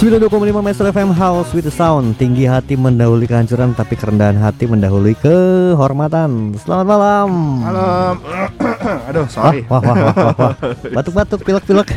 92,5 0.00 0.32
Master 0.58 0.88
FM 0.88 1.12
House 1.12 1.52
with 1.52 1.62
the 1.62 1.70
Sound 1.70 2.16
Tinggi 2.16 2.48
hati 2.48 2.72
mendahului 2.72 3.28
kehancuran 3.28 3.76
Tapi 3.76 3.92
kerendahan 3.94 4.32
hati 4.34 4.64
mendahului 4.64 5.12
kehormatan 5.14 6.56
Selamat 6.56 6.86
malam 6.88 7.28
Malam. 7.60 8.14
Aduh, 9.12 9.28
sorry. 9.28 9.60
wah, 9.68 9.76
wah, 9.78 9.92
wah, 9.92 10.14
wah, 10.16 10.32
wah. 10.34 10.54
Batuk-batuk, 10.96 11.44
pilek-pilek 11.44 11.92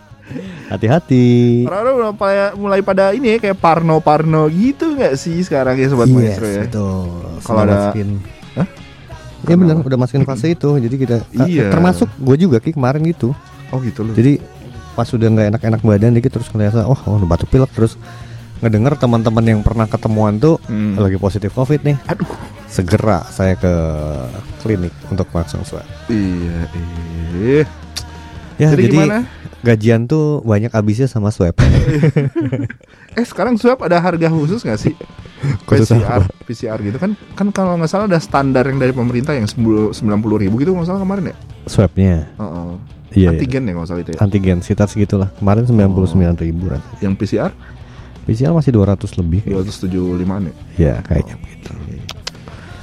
Hati-hati 0.70 1.66
Orang-orang 1.66 1.94
udah 1.98 2.12
pada- 2.14 2.54
mulai 2.54 2.78
pada 2.78 3.10
ini 3.10 3.34
ya 3.34 3.38
kayak 3.42 3.58
parno-parno 3.58 4.46
gitu 4.46 4.94
nggak 4.94 5.18
sih 5.18 5.42
sekarang 5.42 5.74
ya 5.74 5.90
sobat 5.90 6.06
maestro 6.06 6.46
ya? 6.46 6.62
betul 6.62 7.26
Kalau 7.42 7.60
ada- 7.60 7.90
masukin. 7.90 8.08
Hah? 8.54 8.66
Ya 9.42 9.54
benar, 9.58 9.82
udah 9.82 9.98
masukin 9.98 10.22
fase 10.22 10.54
itu 10.54 10.70
Jadi 10.78 10.94
kita 10.94 11.16
Iya. 11.34 11.66
Termasuk 11.68 12.06
gue 12.14 12.36
juga 12.38 12.62
Ki 12.62 12.70
kemarin 12.70 13.02
gitu 13.02 13.34
Oh 13.74 13.82
gitu 13.82 14.06
loh. 14.06 14.14
Jadi 14.14 14.38
pas 14.92 15.08
udah 15.08 15.28
nggak 15.28 15.46
enak-enak 15.50 15.80
badan 15.80 16.12
dikit 16.12 16.32
terus 16.32 16.48
ngerasa 16.48 16.84
oh, 16.84 16.96
oh 16.96 17.14
udah 17.16 17.28
batuk 17.28 17.48
pilek 17.48 17.72
terus 17.72 17.96
ngedenger 18.58 18.94
teman-teman 18.94 19.42
yang 19.42 19.60
pernah 19.60 19.84
ketemuan 19.84 20.36
tuh 20.36 20.56
Hmm. 20.64 20.94
lagi 20.94 21.16
positif 21.16 21.50
covid 21.50 21.82
nih 21.82 21.96
Aduh. 22.06 22.28
segera 22.66 23.26
saya 23.26 23.52
ke 23.54 23.72
klinik 24.60 24.94
untuk 25.08 25.26
langsung 25.30 25.60
swab 25.62 25.82
Iya, 26.06 26.70
iya. 26.70 27.62
ya 28.56 28.68
Jadi 28.70 28.86
jadi, 28.86 28.94
gimana? 28.94 29.18
gajian 29.60 30.04
tuh 30.04 30.40
banyak 30.42 30.70
habisnya 30.70 31.06
sama 31.06 31.28
swab 31.28 31.58
Eh 33.12 33.24
sekarang 33.24 33.56
swab 33.56 33.82
ada 33.82 33.98
harga 33.98 34.24
khusus 34.26 34.62
nggak 34.62 34.80
sih? 34.80 34.94
Khusus 35.68 35.90
PCR, 35.90 36.22
apa? 36.22 36.32
PCR 36.46 36.78
gitu 36.80 36.96
kan? 36.96 37.12
Kan 37.34 37.50
kalau 37.50 37.74
nggak 37.74 37.90
salah 37.90 38.06
ada 38.06 38.16
standar 38.16 38.64
yang 38.64 38.78
dari 38.78 38.94
pemerintah 38.94 39.34
yang 39.34 39.44
sembilan 39.44 40.20
puluh 40.22 40.38
ribu 40.38 40.56
gitu 40.56 40.72
nggak 40.72 40.86
salah 40.86 41.02
kemarin 41.02 41.28
ya? 41.28 41.36
swabnya 41.64 42.30
Heeh. 42.32 42.70
iya 42.72 43.01
iya. 43.14 43.30
Antigen 43.30 43.62
ya 43.62 43.72
nggak 43.72 43.86
salah 43.86 44.00
itu 44.00 44.10
ya? 44.12 44.18
antigen 44.20 44.58
sekitar 44.60 44.86
segitulah 44.86 45.28
kemarin 45.34 45.64
99 45.64 46.12
ribu 46.38 46.68
rasanya. 46.68 46.98
Yang 47.00 47.14
PCR 47.18 47.52
PCR 48.22 48.52
masih 48.52 48.70
200 48.70 49.18
lebih 49.18 49.40
dua 49.42 49.60
ratus 49.60 49.76
tujuh 49.80 50.14
limaan 50.14 50.46
ya? 50.46 50.54
ya 50.78 50.94
kayaknya 51.02 51.36
begitu 51.36 51.72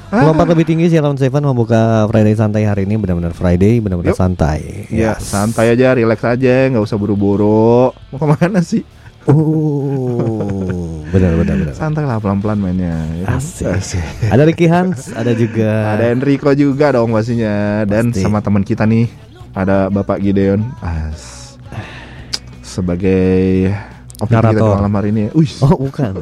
Ah. 0.09 0.25
Lompat 0.25 0.49
lebih 0.49 0.65
tinggi 0.65 0.89
Sialan 0.89 1.21
Seven 1.21 1.45
membuka 1.45 2.09
Friday 2.09 2.33
santai 2.33 2.65
hari 2.65 2.89
ini 2.89 2.97
benar-benar 2.97 3.29
Friday 3.29 3.77
benar-benar 3.77 4.17
santai 4.17 4.89
Ya, 4.89 5.13
Yes. 5.13 5.21
santai 5.21 5.69
aja, 5.69 5.93
relax 5.93 6.25
aja, 6.25 6.65
nggak 6.65 6.81
usah 6.81 6.97
buru-buru. 6.97 7.93
Mau 8.09 8.17
ke 8.17 8.25
mana 8.25 8.57
sih? 8.59 8.81
Oh, 9.29 11.05
benar 11.09 11.37
benar 11.37 11.55
benar. 11.55 11.73
Santai 11.73 12.03
lah 12.03 12.17
pelan-pelan 12.17 12.57
mainnya. 12.57 12.97
ya 13.13 13.25
kan? 13.29 13.37
Asik. 13.37 14.01
Ada 14.25 14.43
Ricky 14.43 14.65
Hans, 14.65 15.13
ada 15.13 15.29
juga 15.33 15.93
Ada 15.93 16.09
Enrico 16.09 16.49
juga 16.53 16.89
dong 16.89 17.13
pastinya 17.13 17.85
dan 17.85 18.09
Pasti. 18.09 18.25
sama 18.25 18.41
teman 18.41 18.65
kita 18.65 18.83
nih 18.83 19.05
ada 19.51 19.87
Bapak 19.87 20.19
Gideon 20.19 20.61
As 20.79 21.55
sebagai 22.61 23.69
opini 24.17 24.37
kita 24.37 24.45
Narator. 24.53 24.75
malam 24.77 24.93
hari 24.93 25.09
ini. 25.09 25.21
ya. 25.25 25.31
Wih, 25.33 25.51
Oh, 25.61 25.75
bukan. 25.79 26.13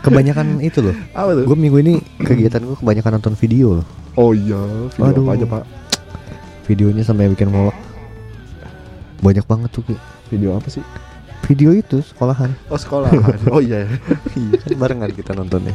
kebanyakan 0.00 0.60
itu 0.60 0.78
loh. 0.82 0.96
apa 1.12 1.30
tuh? 1.34 1.44
Gue 1.44 1.56
minggu 1.58 1.78
ini 1.78 1.94
kegiatan 2.18 2.60
gue 2.60 2.76
kebanyakan 2.76 3.10
nonton 3.14 3.34
video 3.34 3.80
loh. 3.80 3.86
Oh 4.14 4.32
iya, 4.32 4.58
video 4.90 5.12
Aduh. 5.14 5.24
apa 5.24 5.32
aja 5.34 5.46
Pak? 5.46 5.64
Videonya 6.66 7.02
sampai 7.02 7.28
bikin 7.28 7.48
molek. 7.48 7.76
Banyak 9.18 9.44
banget 9.44 9.70
tuh 9.70 9.84
Ki. 9.84 9.96
Video 10.28 10.52
apa 10.54 10.68
sih? 10.68 10.84
Video 11.44 11.72
itu 11.72 12.02
sekolahan. 12.02 12.52
Oh 12.68 12.76
sekolah. 12.76 13.08
oh 13.48 13.60
iya. 13.60 13.88
Iya. 14.34 14.58
Kan 14.60 14.76
barengan 14.76 15.10
kita 15.10 15.32
nontonnya. 15.32 15.72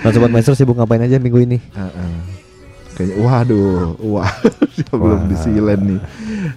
Nah, 0.00 0.10
sobat 0.10 0.30
maestro 0.30 0.54
sibuk 0.54 0.76
ngapain 0.76 1.02
aja 1.02 1.18
minggu 1.18 1.40
ini? 1.40 1.58
Heeh. 1.72 2.14
Kayaknya 2.94 3.16
waduh, 3.26 3.98
wah, 3.98 4.30
dia 4.78 4.92
belum 4.94 5.26
Wah. 5.26 5.28
disilen 5.30 5.80
nih. 5.82 6.00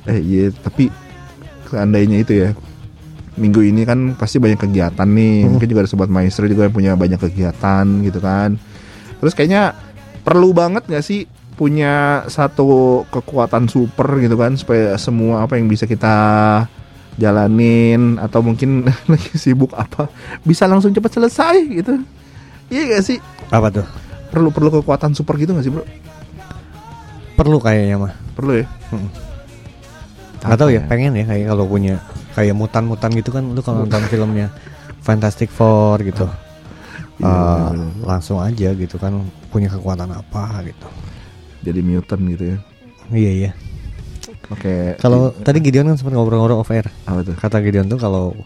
Eh 0.05 0.19
iya, 0.21 0.45
tapi 0.53 0.93
seandainya 1.65 2.17
itu 2.21 2.33
ya. 2.45 2.49
Minggu 3.37 3.61
ini 3.61 3.85
kan 3.85 4.17
pasti 4.17 4.41
banyak 4.41 4.57
kegiatan 4.57 5.05
nih. 5.05 5.45
Hmm. 5.45 5.57
Mungkin 5.57 5.67
juga 5.69 5.85
ada 5.85 5.89
sobat 5.89 6.09
maestro 6.09 6.49
juga 6.49 6.65
yang 6.69 6.73
punya 6.73 6.91
banyak 6.97 7.21
kegiatan 7.21 7.85
gitu 8.05 8.17
kan. 8.21 8.57
Terus 9.21 9.33
kayaknya 9.33 9.77
perlu 10.25 10.53
banget 10.53 10.85
gak 10.89 11.05
sih 11.05 11.29
punya 11.57 12.21
satu 12.29 13.01
kekuatan 13.09 13.65
super 13.65 14.21
gitu 14.21 14.37
kan 14.37 14.53
supaya 14.53 14.93
semua 15.01 15.41
apa 15.41 15.57
yang 15.57 15.65
bisa 15.65 15.89
kita 15.89 16.13
jalanin 17.17 18.21
atau 18.21 18.45
mungkin 18.45 18.85
lagi 19.11 19.33
sibuk 19.41 19.73
apa 19.73 20.05
bisa 20.45 20.69
langsung 20.69 20.93
cepat 20.93 21.17
selesai 21.17 21.57
gitu. 21.73 21.97
Iya 22.69 22.97
gak 22.97 23.03
sih? 23.05 23.17
Apa 23.49 23.73
tuh? 23.73 23.85
Perlu 24.29 24.53
perlu 24.53 24.69
kekuatan 24.81 25.17
super 25.17 25.33
gitu 25.41 25.57
gak 25.57 25.65
sih, 25.65 25.73
Bro? 25.73 25.85
Perlu 27.37 27.57
kayaknya 27.61 27.95
mah. 28.01 28.13
Perlu 28.33 28.51
ya? 28.57 28.65
Hmm. 28.89 29.09
Gak 30.37 30.57
tahu 30.57 30.69
ya, 30.69 30.81
Apa 30.85 30.89
pengen 30.91 31.13
ya 31.13 31.25
kayak 31.25 31.45
kalau 31.49 31.65
punya 31.65 31.95
kayak 32.33 32.53
mutan-mutan 32.53 33.09
gitu 33.13 33.29
kan 33.29 33.43
lu 33.43 33.59
kalau 33.59 33.83
nonton 33.83 34.05
filmnya 34.05 34.47
Fantastic 35.01 35.49
Four 35.49 36.01
gitu. 36.01 36.25
Iya, 37.17 37.25
eh, 37.25 37.69
bener. 37.73 38.05
langsung 38.05 38.37
aja 38.37 38.69
gitu 38.73 38.95
kan 38.97 39.17
punya 39.49 39.67
kekuatan 39.67 40.09
apa 40.09 40.61
gitu. 40.63 40.87
Jadi 41.65 41.79
mutant 41.81 42.21
gitu 42.23 42.43
ya. 42.53 42.57
Iya 43.09 43.31
iya. 43.33 43.51
Oke. 44.47 44.95
Kalau 44.97 45.33
tadi 45.33 45.57
Gideon 45.59 45.89
kan 45.89 45.97
sempat 45.97 46.13
ngobrol-ngobrol 46.13 46.61
off 46.61 46.69
air. 46.69 46.87
apa 47.03 47.23
tuh? 47.23 47.35
Kata 47.35 47.57
Gideon 47.59 47.89
tuh 47.89 47.97
kalau 47.97 48.37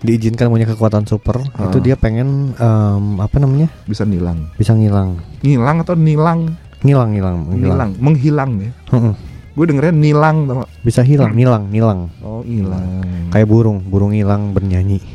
diizinkan 0.00 0.48
punya 0.48 0.64
kekuatan 0.64 1.04
super 1.04 1.40
Ah. 1.52 1.68
itu 1.68 1.76
dia 1.78 1.92
pengen 1.92 2.52
em, 2.54 3.04
apa 3.20 3.36
namanya 3.36 3.68
Bisa 3.84 4.04
nilang. 4.04 4.48
bisa 4.56 4.72
ngilang 4.72 5.20
Ngilang 5.40 5.84
atau 5.84 5.92
nilang? 5.92 6.56
Ngilang 6.80 7.10
ngilang 7.12 7.36
ngilang 7.50 7.90
menghilang 7.96 8.50
ya. 8.58 8.70
Heeh. 8.90 9.14
Gue 9.50 9.64
dengernya 9.66 9.92
nilang 9.92 10.46
tau 10.46 10.62
bisa 10.80 11.02
hilang 11.02 11.34
nilang 11.34 11.68
nilang 11.68 12.08
Oh, 12.20 12.40
hilang. 12.40 13.02
kayak 13.28 13.44
burung 13.44 13.82
burung 13.82 14.10
hilang 14.10 14.50
bernyanyi 14.50 15.02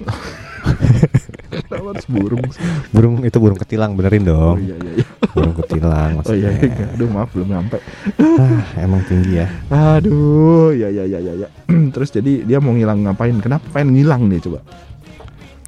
Kenapa 1.66 1.94
harus 1.94 2.06
burung 2.06 2.44
sih? 2.52 2.62
burung 2.90 3.24
itu 3.24 3.38
burung 3.38 3.56
ketilang 3.56 3.96
benerin 3.96 4.28
Oh 4.28 4.54
dong 4.54 4.58
iya 4.60 4.76
iya 4.76 4.92
iya. 4.94 5.06
burung 5.32 5.56
ketilang 5.56 6.12
Oh 6.20 6.36
iya, 6.36 6.52
maksudnya 6.52 6.52
iya. 6.68 6.86
Aduh 6.92 7.10
maaf 7.10 7.30
belum 7.32 7.48
nyampe. 7.48 7.78
ah, 8.20 8.62
emang 8.78 9.02
tinggi 9.04 9.34
ya 9.36 9.48
Aduh, 9.72 10.74
ya 10.74 10.90
ya 10.90 11.04
ya 11.06 11.20
ya 11.22 11.34
ya. 11.38 11.48
Terus 11.90 12.10
jadi 12.12 12.44
dia 12.44 12.60
mau 12.60 12.76
ngilang 12.76 13.02
ngapain? 13.02 13.40
Kenapa 13.40 13.66
pengen 13.72 13.96
ngilang 13.96 14.28
dia 14.28 14.42
coba? 14.42 14.60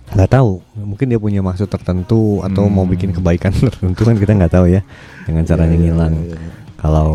Nggak 0.08 0.30
tahu 0.30 0.60
mungkin 0.74 1.06
dia 1.08 1.18
punya 1.18 1.40
maksud 1.40 1.66
tertentu 1.66 2.40
atau 2.42 2.64
Hmm. 2.64 2.74
mau 2.74 2.84
bikin 2.84 3.12
kebaikan 3.12 3.52
tertentu 3.62 4.00
kan 4.02 4.16
kita 4.16 4.32
nggak 4.34 4.52
tahu 4.52 4.66
ya 4.68 4.82
dengan 5.24 5.44
caranya 5.44 5.70
Iya, 5.70 5.74
iya, 5.74 5.86
ngilang 5.86 6.14
iya, 6.16 6.32
iya. 6.32 6.38
kalau 6.76 7.10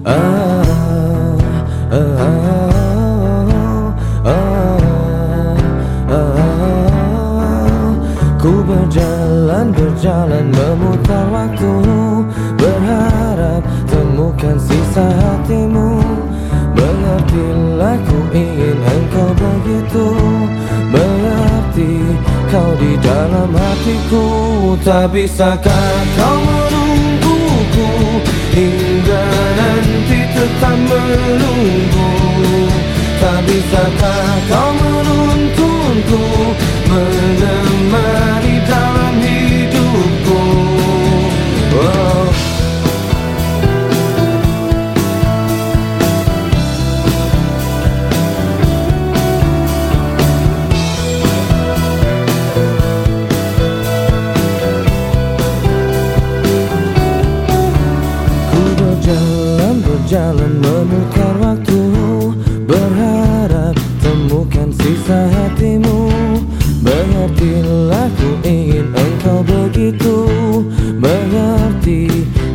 Ah, 0.08 0.64
ah, 1.92 2.24
ah. 4.32 4.80
Ku 8.40 8.64
berjalan, 8.64 9.76
berjalan 9.76 10.56
memutar 10.56 11.28
waktu. 11.36 11.74
Berharap 12.56 13.68
temukan 13.92 14.56
sisa 14.56 15.04
hatimu 15.04 15.79
begitu 19.90 20.08
Berarti 20.90 21.92
kau 22.50 22.72
di 22.82 22.94
dalam 23.02 23.50
hatiku. 23.54 24.26
Tak 24.82 25.14
bisakah 25.14 25.94
kau 26.18 26.38
menungguku 26.42 27.90
Hingga 28.54 29.26
nanti 29.58 30.20
tetap 30.34 30.78
menunggu? 30.78 32.10
Tak 33.22 33.40
bisakah 33.46 34.30
kau 34.50 34.70
menuntunku 34.82 36.24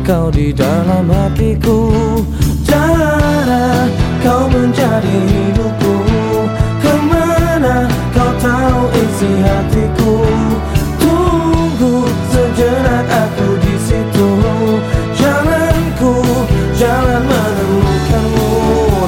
kau 0.05 0.29
di 0.29 0.53
dalam 0.53 1.09
hatiku. 1.09 1.89
Cara 2.61 3.89
kau 4.21 4.45
menjadi 4.53 5.17
hidupku. 5.33 5.95
Ke 6.77 6.93
mana 7.09 7.89
kau 8.13 8.29
tahu 8.37 8.93
isi 8.93 9.31
hatiku? 9.41 10.21
Tunggu 11.01 12.05
sejenak 12.29 13.05
aku 13.09 13.47
di 13.65 13.75
situ. 13.81 14.29
Jalanku, 15.17 16.21
jalan 16.77 17.25
menemukanmu. 17.25 18.53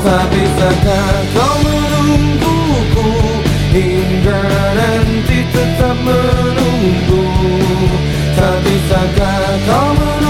Tak 0.01 0.25
bisakah 0.33 1.13
kau 1.37 1.55
menungguku? 1.61 3.09
Hingga 3.69 4.41
nanti 4.73 5.45
tetap 5.53 5.97
menunggu. 6.01 7.21
Tak 8.33 8.55
bisakah 8.65 9.45
kau 9.69 9.89
menungguku? 9.93 10.26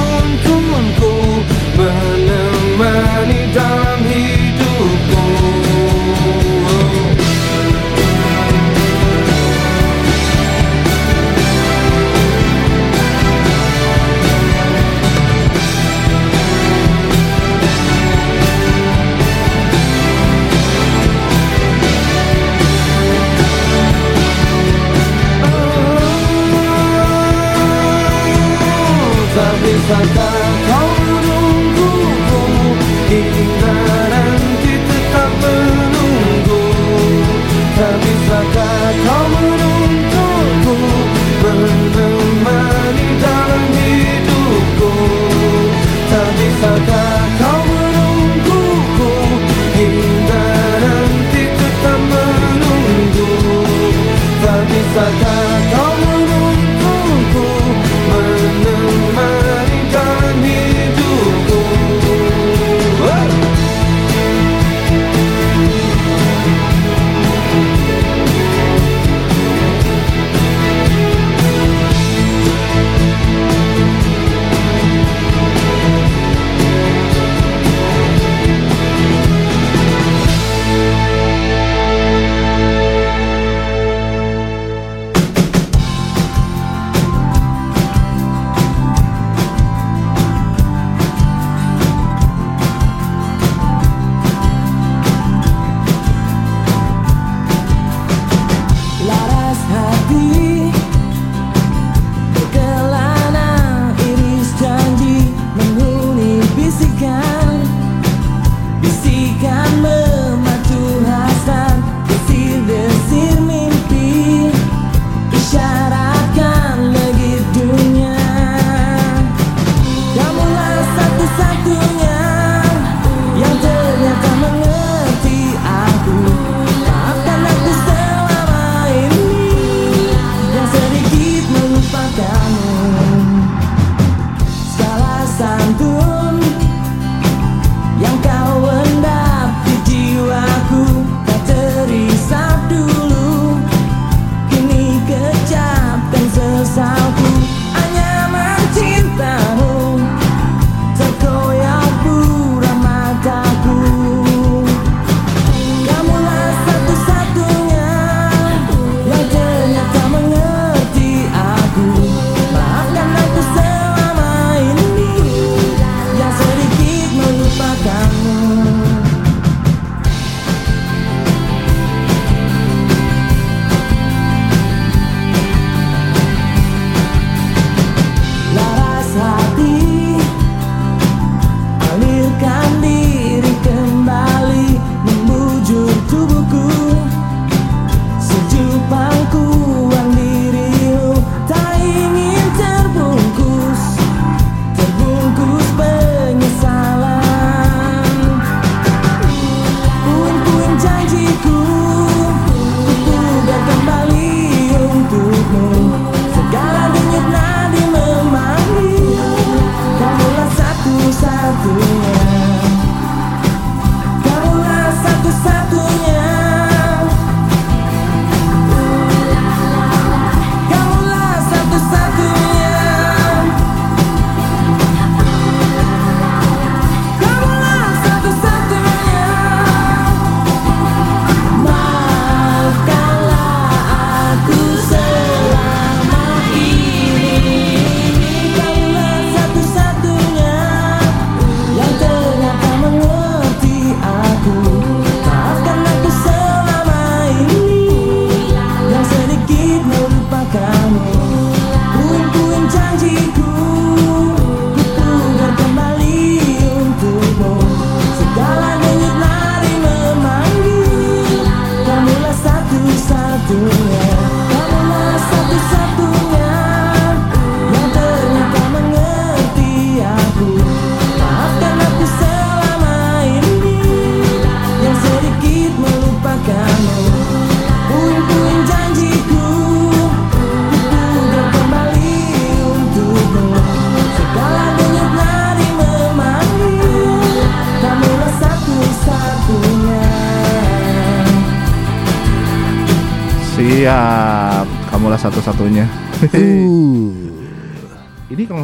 like 29.89 30.46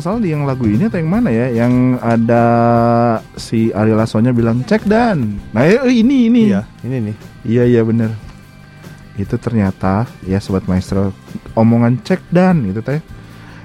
salah 0.03 0.19
di 0.19 0.35
yang 0.35 0.43
lagu 0.43 0.67
ini 0.67 0.91
atau 0.91 0.99
yang 0.99 1.07
mana 1.07 1.31
ya? 1.31 1.47
Yang 1.47 1.73
ada 2.03 2.45
si 3.39 3.71
Ari 3.71 3.95
Lasso-nya 3.95 4.35
bilang 4.35 4.67
cek 4.67 4.83
dan. 4.83 5.39
Nah 5.55 5.63
eh, 5.63 5.79
eh, 5.79 5.95
ini 6.03 6.27
ini. 6.27 6.41
Iya 6.51 6.67
ini 6.83 6.97
nih. 6.99 7.15
Iya 7.47 7.63
iya 7.63 7.81
bener. 7.87 8.11
Itu 9.15 9.39
ternyata 9.39 10.03
ya 10.27 10.43
sobat 10.43 10.67
maestro 10.67 11.15
omongan 11.55 12.03
cek 12.03 12.19
dan 12.35 12.67
gitu 12.67 12.83
teh. 12.83 12.99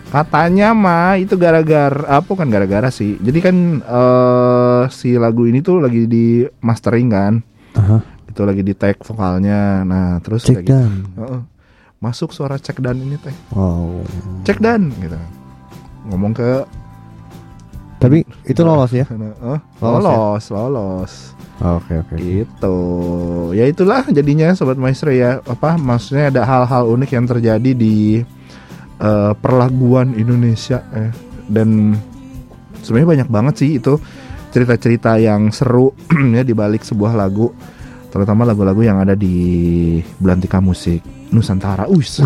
Katanya 0.08 0.72
mah 0.72 1.20
itu 1.20 1.34
gara-gara 1.36 2.06
apa 2.06 2.30
ah, 2.30 2.36
kan 2.38 2.48
gara-gara 2.48 2.88
sih. 2.88 3.18
Jadi 3.18 3.38
kan 3.42 3.56
uh, 3.84 4.86
si 4.88 5.18
lagu 5.18 5.44
ini 5.44 5.58
tuh 5.60 5.82
lagi 5.82 6.06
di 6.06 6.46
mastering 6.62 7.10
kan. 7.10 7.34
Uh-huh. 7.78 8.02
itu 8.26 8.42
lagi 8.46 8.62
di 8.62 8.74
tag 8.78 9.02
vokalnya. 9.02 9.82
Nah 9.82 10.22
terus 10.22 10.46
cek 10.46 10.62
dan. 10.62 11.02
Gitu, 11.02 11.18
uh-uh. 11.18 11.42
masuk 11.98 12.30
suara 12.30 12.56
cek 12.56 12.78
dan 12.78 12.96
ini 13.02 13.18
teh. 13.18 13.34
Wow. 13.50 14.06
cek 14.46 14.62
dan 14.62 14.94
gitu 15.02 15.18
ngomong 16.08 16.32
ke 16.32 16.66
tapi 17.98 18.22
itu 18.46 18.62
lolos 18.62 18.94
ya 18.94 19.04
oh, 19.42 19.58
lolos 19.82 20.02
lolos, 20.06 20.44
ya? 20.46 20.54
lolos. 20.54 21.12
Oh, 21.58 21.82
oke 21.82 21.90
oke. 22.06 22.14
itu 22.22 22.76
Ya 23.50 23.66
itulah 23.66 24.06
jadinya 24.06 24.54
sobat 24.54 24.78
maestro 24.78 25.10
ya. 25.10 25.42
Apa 25.42 25.74
maksudnya 25.74 26.30
ada 26.30 26.46
hal-hal 26.46 26.86
unik 26.86 27.10
yang 27.10 27.26
terjadi 27.26 27.70
di 27.74 28.22
eh, 28.22 29.02
uh, 29.02 29.34
perlaguan 29.34 30.14
Indonesia 30.14 30.86
eh. 30.94 31.10
dan 31.50 31.98
sebenarnya 32.82 33.26
banyak 33.26 33.28
banget 33.30 33.54
sih 33.58 33.70
itu 33.82 33.98
cerita-cerita 34.54 35.18
yang 35.18 35.50
seru 35.50 35.90
ya 36.38 36.46
di 36.46 36.54
balik 36.54 36.86
sebuah 36.86 37.18
lagu 37.18 37.50
terutama 38.08 38.48
lagu-lagu 38.48 38.80
yang 38.80 38.98
ada 39.00 39.12
di 39.12 39.36
Belantika 40.20 40.58
Musik 40.58 41.04
Nusantara. 41.28 41.84
Uis. 41.92 42.20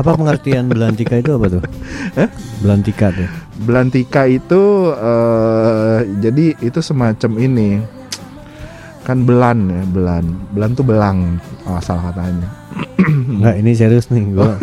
Apa 0.00 0.16
pengertian 0.16 0.68
belantika 0.72 1.20
itu 1.20 1.36
apa 1.36 1.46
tuh? 1.52 1.62
Eh? 2.16 2.28
Belantika 2.64 3.12
tuh. 3.12 3.28
Belantika 3.62 4.24
itu 4.24 4.62
eh, 4.96 5.98
jadi 6.24 6.56
itu 6.64 6.80
semacam 6.80 7.32
ini 7.36 7.80
kan 9.04 9.24
belan 9.24 9.72
ya 9.72 9.82
belan 9.88 10.24
belan 10.52 10.76
tuh 10.76 10.84
belang 10.84 11.40
asal 11.64 11.96
katanya 11.96 12.44
Enggak, 13.08 13.54
ini 13.56 13.72
serius 13.72 14.12
nih. 14.12 14.24
Gua 14.36 14.58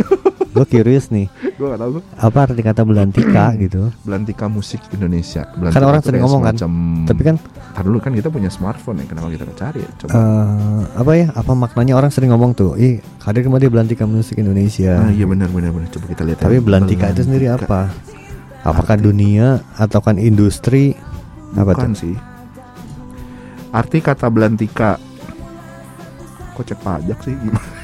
gua 0.55 0.63
curious 0.63 1.11
nih. 1.11 1.27
gue 1.55 1.67
gak 1.67 1.79
tahu 1.79 1.99
tuh 1.99 2.03
Apa 2.15 2.37
arti 2.47 2.61
kata 2.63 2.81
belantika 2.87 3.51
gitu? 3.59 3.91
Belantika 4.07 4.47
Musik 4.47 4.79
Indonesia 4.95 5.43
Belantika 5.55 5.79
Kan 5.79 5.87
orang 5.87 6.01
sering 6.03 6.21
ngomong 6.23 6.41
kan, 6.43 6.55
Tapi 7.07 7.21
kan 7.23 7.35
Ntar 7.75 7.83
dulu 7.83 7.99
kan 7.99 8.11
kita 8.15 8.31
punya 8.31 8.47
smartphone 8.47 9.03
ya 9.03 9.05
kenapa 9.11 9.27
kita 9.31 9.43
cari 9.55 9.79
ya 9.83 9.89
coba 9.99 10.11
eh 10.15 10.81
apa 10.95 11.11
ya? 11.15 11.27
Apa 11.35 11.51
maknanya 11.51 11.93
orang 11.99 12.11
sering 12.11 12.31
ngomong 12.31 12.55
tuh? 12.55 12.79
Ih, 12.79 13.03
hadir 13.23 13.43
kembali 13.43 13.67
Belantika 13.67 14.07
Musik 14.07 14.39
Indonesia. 14.39 14.95
ah, 14.95 15.11
iya 15.11 15.27
benar 15.27 15.51
benar 15.51 15.75
benar 15.75 15.91
coba 15.91 16.05
kita 16.07 16.23
lihat 16.23 16.39
ya. 16.39 16.43
Tapi 16.47 16.57
belantika 16.63 17.11
itu 17.11 17.21
sendiri 17.27 17.51
apa? 17.51 17.91
Apakah 18.63 18.95
dunia 18.95 19.59
atau 19.75 19.99
kan 19.99 20.15
industri? 20.15 20.95
Apa 21.55 21.75
bukan 21.75 21.91
tuh? 21.95 21.99
sih 21.99 22.15
arti 23.75 23.99
kata 23.99 24.31
belantika 24.31 24.95
kok 26.55 26.63
cek 26.63 26.79
pajak 26.79 27.19
sih 27.27 27.35
gimana 27.35 27.75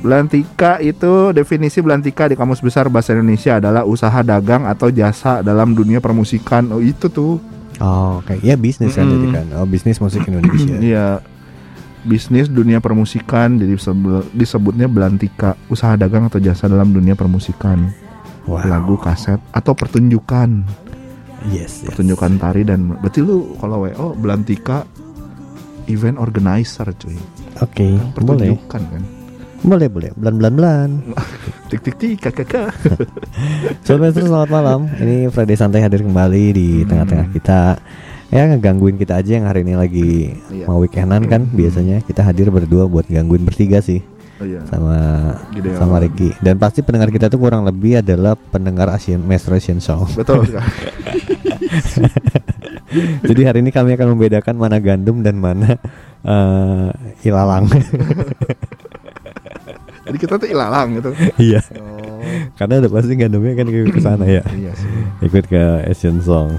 Belantika 0.00 0.80
itu 0.80 1.30
definisi 1.30 1.78
belantika 1.78 2.24
di 2.24 2.32
Kamus 2.32 2.58
Besar 2.58 2.88
Bahasa 2.88 3.12
Indonesia 3.12 3.56
adalah 3.56 3.84
usaha 3.84 4.16
dagang 4.20 4.64
atau 4.64 4.88
jasa 4.88 5.40
dalam 5.40 5.72
dunia 5.72 6.00
permusikan. 6.00 6.72
Oh 6.72 6.80
itu 6.80 7.06
tuh. 7.06 7.36
Oh, 7.76 8.20
oke. 8.20 8.40
Ya 8.40 8.56
bisnis 8.56 8.92
kan 8.92 9.04
jadi 9.04 9.26
kan. 9.30 9.46
Oh, 9.56 9.64
bisnis 9.64 9.96
musik 9.96 10.24
Indonesia. 10.24 10.72
Iya. 10.82 11.20
Bisnis 12.00 12.48
dunia 12.48 12.80
permusikan 12.80 13.60
jadi 13.60 13.76
disebut- 13.76 14.32
disebutnya 14.32 14.88
belantika, 14.88 15.52
usaha 15.68 15.92
dagang 15.94 16.24
atau 16.24 16.40
jasa 16.40 16.64
dalam 16.64 16.88
dunia 16.90 17.12
permusikan. 17.12 17.92
Wow. 18.48 18.64
Lagu, 18.64 18.96
kaset 18.96 19.36
atau 19.52 19.76
pertunjukan. 19.76 20.64
Yes, 21.48 21.84
yes. 21.84 21.92
Pertunjukan 21.92 22.40
tari 22.40 22.64
dan 22.64 22.96
berarti 22.96 23.20
lu 23.20 23.52
kalau 23.56 23.84
WO 23.84 24.16
belantika 24.16 24.88
event 25.86 26.16
organizer 26.16 26.88
cuy. 26.96 27.20
Oke, 27.60 28.00
Kan 28.16 28.24
boleh. 28.24 28.48
pertunjukan 28.56 28.82
kan. 28.88 29.02
Boleh, 29.60 29.86
boleh. 29.86 30.10
Belan 30.16 30.34
belan 30.36 30.54
belan. 30.54 30.90
Tik 31.68 31.80
tik 31.82 31.96
tik 31.96 32.16
kakak. 32.18 32.72
Sobat 33.86 34.16
selamat 34.16 34.48
malam. 34.48 34.88
Ini 34.90 35.28
Friday 35.28 35.54
Santai 35.54 35.84
hadir 35.84 36.00
kembali 36.00 36.44
di 36.50 36.68
Hmm. 36.80 36.88
tengah-tengah 36.88 37.28
kita. 37.30 37.60
Ya 38.30 38.46
ngegangguin 38.46 38.94
kita 38.94 39.18
aja 39.18 39.36
yang 39.36 39.44
hari 39.44 39.60
ini 39.60 39.74
lagi 39.74 40.38
Iya. 40.48 40.64
mau 40.64 40.78
weekendan 40.78 41.26
kan 41.26 41.42
Hmm. 41.42 41.52
biasanya 41.52 42.00
kita 42.00 42.22
hadir 42.22 42.46
berdua 42.48 42.86
buat 42.86 43.04
gangguin 43.04 43.42
bertiga 43.42 43.82
sih 43.82 44.00
Oh 44.38 44.46
iya. 44.46 44.62
sama 44.64 44.96
Gideon. 45.50 45.76
sama 45.76 45.98
Ricky. 45.98 46.30
Dan 46.38 46.54
pasti 46.56 46.80
pendengar 46.80 47.10
kita 47.10 47.26
tuh 47.26 47.36
kurang 47.36 47.66
lebih 47.66 47.98
adalah 47.98 48.38
pendengar 48.38 48.88
Asian 48.88 49.20
Maestro 49.20 49.52
Asian 49.52 49.76
Song. 49.78 50.06
Betul. 50.14 50.46
Jadi 53.28 53.40
hari 53.44 53.58
ini 53.60 53.70
kami 53.70 53.92
akan 53.92 54.14
membedakan 54.14 54.54
mana 54.56 54.78
gandum 54.78 55.20
dan 55.20 55.36
mana 55.36 55.76
eh, 56.22 56.88
ilalang. 57.22 57.66
Jadi 60.10 60.18
kita 60.18 60.34
tuh 60.36 60.48
ilalang 60.50 60.98
gitu. 60.98 61.10
Iya. 61.38 61.62
Oh. 61.78 62.18
Karena 62.58 62.84
udah 62.84 62.90
pasti 62.92 63.14
gandumnya 63.14 63.54
kan 63.56 63.66
ke 63.66 63.78
ke 63.88 64.00
sana 64.02 64.24
ya. 64.26 64.42
Iya 64.50 64.72
sih. 64.76 64.90
Ikut 65.24 65.46
ke 65.46 65.62
Asian 65.86 66.20
Song. 66.20 66.58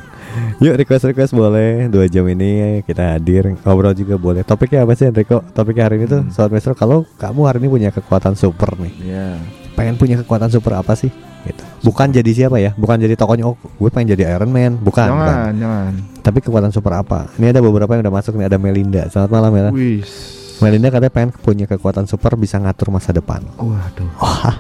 Yuk 0.58 0.80
request 0.80 1.06
request 1.06 1.36
boleh 1.36 1.92
dua 1.92 2.08
jam 2.08 2.24
ini 2.26 2.82
kita 2.82 3.20
hadir 3.20 3.52
ngobrol 3.62 3.92
juga 3.92 4.16
boleh. 4.16 4.42
Topiknya 4.42 4.88
apa 4.88 4.96
sih 4.96 5.06
Enrico? 5.06 5.44
Topiknya 5.52 5.92
hari 5.92 6.00
ini 6.00 6.06
tuh 6.08 6.22
Hmm. 6.24 6.32
Sobat 6.32 6.56
Maestro 6.56 6.74
kalau 6.74 7.04
kamu 7.20 7.42
hari 7.44 7.58
ini 7.60 7.68
punya 7.68 7.90
kekuatan 7.92 8.34
super 8.34 8.74
nih, 8.80 8.94
Iya. 9.04 9.28
pengen 9.76 10.00
punya 10.00 10.16
kekuatan 10.24 10.48
super 10.48 10.80
apa 10.80 10.96
sih? 10.96 11.12
Gitu. 11.42 11.64
Bukan 11.82 12.14
jadi 12.14 12.32
siapa 12.32 12.62
ya? 12.62 12.72
Bukan 12.78 13.02
jadi 13.02 13.18
tokohnya. 13.18 13.50
Oh, 13.50 13.58
gue 13.58 13.90
pengen 13.90 14.14
jadi 14.14 14.38
Iron 14.38 14.54
Man. 14.54 14.78
Bukan. 14.78 15.10
bukan. 15.10 15.26
Jangan, 15.28 15.52
jangan. 15.58 15.92
Tapi 16.22 16.38
kekuatan 16.40 16.72
super 16.72 16.94
apa? 16.94 17.26
Ini 17.36 17.50
ada 17.50 17.60
beberapa 17.60 17.90
yang 17.98 18.06
udah 18.06 18.14
masuk 18.14 18.38
nih. 18.38 18.46
Ada 18.46 18.58
Melinda. 18.62 19.10
Selamat 19.10 19.30
malam 19.34 19.50
Mela. 19.52 19.72
Wis. 19.74 20.41
Melinda 20.62 20.88
katanya 20.88 21.10
pengen 21.10 21.32
punya 21.34 21.66
kekuatan 21.66 22.06
super 22.06 22.38
bisa 22.38 22.62
ngatur 22.62 22.94
masa 22.94 23.10
depan. 23.10 23.42
Waduh. 23.58 24.10
Wah, 24.16 24.56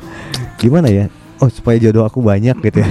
gimana 0.58 0.90
ya? 0.90 1.06
Oh 1.38 1.50
supaya 1.50 1.78
jodoh 1.78 2.06
aku 2.06 2.22
banyak 2.22 2.54
gitu 2.60 2.82
ya. 2.82 2.90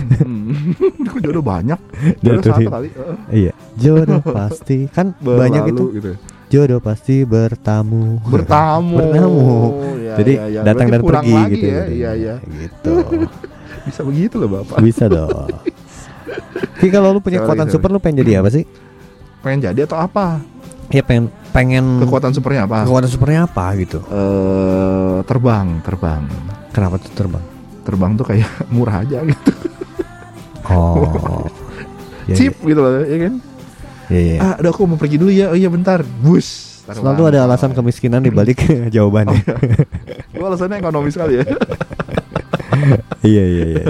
Kok 1.06 1.20
jodoh 1.26 1.38
banyak? 1.38 1.78
Jodoh 2.24 2.42
Jatuhin. 2.42 2.66
satu 2.66 2.74
kali. 2.74 2.88
Heeh. 2.90 3.16
iya, 3.30 3.52
jodoh 3.74 4.22
pasti 4.38 4.90
kan 4.90 5.14
banyak 5.14 5.62
Berlalu 5.70 5.74
itu. 5.74 5.84
gitu. 5.94 6.10
Jodoh 6.50 6.80
pasti 6.82 7.22
bertamu. 7.22 8.18
Bertamu. 8.26 8.98
Bertamu. 8.98 9.46
Ya, 10.02 10.14
Jadi 10.18 10.32
ya, 10.34 10.44
ya. 10.50 10.60
datang 10.66 10.86
Berarti 10.90 11.06
dan 11.06 11.10
pergi 11.14 11.30
lagi 11.30 11.52
gitu 11.54 11.66
ya. 11.66 11.82
Iya, 11.86 12.10
iya. 12.18 12.34
Gitu. 12.42 12.94
Bisa 13.86 14.00
begitu 14.02 14.34
loh, 14.34 14.50
Bapak. 14.50 14.76
Bisa 14.82 15.04
dong. 15.06 15.50
Ki 16.82 16.90
kalau 16.90 17.14
lu 17.14 17.22
punya 17.22 17.38
kekuatan 17.38 17.70
super 17.70 17.90
lu 17.90 18.02
pengen 18.02 18.26
jadi 18.26 18.42
apa 18.42 18.50
sih? 18.50 18.66
Pengen 19.40 19.62
jadi 19.62 19.86
atau 19.86 19.98
apa? 20.02 20.42
Ya 20.90 21.06
pengen 21.06 21.30
pengen 21.50 21.98
Kekuatan 22.00 22.30
supernya 22.30 22.64
apa? 22.64 22.84
kekuatan 22.84 23.10
supernya 23.10 23.40
apa 23.44 23.64
gitu. 23.76 23.98
Eh, 24.02 25.18
terbang, 25.24 25.80
terbang. 25.80 26.22
Kenapa 26.70 26.96
tuh 26.96 27.10
terbang? 27.12 27.44
Terbang 27.82 28.12
tuh 28.14 28.24
kayak 28.24 28.46
murah 28.74 29.02
aja 29.02 29.20
gitu. 29.22 29.52
Oh. 30.66 31.44
Ya, 32.28 32.36
Cheap 32.38 32.62
gitu 32.62 32.78
loh, 32.78 33.02
ya 33.02 33.18
kan? 33.26 33.34
Ya, 34.06 34.20
ya, 34.20 34.32
ya. 34.32 34.40
Ah, 34.40 34.54
udah 34.62 34.70
aku 34.70 34.86
mau 34.86 34.94
pergi 34.94 35.18
dulu 35.18 35.34
ya. 35.34 35.50
Oh 35.50 35.58
iya 35.58 35.66
bentar. 35.66 35.98
Bus. 36.22 36.78
Terbang. 36.86 37.02
Selalu 37.10 37.22
ada 37.26 37.38
alasan 37.42 37.74
kemiskinan 37.74 38.22
di 38.22 38.30
balik 38.30 38.62
jawabannya. 38.94 39.42
Itu 40.30 40.38
alasannya 40.38 40.78
ekonomis 40.78 41.10
sekali 41.10 41.42
ya. 41.42 41.44
iya 43.22 43.42
iya 43.42 43.64
iya. 43.66 43.84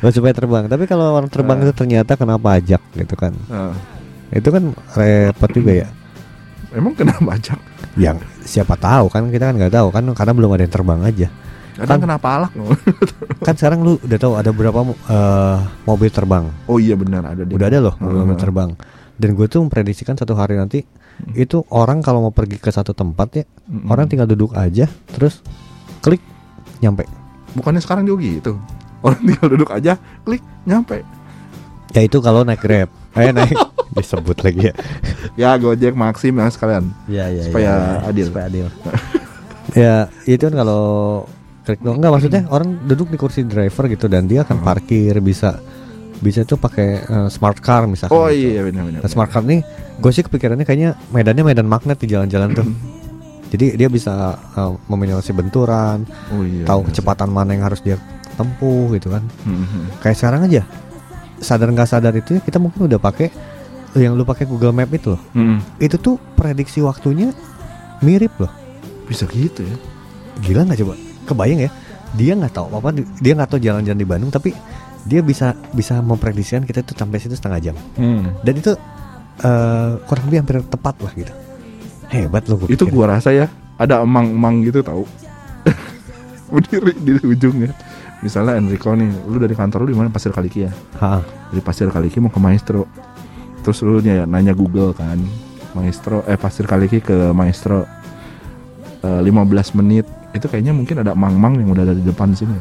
Oh, 0.00 0.08
supaya 0.08 0.32
terbang. 0.32 0.64
Tapi 0.64 0.84
kalau 0.84 1.12
orang 1.12 1.28
terbang 1.28 1.60
Ah. 1.60 1.62
itu 1.62 1.72
ternyata 1.76 2.16
kena 2.16 2.36
pajak 2.36 2.80
gitu 2.94 3.14
kan. 3.14 3.36
Nah, 3.46 3.76
Itu 4.32 4.48
kan 4.48 4.64
repot 4.96 5.50
juga 5.52 5.72
ya. 5.76 5.86
Emang 6.74 6.92
kena 6.92 7.14
pajak? 7.16 7.58
Yang 7.94 8.26
siapa 8.42 8.74
tahu 8.74 9.06
kan 9.08 9.30
kita 9.30 9.48
kan 9.48 9.54
nggak 9.54 9.72
tahu 9.72 9.88
kan 9.88 10.02
karena 10.12 10.32
belum 10.34 10.50
ada 10.52 10.62
yang 10.62 10.74
terbang 10.74 11.00
aja. 11.00 11.28
Kadang 11.74 11.88
Kan- 11.88 12.02
kena 12.06 12.18
palak 12.18 12.52
loh. 12.54 12.70
Kan 13.46 13.54
sekarang 13.54 13.82
lu 13.82 13.98
udah 13.98 14.14
tahu 14.14 14.32
ada 14.38 14.50
berapa 14.50 14.78
eh, 14.86 15.56
mobil 15.84 16.06
terbang. 16.08 16.46
Oh 16.64 16.78
iya 16.78 16.94
benar 16.94 17.26
ada. 17.26 17.42
Udah 17.42 17.66
ada 17.66 17.78
loh 17.82 17.94
mobil, 17.98 18.22
Hmm. 18.30 18.38
terbang. 18.38 18.70
Dan 19.14 19.34
gue 19.34 19.46
tuh 19.46 19.58
memprediksikan 19.60 20.14
satu 20.14 20.34
hari 20.34 20.54
nanti 20.54 20.86
itu 21.34 21.62
orang 21.70 21.98
kalau 21.98 22.22
mau 22.22 22.30
pergi 22.30 22.58
ke 22.58 22.70
satu 22.70 22.90
tempat 22.90 23.28
ya 23.32 23.44
Mm-mm. 23.64 23.86
orang 23.86 24.06
tinggal 24.06 24.26
duduk 24.26 24.50
aja 24.54 24.86
terus 25.10 25.42
klik 25.98 26.22
nyampe. 26.78 27.06
Bukannya 27.54 27.78
sekarang 27.78 28.06
juga 28.06 28.22
gitu. 28.22 28.52
Orang 29.02 29.20
tinggal 29.20 29.46
duduk 29.52 29.70
aja, 29.70 29.94
klik, 30.22 30.40
nyampe. 30.64 31.02
Ya 31.90 32.02
itu 32.02 32.18
kalau 32.18 32.42
naik 32.42 32.58
Grab. 32.58 32.88
Eh 33.14 33.30
naik 33.30 33.54
disebut 33.96 34.36
lagi 34.40 34.60
ya. 34.68 34.74
Ya 35.34 35.50
Gojek 35.54 35.94
Maxim 35.94 36.34
ya 36.34 36.50
sekalian. 36.50 36.90
Ya, 37.06 37.30
ya, 37.30 37.42
Supaya 37.46 37.62
ya, 37.64 37.74
ya. 37.74 38.10
adil. 38.10 38.26
Supaya 38.28 38.44
adil. 38.46 38.66
ya 39.74 39.94
itu 40.24 40.42
kan 40.42 40.54
kalau 40.54 40.84
klik 41.64 41.80
doang 41.80 41.96
enggak 41.96 42.12
maksudnya 42.12 42.42
orang 42.48 42.76
duduk 42.84 43.08
di 43.08 43.16
kursi 43.16 43.42
driver 43.42 43.88
gitu 43.88 44.06
dan 44.06 44.28
dia 44.28 44.44
akan 44.44 44.60
parkir 44.60 45.16
bisa 45.18 45.56
bisa 46.16 46.42
tuh 46.42 46.56
pakai 46.56 46.88
eh, 47.00 47.28
smart 47.28 47.58
car 47.58 47.86
misalkan. 47.86 48.12
Oh 48.12 48.28
gitu. 48.28 48.54
iya 48.54 48.60
benar 48.62 48.82
benar. 48.84 49.00
Nah, 49.00 49.10
smart 49.10 49.30
car 49.30 49.42
nih 49.42 49.62
gue 49.94 50.10
sih 50.10 50.22
kepikirannya 50.22 50.62
kayaknya 50.62 50.98
medannya 51.08 51.44
medan 51.44 51.66
magnet 51.66 51.96
di 51.96 52.06
jalan-jalan 52.06 52.50
tuh. 52.52 52.66
Jadi 53.48 53.78
dia 53.78 53.86
bisa 53.86 54.34
eh, 54.34 54.72
meminimalisasi 54.86 55.32
benturan, 55.32 56.02
Oh 56.28 56.42
iya. 56.42 56.66
tahu 56.66 56.82
benar. 56.82 56.88
kecepatan 56.90 57.28
mana 57.30 57.50
yang 57.54 57.64
harus 57.64 57.78
dia 57.78 57.94
tempuh 58.34 58.90
gitu 58.92 59.08
kan. 59.08 59.22
Kayak 60.00 60.16
sekarang 60.18 60.40
aja 60.44 60.62
sadar 61.38 61.70
nggak 61.70 61.88
sadar 61.88 62.14
itu 62.14 62.36
ya, 62.36 62.40
kita 62.42 62.58
mungkin 62.58 62.86
udah 62.86 62.98
pakai 62.98 63.28
yang 63.94 64.18
lu 64.18 64.26
pakai 64.26 64.44
Google 64.44 64.74
Map 64.74 64.90
itu 64.90 65.14
loh. 65.14 65.22
Mhm. 65.34 65.78
Itu 65.78 65.96
tuh 65.98 66.18
prediksi 66.34 66.82
waktunya 66.82 67.30
mirip 68.02 68.34
loh. 68.38 68.50
Bisa 69.06 69.24
gitu 69.30 69.62
ya. 69.62 69.76
Gila 70.42 70.66
nggak 70.66 70.82
coba? 70.82 70.94
Kebayang 71.24 71.60
ya? 71.62 71.70
Dia 72.14 72.32
nggak 72.34 72.54
tahu 72.54 72.68
apa 72.74 72.90
dia 72.94 73.32
nggak 73.34 73.50
tahu 73.50 73.60
jalan-jalan 73.62 73.98
di 73.98 74.06
Bandung 74.06 74.30
tapi 74.30 74.54
dia 75.04 75.20
bisa 75.20 75.52
bisa 75.70 76.00
memprediksikan 76.00 76.64
kita 76.64 76.82
tuh 76.82 76.94
sampai 76.94 77.18
situ 77.22 77.34
setengah 77.34 77.60
jam. 77.60 77.76
Hmm. 77.94 78.34
Dan 78.42 78.58
itu 78.58 78.72
eh 79.34 79.90
kurang 80.06 80.24
lebih 80.30 80.38
hampir 80.42 80.56
tepat 80.66 80.94
lah 81.02 81.12
gitu. 81.14 81.32
Hebat 82.10 82.46
loh 82.46 82.56
gua 82.62 82.68
Itu 82.70 82.86
pikir. 82.86 82.94
gua 82.94 83.06
rasa 83.14 83.30
ya 83.30 83.46
ada 83.78 84.02
emang-emang 84.02 84.62
gitu 84.62 84.82
tahu. 84.82 85.02
Berdiri 86.54 86.92
di 86.98 87.12
ujungnya. 87.22 87.70
Misalnya 88.24 88.56
Enrico 88.56 88.96
nih, 88.96 89.28
lu 89.28 89.36
dari 89.36 89.52
kantor 89.52 89.84
lu 89.84 89.92
di 89.92 89.98
mana 90.00 90.08
Pasir 90.08 90.32
Kaliki 90.32 90.64
ya? 90.64 90.72
Ha, 91.04 91.20
Dari 91.52 91.60
Pasir 91.60 91.92
Kaliki 91.92 92.18
mau 92.24 92.32
ke 92.32 92.40
Maestro. 92.40 92.88
Terus 93.60 93.84
lu 93.84 94.00
nanya, 94.00 94.24
nanya 94.24 94.56
Google 94.56 94.96
kan, 94.96 95.20
Maestro 95.76 96.24
eh 96.24 96.40
Pasir 96.40 96.64
Kaliki 96.64 97.04
ke 97.04 97.30
Maestro 97.36 97.84
Eh, 99.04 99.20
15 99.20 99.76
menit. 99.76 100.08
Itu 100.32 100.48
kayaknya 100.48 100.72
mungkin 100.72 101.04
ada 101.04 101.12
mang-mang 101.12 101.60
yang 101.60 101.68
udah 101.76 101.84
ada 101.84 101.94
di 101.94 102.00
depan 102.00 102.32
sini. 102.32 102.56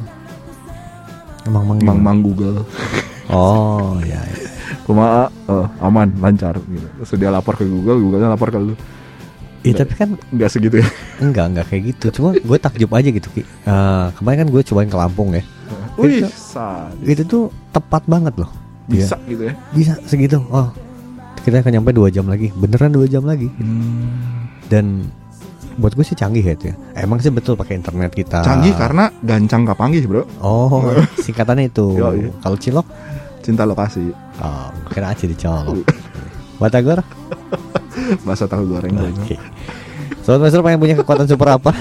emang 1.43 1.63
mang 1.67 1.79
Mang-mang 1.79 2.19
Google. 2.23 2.67
Oh 3.31 3.95
ya, 4.03 4.19
ya. 4.19 4.35
Kumaha 4.85 5.31
eh, 5.31 5.67
aman, 5.79 6.11
lancar 6.19 6.59
gitu. 6.59 6.87
Terus 6.99 7.11
dia 7.15 7.31
lapor 7.31 7.55
ke 7.55 7.63
Google, 7.63 8.03
Google-nya 8.03 8.35
lapor 8.35 8.51
ke 8.51 8.59
lu. 8.59 8.75
Iya 9.63 9.73
tapi 9.79 9.93
kan 9.95 10.09
Enggak 10.29 10.49
segitu 10.51 10.75
ya. 10.79 10.87
enggak 11.17 11.45
enggak 11.49 11.65
kayak 11.67 11.83
gitu. 11.89 12.05
Cuma 12.13 12.35
gue 12.35 12.57
takjub 12.57 12.91
aja 12.91 13.09
gitu 13.09 13.27
Ki. 13.31 13.41
Eh, 13.41 14.05
kemarin 14.13 14.43
kan 14.43 14.49
gue 14.51 14.61
cobain 14.61 14.87
ke 14.87 14.97
Lampung 14.97 15.29
ya. 15.31 15.43
Wih, 15.95 16.21
Itu-. 16.21 16.29
Itu 17.01 17.21
tuh 17.23 17.43
tepat 17.71 18.03
banget 18.05 18.35
loh. 18.37 18.51
bisa 18.83 19.15
Iya. 19.15 19.29
gitu 19.29 19.43
ya. 19.47 19.53
bisa 19.71 19.93
segitu. 20.03 20.43
Oh 20.45 20.67
kita 21.39 21.59
akan 21.59 21.71
nyampe 21.73 21.91
dua 21.91 22.07
jam 22.07 22.23
lagi. 22.25 22.51
Beneran 22.51 22.91
dua 22.91 23.07
jam 23.07 23.23
lagi. 23.23 23.47
Dan 24.65 25.07
buat 25.73 25.91
gue 25.91 26.03
sih 26.03 26.13
canggih 26.13 26.39
ya 26.41 26.53
itu 26.53 26.65
ya. 26.69 26.75
Emang 26.97 27.17
sih 27.17 27.31
betul 27.31 27.55
pakai 27.55 27.75
internet 27.75 28.11
kita. 28.11 28.43
Canggih 28.43 28.71
karena 28.73 29.07
gancang 29.19 29.63
kapanggih, 29.63 30.03
Bro. 30.03 30.27
Oh 30.39 30.83
singkatannya 31.23 31.67
itu. 31.67 31.95
Iya. 31.95 32.31
Kalau 32.39 32.57
cilok, 32.57 32.87
Cinta 33.39 33.63
lokasi. 33.63 34.11
oh, 34.39 34.69
kira 34.87 35.11
aja 35.11 35.23
dicolok. 35.23 35.83
Batagor? 36.59 36.99
Bahasa 38.27 38.45
tahu 38.45 38.67
goreng 38.67 38.93
banyak. 38.93 39.23
Oke. 39.23 39.37
Sobat 40.23 40.47
Master 40.47 40.63
pengen 40.63 40.79
punya 40.79 40.95
kekuatan 40.95 41.27
super 41.27 41.47
apa? 41.51 41.71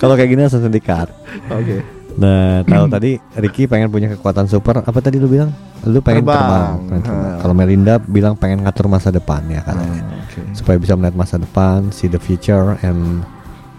Kalau 0.00 0.14
kayak 0.14 0.30
gini 0.30 0.40
langsung 0.46 0.62
sendikat. 0.62 1.10
Oke. 1.50 1.82
Nah, 2.14 2.62
tahu 2.62 2.86
tadi 2.86 3.18
Ricky 3.34 3.66
pengen 3.66 3.90
punya 3.90 4.06
kekuatan 4.14 4.46
super. 4.46 4.80
Apa 4.80 4.98
tadi 5.02 5.18
lu 5.18 5.26
bilang? 5.26 5.50
Lu 5.82 5.98
pengen 6.00 6.22
Terbang. 6.22 6.78
terbang. 6.86 7.02
terbang. 7.02 7.38
Kalau 7.42 7.54
Melinda 7.58 7.94
bilang 7.98 8.38
pengen 8.38 8.62
ngatur 8.62 8.86
masa 8.86 9.10
depannya 9.10 9.60
katanya. 9.66 10.00
Ah, 10.00 10.22
Oke. 10.24 10.40
Supaya 10.54 10.78
bisa 10.78 10.94
melihat 10.94 11.18
masa 11.18 11.36
depan, 11.36 11.90
see 11.90 12.06
the 12.06 12.22
future 12.22 12.78
and 12.86 13.26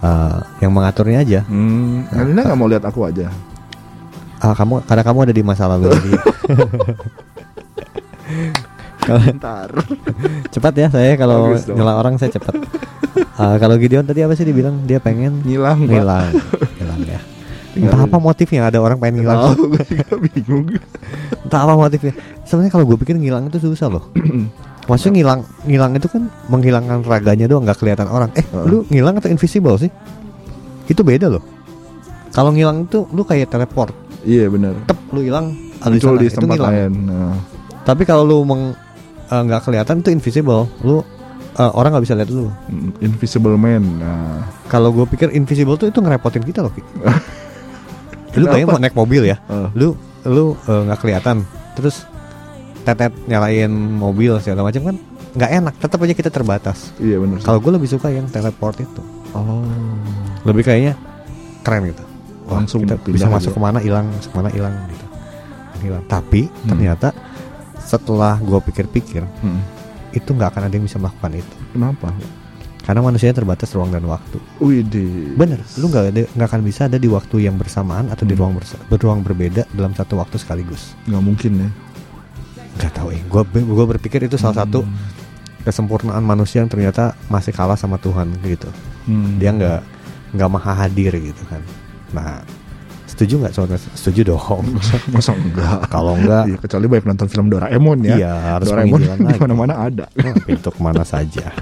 uh, 0.04 0.44
yang 0.60 0.76
mengaturnya 0.76 1.24
aja. 1.24 1.40
Hmm, 1.48 2.04
Alina 2.12 2.44
nggak 2.44 2.60
mau 2.60 2.68
lihat 2.68 2.84
aku 2.84 3.08
aja. 3.08 3.32
Ah, 4.44 4.52
kamu 4.52 4.84
karena 4.84 5.02
kamu 5.02 5.20
ada 5.26 5.34
di 5.34 5.42
masa 5.42 5.64
lalu 5.66 5.96
jadi 5.96 6.12
Bentar. 9.06 9.70
cepat 10.54 10.74
ya 10.76 10.88
saya 10.90 11.14
kalau 11.16 11.54
nyela 11.56 11.94
orang 11.96 12.18
saya 12.18 12.34
cepat. 12.34 12.56
Ah, 13.36 13.56
kalau 13.60 13.76
Gideon 13.76 14.04
tadi 14.04 14.24
apa 14.24 14.34
sih 14.34 14.44
dibilang 14.44 14.84
dia 14.84 14.98
pengen 14.98 15.44
Ngilang, 15.44 15.84
ngilang, 15.84 16.32
ngilang 16.80 17.02
ya. 17.04 17.20
Entah 17.76 18.08
apa 18.08 18.18
motifnya 18.18 18.72
ada 18.72 18.80
orang 18.80 18.96
pengen 18.96 19.24
ngilang. 19.24 19.52
Tahu, 19.52 19.68
gue 19.68 19.84
juga 19.84 20.08
bingung. 20.16 20.66
Entah 21.44 21.62
apa 21.68 21.74
motifnya. 21.76 22.16
Sebenarnya 22.48 22.72
kalau 22.72 22.86
gue 22.88 22.98
pikir 23.04 23.20
ngilang 23.20 23.52
itu 23.52 23.60
susah 23.60 23.92
loh. 23.92 24.08
Maksudnya 24.90 25.20
ngilang, 25.20 25.40
ngilang 25.68 25.92
itu 25.98 26.08
kan 26.08 26.32
menghilangkan 26.48 27.04
raganya 27.04 27.52
doang 27.52 27.68
nggak 27.68 27.76
kelihatan 27.76 28.08
orang. 28.08 28.32
Eh, 28.40 28.46
Heeh. 28.48 28.64
lu 28.64 28.78
ngilang 28.88 29.20
atau 29.20 29.28
invisible 29.28 29.76
sih? 29.76 29.92
Itu 30.88 31.04
beda 31.04 31.28
loh. 31.28 31.44
Kalau 32.32 32.56
ngilang 32.56 32.88
itu 32.88 33.04
lu 33.12 33.28
kayak 33.28 33.52
teleport, 33.52 33.92
Iya 34.24 34.48
benar. 34.48 34.76
tep 34.88 35.00
lu 35.12 35.24
hilang, 35.24 35.56
ada 35.80 35.92
Muncul 35.96 36.16
di 36.20 36.28
tempat 36.28 36.58
lain. 36.60 36.92
Nah, 37.08 37.36
Tapi 37.84 38.04
kalau 38.04 38.24
lu 38.24 38.38
meng 38.44 38.76
eh, 39.28 39.42
nggak 39.42 39.62
kelihatan 39.62 40.00
itu 40.00 40.10
invisible, 40.12 40.66
lu 40.82 41.02
eh, 41.54 41.72
orang 41.72 41.92
nggak 41.92 42.04
bisa 42.04 42.16
lihat 42.16 42.30
lu. 42.30 42.48
mm, 42.48 43.02
Invisible 43.02 43.56
Man. 43.56 43.84
Nah, 43.98 44.44
Kalau 44.66 44.90
gue 44.90 45.06
pikir 45.06 45.30
invisible 45.32 45.76
tuh 45.76 45.88
itu 45.88 45.98
ngerepotin 45.98 46.42
kita 46.42 46.62
loh. 46.62 46.74
Lu 48.36 48.46
bayang 48.46 48.68
mau 48.68 48.78
naik 48.78 48.92
mobil 48.94 49.24
ya, 49.26 49.40
eh, 49.42 49.68
lu 49.74 49.96
lu 50.24 50.58
nggak 50.60 51.00
kelihatan, 51.00 51.48
terus 51.74 52.04
tetet 52.84 53.16
nyalain 53.26 53.72
mobil 53.72 54.36
segala 54.40 54.62
macam 54.62 54.82
kan 54.86 54.96
nggak 55.32 55.52
enak. 55.54 55.74
Tetap 55.78 56.00
aja 56.02 56.14
kita 56.14 56.30
terbatas. 56.30 56.92
iya 56.98 57.16
benar. 57.16 57.40
Kalau 57.40 57.58
gue 57.58 57.72
lebih 57.72 57.88
suka 57.88 58.12
yang 58.12 58.28
teleport 58.28 58.76
itu, 58.78 59.02
oh, 59.32 59.64
lebih 60.44 60.62
kayaknya 60.62 61.00
keren 61.64 61.88
gitu. 61.88 62.04
Wah, 62.46 62.60
Langsung 62.60 62.84
kita 62.84 63.00
bisa 63.02 63.26
aja. 63.26 63.34
masuk 63.34 63.52
ke 63.52 63.62
mana 63.62 63.80
hilang, 63.80 64.06
ke 64.12 64.36
mana 64.36 64.52
hilang 64.52 64.76
gitu. 64.86 65.06
Hilang. 65.82 66.04
Tapi 66.06 66.46
Hmm. 66.46 66.68
ternyata 66.70 67.08
setelah 67.86 68.36
gue 68.38 68.60
pikir-pikir 68.60 69.22
hmm. 69.24 69.62
itu 70.12 70.28
nggak 70.28 70.50
akan 70.52 70.62
ada 70.68 70.74
yang 70.74 70.86
bisa 70.86 70.98
melakukan 70.98 71.38
itu. 71.38 71.56
kenapa? 71.72 72.10
Karena 72.82 73.02
manusia 73.02 73.34
terbatas 73.34 73.74
ruang 73.74 73.90
dan 73.90 74.06
waktu. 74.06 74.38
Widih. 74.62 75.34
Bener, 75.34 75.58
lu 75.78 75.90
nggak 75.90 76.38
nggak 76.38 76.48
akan 76.48 76.62
bisa 76.62 76.86
ada 76.86 77.02
di 77.02 77.10
waktu 77.10 77.42
yang 77.42 77.58
bersamaan 77.58 78.14
atau 78.14 78.24
di 78.24 78.34
Hmm. 78.34 78.46
ruang 78.46 78.54
bersa- 78.54 78.78
beruang 78.86 79.26
berbeda 79.26 79.66
dalam 79.74 79.90
satu 79.92 80.22
waktu 80.22 80.38
sekaligus. 80.38 80.94
Nggak 81.06 81.24
mungkin 81.24 81.52
ya. 81.58 81.70
Gak 82.78 82.94
tahu 82.94 83.10
eh, 83.10 83.22
gue 83.24 83.42
gue 83.58 83.86
berpikir 83.90 84.22
itu 84.24 84.38
salah 84.38 84.62
satu 84.62 84.86
Hmm. 84.86 84.94
kesempurnaan 85.62 86.22
manusia 86.22 86.62
yang 86.62 86.70
ternyata 86.70 87.18
masih 87.26 87.50
kalah 87.50 87.74
sama 87.74 87.98
Tuhan 87.98 88.30
gitu. 88.46 88.70
Hmm. 89.10 89.42
Dia 89.42 89.50
nggak 89.50 89.80
nggak 90.38 90.50
maha 90.52 90.74
hadir 90.78 91.10
gitu 91.16 91.42
kan. 91.50 91.66
Nah, 92.14 92.46
setuju 93.16 93.34
nggak 93.42 93.54
soalnya? 93.56 93.80
Setuju 93.80 94.22
dong. 94.28 94.64
masa, 94.76 94.96
masa 95.10 95.32
enggak? 95.34 95.80
Kalau 95.88 96.14
enggak, 96.14 96.44
Iya, 96.46 96.58
kecuali 96.60 96.86
banyak 96.92 97.06
nonton 97.08 97.28
film 97.32 97.48
Doraemon 97.48 97.98
ya. 98.04 98.16
iya 98.20 98.34
harus 98.54 98.68
Doraemon 98.68 99.00
di 99.02 99.40
mana-mana 99.40 99.74
ada. 99.88 100.06
Nah, 100.14 100.36
pintu 100.44 100.70
ke 100.70 100.80
mana 100.84 101.02
saja. 101.02 101.56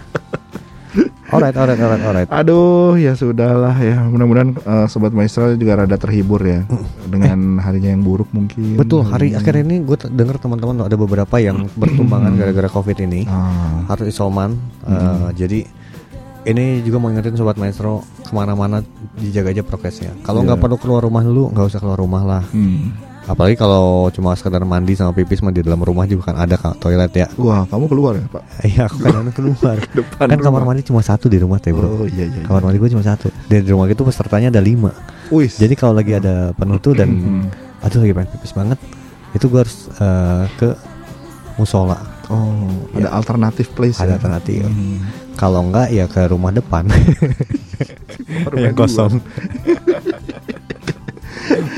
Alright, 1.34 1.58
alright, 1.58 1.82
alright, 1.82 2.04
alright. 2.06 2.30
Aduh, 2.30 2.94
ya 2.94 3.18
sudahlah 3.18 3.74
ya. 3.82 4.06
Mudah-mudahan 4.06 4.54
eh, 4.54 4.86
sobat 4.86 5.10
maestro 5.10 5.50
juga 5.58 5.82
rada 5.82 5.98
terhibur 5.98 6.38
ya 6.46 6.62
dengan 7.10 7.58
harinya 7.58 7.89
yang 7.89 8.06
buruk 8.06 8.30
mungkin. 8.30 8.78
Betul, 8.78 9.02
hari 9.10 9.34
akhir 9.34 9.66
ini 9.66 9.82
gue 9.82 9.98
dengar 10.13 10.38
teman-teman 10.38 10.86
ada 10.86 10.94
beberapa 10.94 11.42
yang 11.42 11.66
bertumbangan 11.74 12.38
gara-gara 12.38 12.70
covid 12.70 13.02
ini. 13.02 13.26
Ah, 13.26 13.82
harus 13.89 14.13
isoman 14.13 14.54
eh, 14.86 15.28
jadi 15.34 15.66
ini 16.43 16.82
juga 16.82 16.97
mau 16.97 17.08
ingetin 17.08 17.34
sobat 17.34 17.56
maestro 17.56 17.99
ke 18.19 18.32
mana-mana 18.32 18.84
dijaga 19.15 19.49
aja 19.49 19.62
prokesnya 19.62 20.12
kalau 20.21 20.41
Iya. 20.41 20.47
nggak 20.49 20.60
perlu 20.60 20.77
keluar 20.77 21.01
rumah 21.01 21.21
dulu 21.21 21.49
nggak 21.49 21.65
usah 21.65 21.79
keluar 21.79 21.95
rumah 21.95 22.21
lah 22.21 22.43
hmm. 22.45 22.91
apalagi 23.25 23.56
kalau 23.56 24.10
cuma 24.10 24.36
sekedar 24.36 24.60
mandi 24.62 24.93
sama 24.93 25.12
pipis 25.12 25.39
mah 25.39 25.49
di 25.49 25.60
dalam 25.60 25.79
rumah 25.79 26.03
juga 26.03 26.29
kan 26.29 26.38
ada 26.38 26.53
kak 26.53 26.75
toilet 26.77 27.13
ya 27.13 27.27
Wah, 27.38 27.63
kamu 27.63 27.88
keluar 27.88 28.13
ya, 28.13 28.27
Pak? 28.27 28.43
iya 28.62 28.82
aku 28.84 28.97
kan 28.99 29.32
keluar 29.32 29.75
Depan 29.95 30.25
kan 30.27 30.39
kamar 30.41 30.62
mandi 30.65 30.84
cuma 30.84 30.99
satu 30.99 31.25
di 31.25 31.38
rumah 31.38 31.58
teh 31.58 31.71
bro 31.71 31.88
Oh 31.97 32.06
iya 32.06 32.27
iya. 32.27 32.43
kamar 32.43 32.60
mandi 32.62 32.77
gue 32.77 32.91
cuma 32.91 33.01
satu 33.01 33.32
dan 33.47 33.63
di 33.63 33.71
rumah 33.71 33.88
itu 33.88 34.03
pesertanya 34.03 34.51
ada 34.51 34.60
lima 34.60 34.91
Wis. 35.32 35.56
jadi 35.56 35.71
kalau 35.73 35.95
lagi 35.95 36.12
ada 36.13 36.51
penuh 36.51 36.77
tuh 36.77 36.91
dan 36.93 37.08
Hmm. 37.10 37.47
aduh 37.79 37.99
lagi 37.99 38.12
pengen 38.12 38.29
pipis 38.34 38.51
banget 38.51 38.79
itu 39.32 39.45
gue 39.45 39.60
harus 39.60 39.77
eh, 39.93 40.45
ke 40.58 40.69
musola 41.56 42.12
Oh, 42.25 42.56
Ya. 42.95 43.06
ada 43.06 43.19
alternatif 43.19 43.67
place 43.71 43.99
Ada 43.99 44.08
ya? 44.08 44.15
alternatif. 44.15 44.63
Hmm. 44.63 45.03
Kalau 45.36 45.63
enggak 45.63 45.89
ya 45.89 46.06
ke 46.06 46.26
rumah 46.26 46.50
depan 46.50 46.88
Rumah 48.50 48.62
yang 48.62 48.74
kosong 48.74 49.17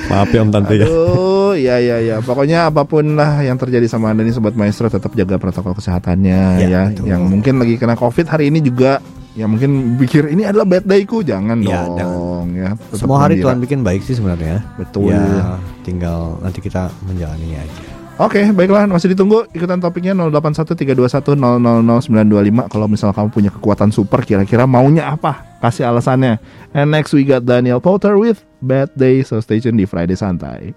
maaf 0.06 0.30
ya 0.30 0.39
om 0.39 0.50
tante 0.50 0.76
ya 0.76 0.86
Aduh, 0.86 1.58
ya 1.58 1.76
ya 1.80 1.98
ya. 2.00 2.15
Pokoknya 2.20 2.70
apa 2.70 2.84
pun 2.84 3.15
lah 3.15 3.41
yang 3.41 3.56
terjadi 3.56 3.88
sama 3.88 4.12
Anda 4.12 4.22
nih 4.22 4.32
sobat 4.32 4.54
maestro 4.54 4.86
tetap 4.88 5.12
jaga 5.13 5.36
protokol 5.36 5.74
kesehatannya 5.74 6.41
Ya, 6.62 6.68
ya. 6.68 6.82
betul. 6.88 7.06
Yang 7.08 7.22
mungkin 7.26 7.54
lagi 7.58 7.76
kena 7.76 7.96
Covid 7.96 8.26
hari 8.28 8.48
ini 8.48 8.62
juga 8.62 9.02
ya 9.34 9.46
mungkin 9.46 9.98
pikir 9.98 10.32
ini 10.32 10.46
adalah 10.46 10.63
bad 10.63 10.86
day-ku, 10.86 11.20
jangan 11.20 11.60
Ya, 11.60 11.84
dong 11.89 12.56
ya. 12.56 12.72
Semua 12.94 13.26
hari. 13.26 13.41
Tuhan 13.41 13.60
bikin 13.60 13.82
baik 13.82 14.00
sih 14.00 14.15
sebenarnya 14.15 14.63
Betul. 14.78 15.12
ya 15.12 15.60
tinggal 15.82 16.39
nanti 16.39 16.60
kita 16.60 16.88
menjalaninya 17.04 17.60
aja 17.60 17.84
Oke, 18.15 18.47
baiklah 18.56 18.88
masih 18.88 19.12
ditunggu 19.12 19.43
ikutan 19.51 19.75
topiknya 19.75 20.15
081321000925 20.15 22.71
kalau 22.71 22.88
misal 22.88 23.12
kamu 23.12 23.28
punya 23.28 23.51
kekuatan 23.51 23.91
super 23.91 24.23
kira-kira 24.23 24.63
maunya 24.63 25.12
apa? 25.12 25.43
Kasih 25.60 25.91
alasannya. 25.91 26.39
And 26.71 26.95
next 26.95 27.12
we 27.12 27.28
got 27.28 27.43
Daniel 27.43 27.84
Potter 27.84 28.15
with 28.15 28.39
Bad 28.63 28.95
Day 28.95 29.19
so 29.28 29.43
stay 29.43 29.60
tune 29.60 29.75
di 29.75 29.84
Friday 29.84 30.15
Santai. 30.15 30.71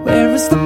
Where 0.00 0.32
is 0.32 0.48
the 0.48 0.64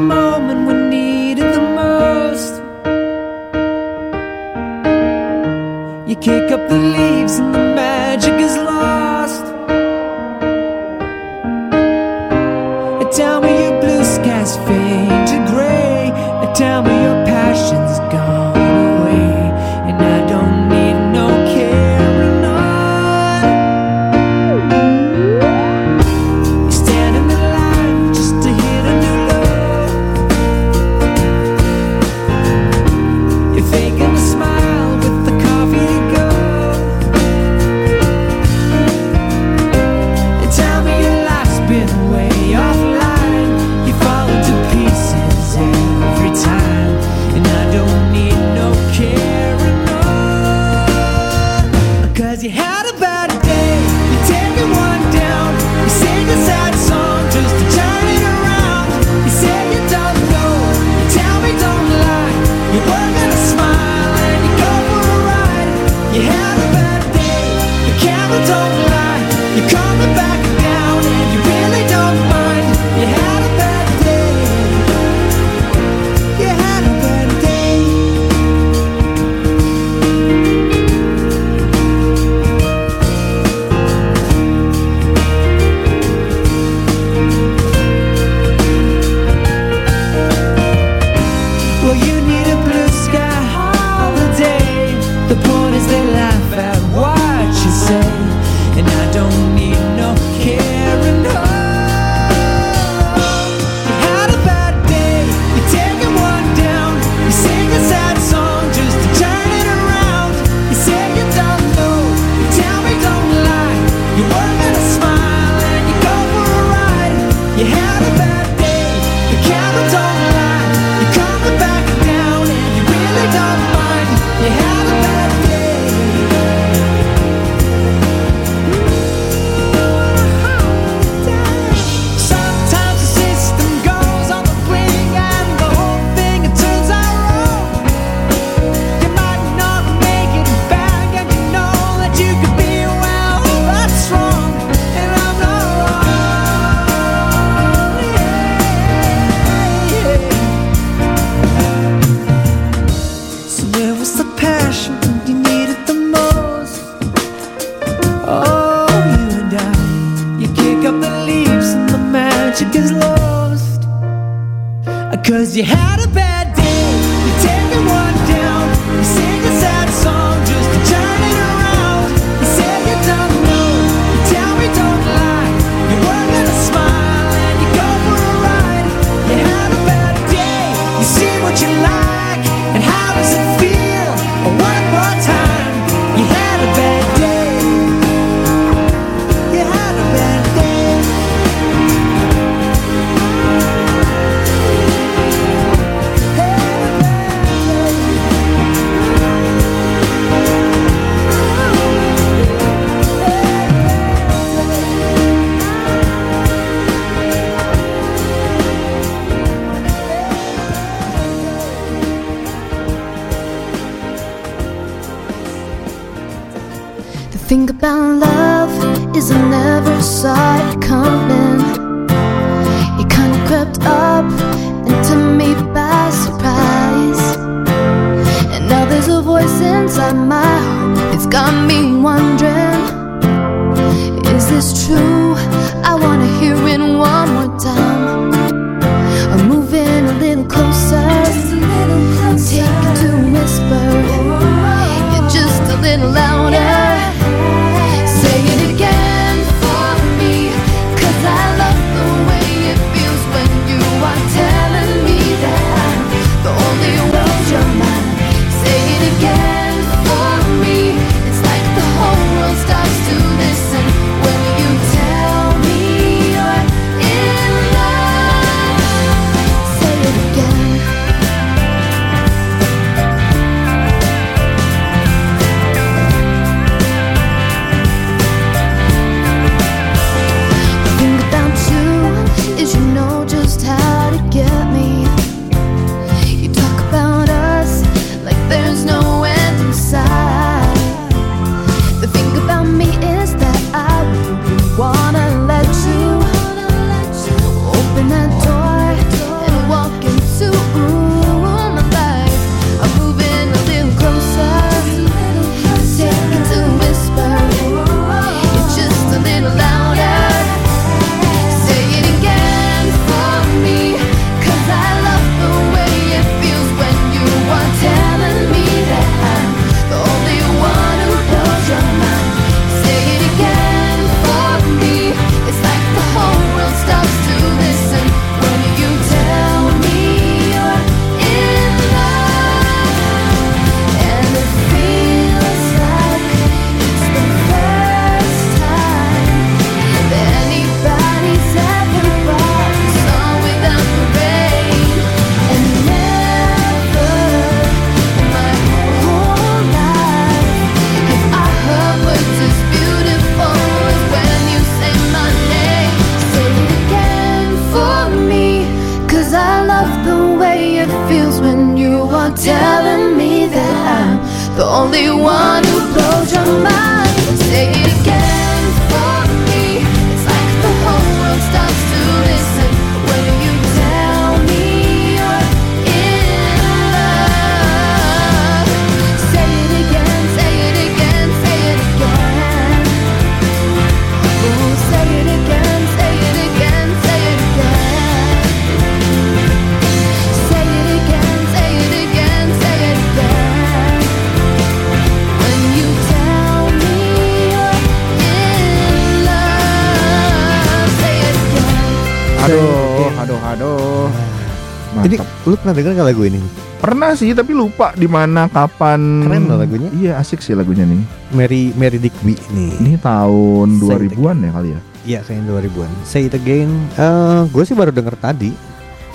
pernah 405.68 405.84
denger 405.84 406.00
gak 406.00 406.08
lagu 406.08 406.22
ini? 406.24 406.40
Pernah 406.80 407.10
sih 407.12 407.36
tapi 407.36 407.52
lupa 407.52 407.92
di 407.92 408.08
mana 408.08 408.48
kapan. 408.48 409.28
Keren 409.28 409.52
loh 409.52 409.60
lagunya. 409.60 409.92
Iya, 409.92 410.12
asik 410.16 410.40
sih 410.40 410.56
lagunya 410.56 410.88
nih. 410.88 410.96
Mary 411.36 411.76
Mary 411.76 412.00
Digby 412.00 412.32
nih. 412.56 412.72
Ini 412.80 412.92
tahun 413.04 413.76
Say 413.84 414.08
it 414.08 414.16
2000-an 414.16 414.36
ya 414.40 414.50
kali 414.56 414.68
ya. 414.72 414.80
Iya 415.04 415.18
kayaknya 415.28 415.44
2000-an. 415.68 415.90
Say 416.08 416.32
it 416.32 416.32
again. 416.32 416.72
Eh, 416.96 417.44
gue 417.52 417.62
sih 417.68 417.76
baru 417.76 417.92
denger 417.92 418.16
tadi. 418.16 418.56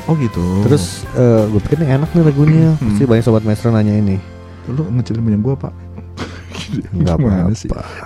Oh 0.06 0.14
gitu. 0.14 0.46
Terus 0.70 1.10
eh, 1.18 1.50
gue 1.50 1.58
pikir 1.66 1.82
nih 1.82 1.98
enak 1.98 2.14
nih 2.14 2.22
lagunya. 2.22 2.70
Hmm. 2.78 2.94
Pasti 2.94 3.04
banyak 3.10 3.26
sobat 3.26 3.42
maestro 3.42 3.74
nanya 3.74 3.98
ini. 3.98 4.22
lu 4.70 4.86
ngecilin 4.94 5.26
punya 5.26 5.40
gua, 5.42 5.56
Pak. 5.58 5.74
Sih? 7.58 7.68
apa-apa. 7.68 8.06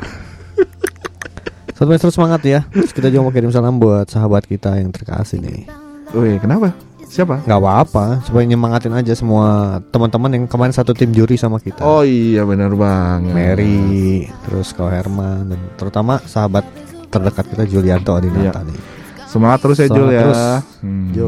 Sobat 1.76 1.90
maestro 1.92 2.10
semangat 2.16 2.42
ya. 2.48 2.64
Terus 2.72 2.96
kita 2.96 3.12
juga 3.12 3.28
mau 3.28 3.34
kirim 3.36 3.52
salam 3.52 3.76
buat 3.76 4.08
sahabat 4.08 4.48
kita 4.48 4.80
yang 4.80 4.96
terkasih 4.96 5.44
nih. 5.44 5.68
Woi, 6.16 6.40
kenapa? 6.40 6.87
Siapa? 7.08 7.42
Nggak 7.48 7.60
apa-apa, 7.60 8.06
supaya 8.22 8.44
nyemangatin 8.44 8.94
aja 8.94 9.16
semua 9.16 9.80
teman-teman 9.90 10.30
yang 10.36 10.46
kemarin 10.46 10.76
satu 10.76 10.92
tim 10.92 11.10
juri 11.10 11.40
sama 11.40 11.58
kita. 11.58 11.82
Oh 11.82 12.04
iya 12.04 12.44
benar 12.44 12.76
banget. 12.76 13.32
Mary, 13.34 14.28
terus 14.46 14.76
kau 14.76 14.92
Herman 14.92 15.56
dan 15.56 15.60
terutama 15.80 16.20
sahabat 16.28 16.68
terdekat 17.08 17.48
kita 17.48 17.64
Julianto 17.66 18.12
Adinata 18.14 18.62
nih. 18.62 18.78
Semangat 19.26 19.60
terus 19.64 19.78
ya 19.80 19.88
Semangat 19.88 20.04
Jul 20.04 20.10
ya. 20.12 20.22
terus. 20.22 20.42
Hmm. 20.84 21.08
Jo, 21.16 21.28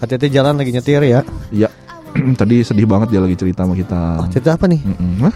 hati-hati 0.00 0.26
jalan 0.30 0.54
lagi 0.56 0.70
nyetir 0.70 1.02
ya. 1.02 1.20
Iya. 1.50 1.68
Tadi 2.40 2.56
sedih 2.64 2.86
banget 2.88 3.12
dia 3.12 3.20
lagi 3.20 3.36
cerita 3.36 3.66
sama 3.66 3.74
kita. 3.76 4.00
Oh, 4.22 4.28
cerita 4.30 4.50
apa 4.56 4.64
nih? 4.70 4.80
Mm-mm. 4.80 5.26
Hah? 5.26 5.34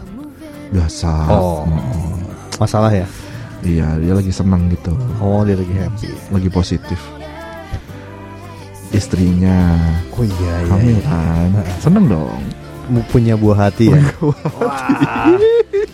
Biasa. 0.70 1.12
Oh, 1.28 1.66
masalah 2.56 2.94
ya? 2.94 3.04
Iya, 3.60 4.00
dia 4.00 4.12
lagi 4.16 4.32
senang 4.32 4.70
gitu. 4.72 4.94
Oh, 5.20 5.44
dia 5.44 5.58
lagi 5.58 5.74
happy. 5.76 6.08
Lagi 6.32 6.48
positif. 6.48 6.96
Istrinya 8.90 9.78
Oh 10.12 10.26
iya, 10.26 10.54
iya. 10.60 10.68
hamil 10.68 10.98
iya. 10.98 11.06
kan. 11.06 11.48
Seneng 11.78 12.04
dong. 12.10 12.42
Punya 13.08 13.38
buah 13.38 13.70
hati 13.70 13.94
ya. 13.94 14.02
Wah. 14.18 15.38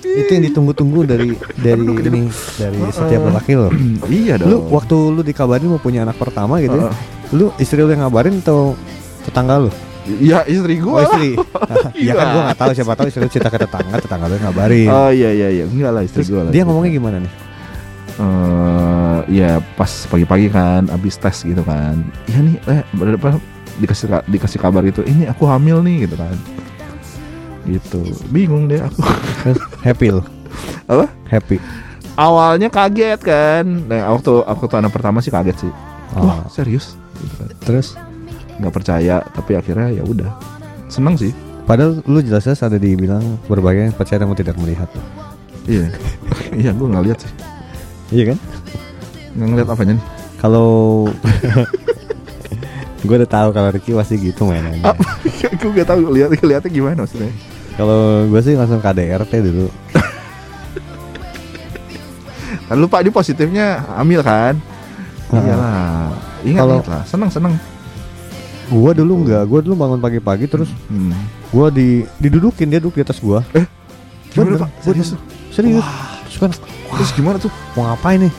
Itu 0.01 0.31
yang 0.33 0.45
ditunggu-tunggu 0.49 1.05
dari 1.05 1.37
dari 1.61 1.85
ini 1.85 2.33
dari 2.57 2.81
setiap 2.89 3.29
lelaki 3.29 3.53
loh. 3.53 3.69
iya 4.09 4.41
dong. 4.41 4.49
Lu 4.49 4.59
waktu 4.73 4.97
lu 5.13 5.21
dikabarin 5.21 5.69
mau 5.69 5.77
punya 5.77 6.09
anak 6.09 6.17
pertama 6.17 6.57
gitu 6.65 6.73
ya. 6.73 6.89
Heeh. 6.89 6.97
Lu 7.37 7.53
istri 7.61 7.85
lu 7.85 7.93
yang 7.93 8.09
ngabarin 8.09 8.41
atau 8.41 8.73
tetangga 9.29 9.69
lu? 9.69 9.71
Iya 10.07 10.47
istri 10.49 10.81
Oh 10.81 10.97
gua. 10.97 11.05
istri. 11.05 11.37
ya 12.09 12.17
kan 12.17 12.27
gua 12.33 12.43
nggak 12.49 12.59
tahu 12.65 12.71
siapa 12.73 12.93
tahu 12.97 13.07
istri 13.13 13.29
cerita 13.29 13.51
ke 13.53 13.59
tetangga, 13.61 13.95
tetangga 14.01 14.27
lu 14.33 14.41
ngabarin. 14.41 14.89
Oh 14.89 15.11
iya 15.13 15.31
iya 15.37 15.49
iya. 15.53 15.65
Enggak 15.69 15.93
lah 15.93 16.01
istri 16.01 16.25
gua 16.25 16.49
lah. 16.49 16.53
dia 16.55 16.65
ngomongnya 16.65 16.93
gimana 16.97 17.17
nih? 17.21 17.33
eh 18.17 19.06
ya 19.27 19.51
pas 19.75 19.89
pagi-pagi 20.07 20.49
kan 20.49 20.87
abis 20.89 21.17
tes 21.17 21.43
gitu 21.43 21.61
kan. 21.61 22.01
Iya 22.27 22.39
nih 22.43 22.57
eh 22.67 22.83
berapa 22.93 23.39
dikasih 23.77 24.07
ka- 24.09 24.25
dikasih 24.25 24.59
kabar 24.59 24.81
gitu 24.83 25.03
ini 25.03 25.27
aku 25.27 25.45
hamil 25.45 25.83
nih 25.83 26.07
gitu 26.07 26.17
kan. 26.17 26.37
Gitu. 27.63 28.01
Bingung 28.31 28.67
deh 28.67 28.79
aku. 28.79 29.03
Happy 29.83 30.11
lu? 30.11 30.23
Apa? 30.87 31.11
Happy. 31.27 31.59
awalnya 32.17 32.71
kaget 32.71 33.21
kan. 33.21 33.65
Nah 33.85 34.09
waktu 34.09 34.41
aku 34.41 34.65
tuh 34.65 34.79
anak 34.79 34.89
pertama 34.89 35.21
sih 35.21 35.29
kaget 35.29 35.57
sih. 35.61 35.73
Wah 36.15 36.41
Oh, 36.41 36.49
serius? 36.49 36.97
Gitu 37.13 37.35
kan. 37.37 37.49
terus? 37.61 37.93
Nggak 38.57 38.73
percaya 38.73 39.21
tapi 39.29 39.53
akhirnya 39.53 39.93
ya 39.93 40.01
udah. 40.01 40.31
Seneng 40.87 41.19
sih. 41.19 41.35
Padahal 41.67 41.99
lu 42.01 42.23
jelas-jelas 42.23 42.63
ada 42.63 42.79
dibilang 42.79 43.21
berbagai 43.45 43.91
yang 43.91 43.93
percaya 43.93 44.23
namun 44.23 44.33
tidak 44.33 44.55
melihat. 44.57 44.87
iya. 45.67 45.91
Iya 46.57 46.71
gue 46.73 46.87
nggak 46.87 47.05
lihat 47.05 47.19
sih. 47.21 47.33
Iya 48.15 48.25
kan? 48.33 48.39
Ngeliat 49.37 49.69
apanya 49.69 50.01
nih 50.01 50.05
Kalau 50.37 50.69
gue 53.07 53.15
udah 53.15 53.31
tahu 53.31 53.49
kalau 53.55 53.69
Ricky 53.71 53.95
pasti 53.95 54.19
gitu 54.19 54.49
mainannya. 54.49 54.83
gue 55.61 55.71
nggak 55.71 55.87
tahu 55.87 56.01
lihat 56.11 56.31
lihatnya 56.35 56.71
gimana 56.73 57.05
maksudnya 57.05 57.31
Kalau 57.77 58.25
gue 58.27 58.41
sih 58.41 58.57
langsung 58.57 58.81
KDRT 58.81 59.33
dulu. 59.45 59.69
kan 62.67 62.77
lupa 62.77 62.99
di 62.99 63.15
positifnya 63.15 63.79
hamil 63.95 64.27
kan 64.27 64.59
iyalah 65.31 66.11
ingat 66.43 66.63
Kalau- 66.63 66.79
ingat 66.83 66.89
lah 66.91 67.03
seneng 67.07 67.31
seneng 67.31 67.55
Gue 68.67 68.91
dulu 68.99 69.23
enggak, 69.23 69.47
gue 69.47 69.61
dulu 69.63 69.79
bangun 69.79 70.03
pagi-pagi 70.03 70.51
terus 70.51 70.67
hmm. 70.91 71.15
gue 71.55 71.67
di 71.71 71.89
didudukin 72.19 72.67
dia 72.67 72.83
duduk 72.83 72.99
di 72.99 73.07
atas 73.07 73.23
gue. 73.23 73.39
Eh, 73.55 73.63
gimana, 74.35 74.67
Pak? 74.67 74.71
Serius? 74.83 75.15
Serius. 75.55 75.87
Terus 76.27 76.39
kan 76.43 76.51
terus 76.99 77.11
gimana 77.15 77.39
tuh 77.39 77.55
mau 77.79 77.87
ngapain 77.87 78.27
nih? 78.27 78.33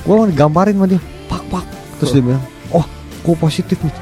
Gue 0.00 0.14
mau 0.14 0.24
digambarin 0.24 0.74
sama 0.74 0.86
dia. 0.86 1.00
Pak 1.26 1.42
pak. 1.46 1.64
Terus 1.96 2.10
dia 2.10 2.22
bilang, 2.22 2.42
oh, 2.70 2.84
gue 3.20 3.34
positif 3.36 3.76
nih. 3.76 3.92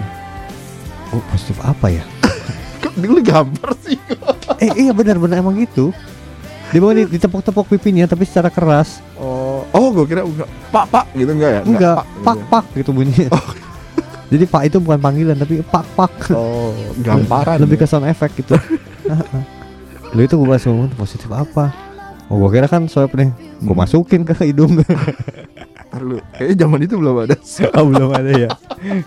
Oh 1.09 1.23
positif 1.27 1.57
apa 1.61 1.89
ya? 1.89 2.05
kok 2.81 2.95
dulu 2.95 3.19
gambar 3.19 3.71
sih 3.81 3.99
eh 4.59 4.71
iya 4.77 4.93
benar-benar 4.93 5.39
emang 5.39 5.57
gitu. 5.57 5.91
Dia 6.69 6.79
mau 6.79 6.93
di- 6.93 7.09
ditepok-tepok 7.09 7.65
pipinya 7.69 8.05
tapi 8.05 8.23
secara 8.23 8.49
keras. 8.49 9.01
oh 9.17 9.65
oh 9.69 9.89
gue 9.91 10.05
kira 10.07 10.23
enggak 10.23 10.47
pak 10.69 10.85
pak 10.87 11.05
gitu 11.13 11.31
enggak 11.31 11.51
ya 11.51 11.61
Enggak, 11.63 11.99
pak 12.23 12.37
gitu. 12.37 12.47
pak 12.49 12.65
gitu 12.75 12.91
bunyinya. 12.93 13.29
Jadi 14.31 14.45
pak 14.45 14.63
itu 14.65 14.77
bukan 14.79 15.01
panggilan 15.01 15.35
tapi 15.35 15.59
pak 15.61 15.85
pak. 15.97 16.13
oh 16.31 16.71
gamparan 16.99 17.57
Lebih 17.59 17.81
ke 17.81 17.87
ya. 17.87 17.91
sound 17.91 18.07
effect 18.07 18.37
gitu. 18.37 18.55
Lu 20.15 20.21
itu 20.21 20.35
gue 20.35 20.47
langsung 20.47 20.87
positif 20.93 21.29
apa? 21.29 21.73
Oh 22.29 22.37
gue 22.39 22.51
kira 22.53 22.67
kan 22.67 22.85
swab 22.85 23.09
nih, 23.11 23.33
gue 23.59 23.67
Hmm. 23.67 23.79
masukin 23.79 24.21
ke 24.21 24.37
hidung. 24.39 24.85
Lu, 25.99 26.21
kayaknya 26.31 26.57
zaman 26.63 26.81
itu 26.85 26.95
belum 26.95 27.17
ada 27.25 27.35
oh 27.81 27.85
belum 27.85 28.11
ada 28.13 28.31
ya. 28.31 28.51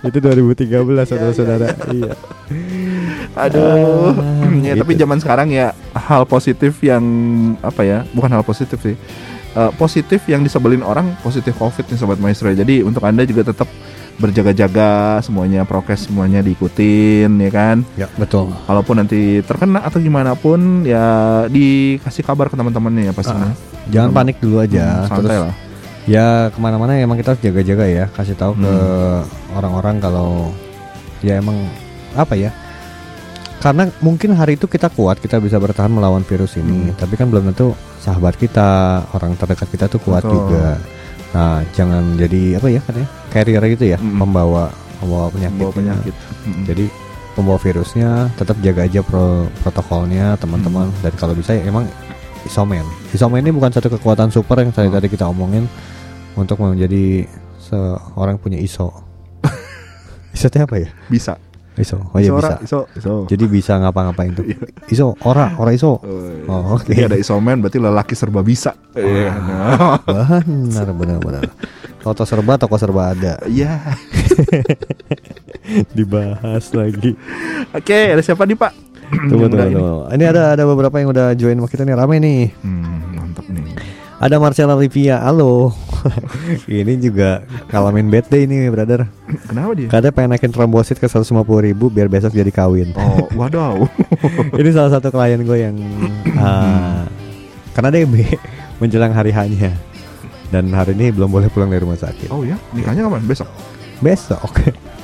itu 0.02 0.18
2013 0.18 0.66
saudara-saudara. 1.06 1.68
Iya. 1.88 2.14
aduh 3.32 4.12
ya 4.60 4.74
gitu. 4.74 4.82
tapi 4.82 4.94
zaman 4.98 5.18
sekarang 5.18 5.48
ya 5.50 5.72
hal 5.94 6.26
positif 6.26 6.82
yang 6.82 7.04
apa 7.62 7.82
ya 7.82 7.98
bukan 8.12 8.32
hal 8.32 8.44
positif 8.44 8.82
sih 8.82 8.96
Eh, 9.52 9.68
positif 9.76 10.24
yang 10.32 10.48
disebelin 10.48 10.80
orang 10.80 11.12
positif 11.20 11.52
covid 11.60 11.84
nih 11.84 12.00
sobat 12.00 12.16
maestro 12.16 12.48
jadi 12.50 12.88
untuk 12.88 13.04
anda 13.04 13.28
juga 13.28 13.44
tetap 13.44 13.68
berjaga-jaga 14.16 15.20
semuanya 15.20 15.68
prokes 15.68 16.08
semuanya 16.08 16.40
diikutin 16.40 17.28
ya 17.36 17.52
kan 17.52 17.84
Ya 18.00 18.08
betul. 18.16 18.48
kalaupun 18.64 19.04
nanti 19.04 19.44
terkena 19.44 19.84
atau 19.84 20.00
gimana 20.00 20.40
pun 20.40 20.88
ya 20.88 21.04
dikasih 21.48 22.24
kabar 22.24 22.48
ke 22.48 22.56
teman-temannya 22.56 23.12
ya 23.12 23.14
pastinya 23.14 23.52
Ah, 23.52 23.92
Jangan 23.92 24.10
panik 24.16 24.40
dulu 24.40 24.56
aja. 24.56 25.04
Hmm, 25.04 25.08
santai 25.12 25.20
Terus 25.20 25.44
lah 25.44 25.56
ya 26.06 26.50
ke 26.50 26.58
mana-mana 26.58 26.96
emang 26.96 27.16
kita 27.16 27.34
harus 27.34 27.44
jaga-jaga 27.44 27.86
ya. 27.86 28.06
Kasih 28.10 28.34
tahu 28.34 28.56
ke 28.56 28.66
Hmm. 28.66 29.22
orang-orang 29.54 29.98
kalau 29.98 30.50
ya 31.20 31.38
emang 31.38 31.58
apa 32.14 32.34
ya? 32.34 32.50
Karena 33.58 33.86
mungkin 34.00 34.34
hari 34.34 34.58
itu 34.58 34.66
kita 34.66 34.90
kuat, 34.90 35.22
kita 35.22 35.38
bisa 35.38 35.56
bertahan 35.56 35.88
melawan 35.88 36.26
virus 36.26 36.58
ini. 36.58 36.90
Hmm. 36.90 36.98
Tapi 36.98 37.14
kan 37.14 37.30
belum 37.30 37.54
tentu 37.54 37.78
sahabat 38.02 38.34
kita, 38.34 38.70
orang 39.14 39.38
terdekat 39.38 39.70
kita 39.70 39.86
tuh 39.86 40.02
kuat 40.02 40.26
Betul. 40.26 40.34
juga. 40.34 40.82
Nah, 41.32 41.62
jangan 41.72 42.18
jadi 42.18 42.58
apa 42.58 42.68
ya 42.68 42.82
katanya? 42.82 43.10
Carrier 43.30 43.64
gitu 43.70 43.86
ya, 43.88 43.98
Mm-mm. 43.98 44.20
pembawa 44.20 44.68
pembawa 45.00 45.30
penyakit. 45.30 45.58
bawa 45.58 45.72
penyakit 45.72 46.14
Mm-mm. 46.44 46.64
Jadi 46.68 46.86
pembawa 47.32 47.56
virusnya 47.56 48.10
tetap 48.36 48.58
jaga 48.60 48.84
aja 48.84 49.00
pro- 49.00 49.48
protokolnya 49.62 50.36
teman-teman 50.36 50.92
Hmm. 50.92 51.00
dan 51.00 51.14
kalau 51.16 51.32
bisa 51.32 51.56
ya 51.56 51.64
emang 51.64 51.88
isomen. 52.52 52.84
Isomen 53.16 53.40
ini 53.48 53.56
bukan 53.56 53.72
satu 53.72 53.88
kekuatan 53.88 54.28
super 54.28 54.60
yang 54.60 54.76
tadi 54.76 54.92
Oh. 54.92 54.96
tadi 55.00 55.08
kita 55.08 55.24
omongin 55.32 55.72
untuk 56.36 56.60
menjadi 56.60 57.24
seorang 57.64 58.36
punya 58.36 58.60
iso. 58.60 58.92
iso 60.36 60.52
itu 60.52 60.60
apa 60.60 60.76
ya? 60.76 60.92
bisa 61.08 61.40
Iso. 61.80 62.04
Oh 62.12 62.20
iya 62.20 62.36
bisa. 62.36 62.60
iso 62.60 62.80
iso 63.00 63.24
Jadi 63.32 63.48
bisa 63.48 63.80
ngapa-ngapain 63.80 64.36
tuh. 64.36 64.44
Iso 64.94 65.16
ora, 65.24 65.56
ora 65.56 65.72
iso. 65.72 66.04
Oh, 66.52 66.76
oke. 66.76 66.92
Jadi 66.92 67.08
ada 67.08 67.16
isomen 67.16 67.64
berarti 67.64 67.80
lelaki 67.80 68.12
serba 68.12 68.44
bisa. 68.44 68.76
Iya. 68.92 69.32
Nah. 69.32 70.04
Benar, 70.04 70.92
benar, 70.92 71.18
benar. 71.24 71.44
Toko 72.04 72.28
serba, 72.28 72.60
toko 72.60 72.76
serba 72.76 73.16
ada. 73.16 73.40
Iya. 73.48 73.96
Dibahas 75.96 76.76
lagi. 76.76 77.16
Oke, 77.72 78.20
ada 78.20 78.20
siapa 78.20 78.44
nih 78.44 78.60
Pak? 78.60 78.91
Tunggu, 79.30 79.46
tunggu, 79.52 79.68
ini. 79.68 79.76
tunggu. 79.76 79.98
Ini 80.16 80.24
ada 80.32 80.42
ada 80.56 80.64
beberapa 80.64 80.96
yang 80.98 81.10
udah 81.12 81.36
join 81.36 81.60
sama 81.60 81.68
kita 81.68 81.84
nih 81.84 81.96
rame 82.00 82.16
nih. 82.24 82.42
Hmm, 82.64 83.20
mantap 83.20 83.46
nih. 83.52 83.66
Ada 84.22 84.38
Marcella 84.38 84.78
Livia, 84.78 85.18
halo. 85.26 85.74
ini 86.70 86.94
juga 87.02 87.42
ngalamin 87.74 88.08
bad 88.14 88.26
day 88.30 88.46
nih, 88.46 88.70
brother. 88.70 89.10
Kenapa 89.50 89.72
dia? 89.74 89.90
Katanya 89.90 90.14
pengen 90.14 90.30
naikin 90.38 90.54
trombosit 90.54 91.02
ke 91.02 91.10
150 91.10 91.42
ribu 91.42 91.90
biar 91.90 92.06
besok 92.06 92.38
jadi 92.38 92.54
kawin. 92.54 92.94
Oh, 92.94 93.26
wadaw. 93.34 93.82
ini 94.62 94.70
salah 94.70 94.94
satu 94.94 95.10
klien 95.10 95.42
gue 95.42 95.58
yang 95.58 95.76
uh, 96.38 97.02
karena 97.76 97.90
DB 97.90 98.30
menjelang 98.78 99.10
hari 99.14 99.34
hanya 99.34 99.74
dan 100.52 100.68
hari 100.70 100.94
ini 100.94 101.10
belum 101.16 101.32
boleh 101.32 101.50
pulang 101.50 101.72
dari 101.74 101.82
rumah 101.82 101.98
sakit. 101.98 102.30
Oh 102.30 102.44
ya, 102.46 102.60
nikahnya 102.78 103.08
kapan? 103.08 103.24
Besok. 103.26 103.50
Besok 104.06 104.52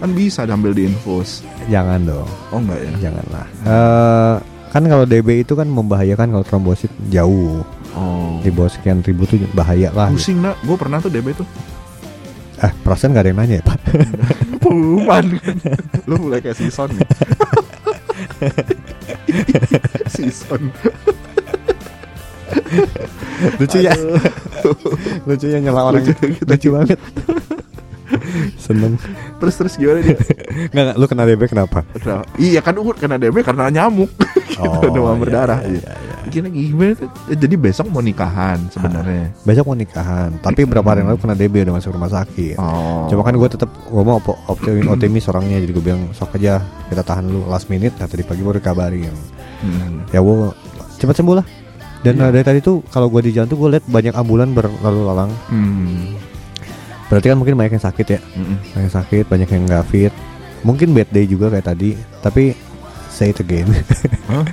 Kan 0.00 0.10
bisa 0.10 0.42
diambil 0.42 0.72
di 0.72 0.84
infus. 0.84 1.40
jangan 1.66 2.02
dong, 2.02 2.26
Oh 2.48 2.58
enggak 2.58 2.78
ya? 2.80 2.90
janganlah. 3.02 3.44
Eh 3.62 4.34
kan 4.70 4.82
kalau 4.82 5.04
DB 5.04 5.40
itu 5.40 5.52
kan 5.52 5.66
membahayakan 5.66 6.30
kalau 6.30 6.42
trombosit 6.42 6.90
jauh 7.06 7.62
Oh. 7.90 8.38
di 8.38 8.48
bawah 8.48 8.68
sekian 8.68 9.00
ribu 9.00 9.24
tuh 9.24 9.36
bahaya 9.50 9.90
lah. 9.90 10.08
Pusing 10.08 10.38
nak, 10.38 10.54
gue 10.60 10.74
pernah 10.74 10.96
tuh 10.96 11.08
DB 11.08 11.32
tuh. 11.32 11.44
Eh 12.56 12.68
perasaan 12.78 13.10
gak 13.10 13.20
ada 13.20 13.28
yang 13.28 13.38
nanya 13.38 13.54
ya 13.56 13.62
pak? 13.64 13.76
Pengumuman 14.62 15.24
Lu 16.04 16.14
mulai 16.18 16.38
kayak 16.38 16.54
season 16.54 16.86
nih 16.92 17.02
Season 20.08 20.60
lucu 23.56 23.78
ya, 23.80 23.94
lucu 25.24 25.46
ya 25.46 25.56
nyela 25.56 25.86
orang 25.86 26.02
Lucu 26.02 26.12
gitu. 26.12 26.24
gitu. 26.34 26.44
lucu 26.44 26.68
banget. 26.72 26.98
Seneng. 28.66 28.94
Terus 29.36 29.54
terus 29.54 29.74
gimana 29.74 30.00
dia 30.00 30.16
Nggak, 30.70 30.82
nggak, 30.86 30.96
lu 30.96 31.06
kena 31.06 31.24
DB 31.24 31.42
kenapa? 31.46 31.82
Kenapa? 31.94 32.24
Iya 32.36 32.60
kan 32.60 32.74
Uhud 32.74 32.96
kena 32.96 33.16
DB 33.16 33.40
karena 33.40 33.68
nyamuk 33.68 34.10
Demam 34.60 35.16
iya, 35.16 35.16
berdarah 35.16 35.60
iya, 35.64 35.72
iya. 35.72 35.92
iya, 36.28 36.44
iya. 36.44 36.50
Gimana, 36.52 36.92
tuh? 36.92 37.08
Eh, 37.26 37.38
Jadi 37.38 37.54
besok 37.56 37.88
mau 37.88 37.98
nikahan 37.98 38.60
sebenarnya 38.68 39.32
Besok 39.40 39.64
mau 39.66 39.74
nikahan, 39.74 40.36
tapi 40.38 40.68
berapa 40.68 40.84
hari 40.84 41.00
lalu 41.00 41.16
kena 41.16 41.32
DB 41.32 41.64
udah 41.64 41.74
masuk 41.74 41.96
rumah 41.96 42.12
sakit. 42.12 42.60
Oh 42.60 43.08
Cuma 43.08 43.24
kan 43.24 43.32
gue 43.32 43.48
tetap 43.48 43.72
gue 43.72 44.02
mau 44.04 44.20
op- 44.20 44.36
optimis, 44.46 44.84
optimis 44.84 45.24
orangnya 45.26 45.56
jadi 45.58 45.72
gue 45.72 45.80
bilang 45.82 46.02
sok 46.12 46.36
aja 46.36 46.60
kita 46.86 47.00
tahan 47.00 47.24
dulu 47.24 47.48
last 47.48 47.66
minute. 47.66 47.96
Nah 47.96 48.04
tadi 48.04 48.20
pagi 48.20 48.44
baru 48.44 48.60
kabarin. 48.60 49.10
Hmm. 49.64 50.04
Ya 50.12 50.20
gue 50.20 50.52
cepat 51.00 51.16
sembuh 51.16 51.36
lah. 51.40 51.46
Dan 52.00 52.16
Iya. 52.16 52.24
uh, 52.28 52.30
dari 52.32 52.44
tadi 52.44 52.60
tuh 52.60 52.80
kalau 52.88 53.08
gue 53.08 53.20
di 53.24 53.32
jalan 53.32 53.48
tuh 53.48 53.56
gue 53.56 53.68
lihat 53.76 53.84
banyak 53.84 54.12
ambulan 54.12 54.52
berlalu 54.52 55.00
lalang. 55.04 55.32
Hmm. 55.48 56.16
Berarti 57.10 57.26
kan 57.26 57.36
mungkin 57.36 57.58
banyak 57.58 57.74
yang 57.74 57.82
sakit 57.82 58.06
ya, 58.06 58.20
Mm-mm. 58.38 58.56
banyak 58.70 58.86
yang 58.86 58.94
sakit, 58.94 59.24
banyak 59.26 59.48
yang 59.50 59.62
nggak 59.66 59.84
fit. 59.84 60.14
Mungkin 60.62 60.94
bad 60.94 61.10
day 61.10 61.26
juga 61.26 61.50
kayak 61.50 61.66
tadi. 61.66 61.98
Tapi 62.22 62.54
say 63.10 63.34
it 63.34 63.42
again. 63.42 63.66
Hah? 64.30 64.46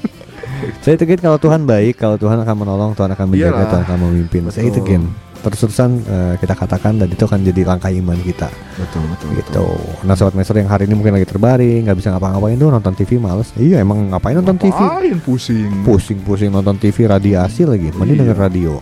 say 0.84 0.94
it 0.94 1.02
again 1.02 1.18
kalau 1.18 1.36
Tuhan 1.36 1.66
baik, 1.66 1.98
kalau 1.98 2.14
Tuhan 2.14 2.38
akan 2.38 2.54
menolong, 2.56 2.90
Tuhan 2.94 3.10
akan 3.10 3.26
menjaga, 3.26 3.50
Iyalah. 3.50 3.68
Tuhan 3.68 3.82
akan 3.82 3.98
memimpin. 4.00 4.42
Say 4.48 4.68
it 4.68 4.72
Betul. 4.72 4.86
again. 4.86 5.04
Terus-terusan 5.42 5.90
uh, 6.06 6.34
kita 6.38 6.54
katakan 6.54 7.02
dan 7.02 7.10
itu 7.10 7.18
akan 7.18 7.42
jadi 7.42 7.66
langkah 7.66 7.90
iman 7.90 8.14
kita. 8.22 8.46
Betul 8.78 9.02
betul 9.10 9.28
gitu. 9.34 9.66
Nah 10.06 10.14
sobat 10.14 10.38
master 10.38 10.54
yang 10.54 10.70
hari 10.70 10.86
ini 10.86 10.94
mungkin 10.94 11.18
lagi 11.18 11.26
terbaring, 11.26 11.82
nggak 11.82 11.98
bisa 11.98 12.14
ngapa-ngapain 12.14 12.54
tuh 12.54 12.70
nonton 12.70 12.94
TV 12.94 13.18
males. 13.18 13.50
Iya 13.58 13.82
emang 13.82 14.14
ngapain 14.14 14.38
nonton 14.38 14.54
TV? 14.54 14.70
Ngapain 14.70 15.18
pusing 15.18 15.82
Pusing-pusing 15.82 16.46
nonton 16.46 16.78
TV 16.78 17.10
radiasi 17.10 17.66
lagi. 17.66 17.90
Mending 17.90 18.22
Iya. 18.22 18.22
denger 18.22 18.38
radio. 18.38 18.72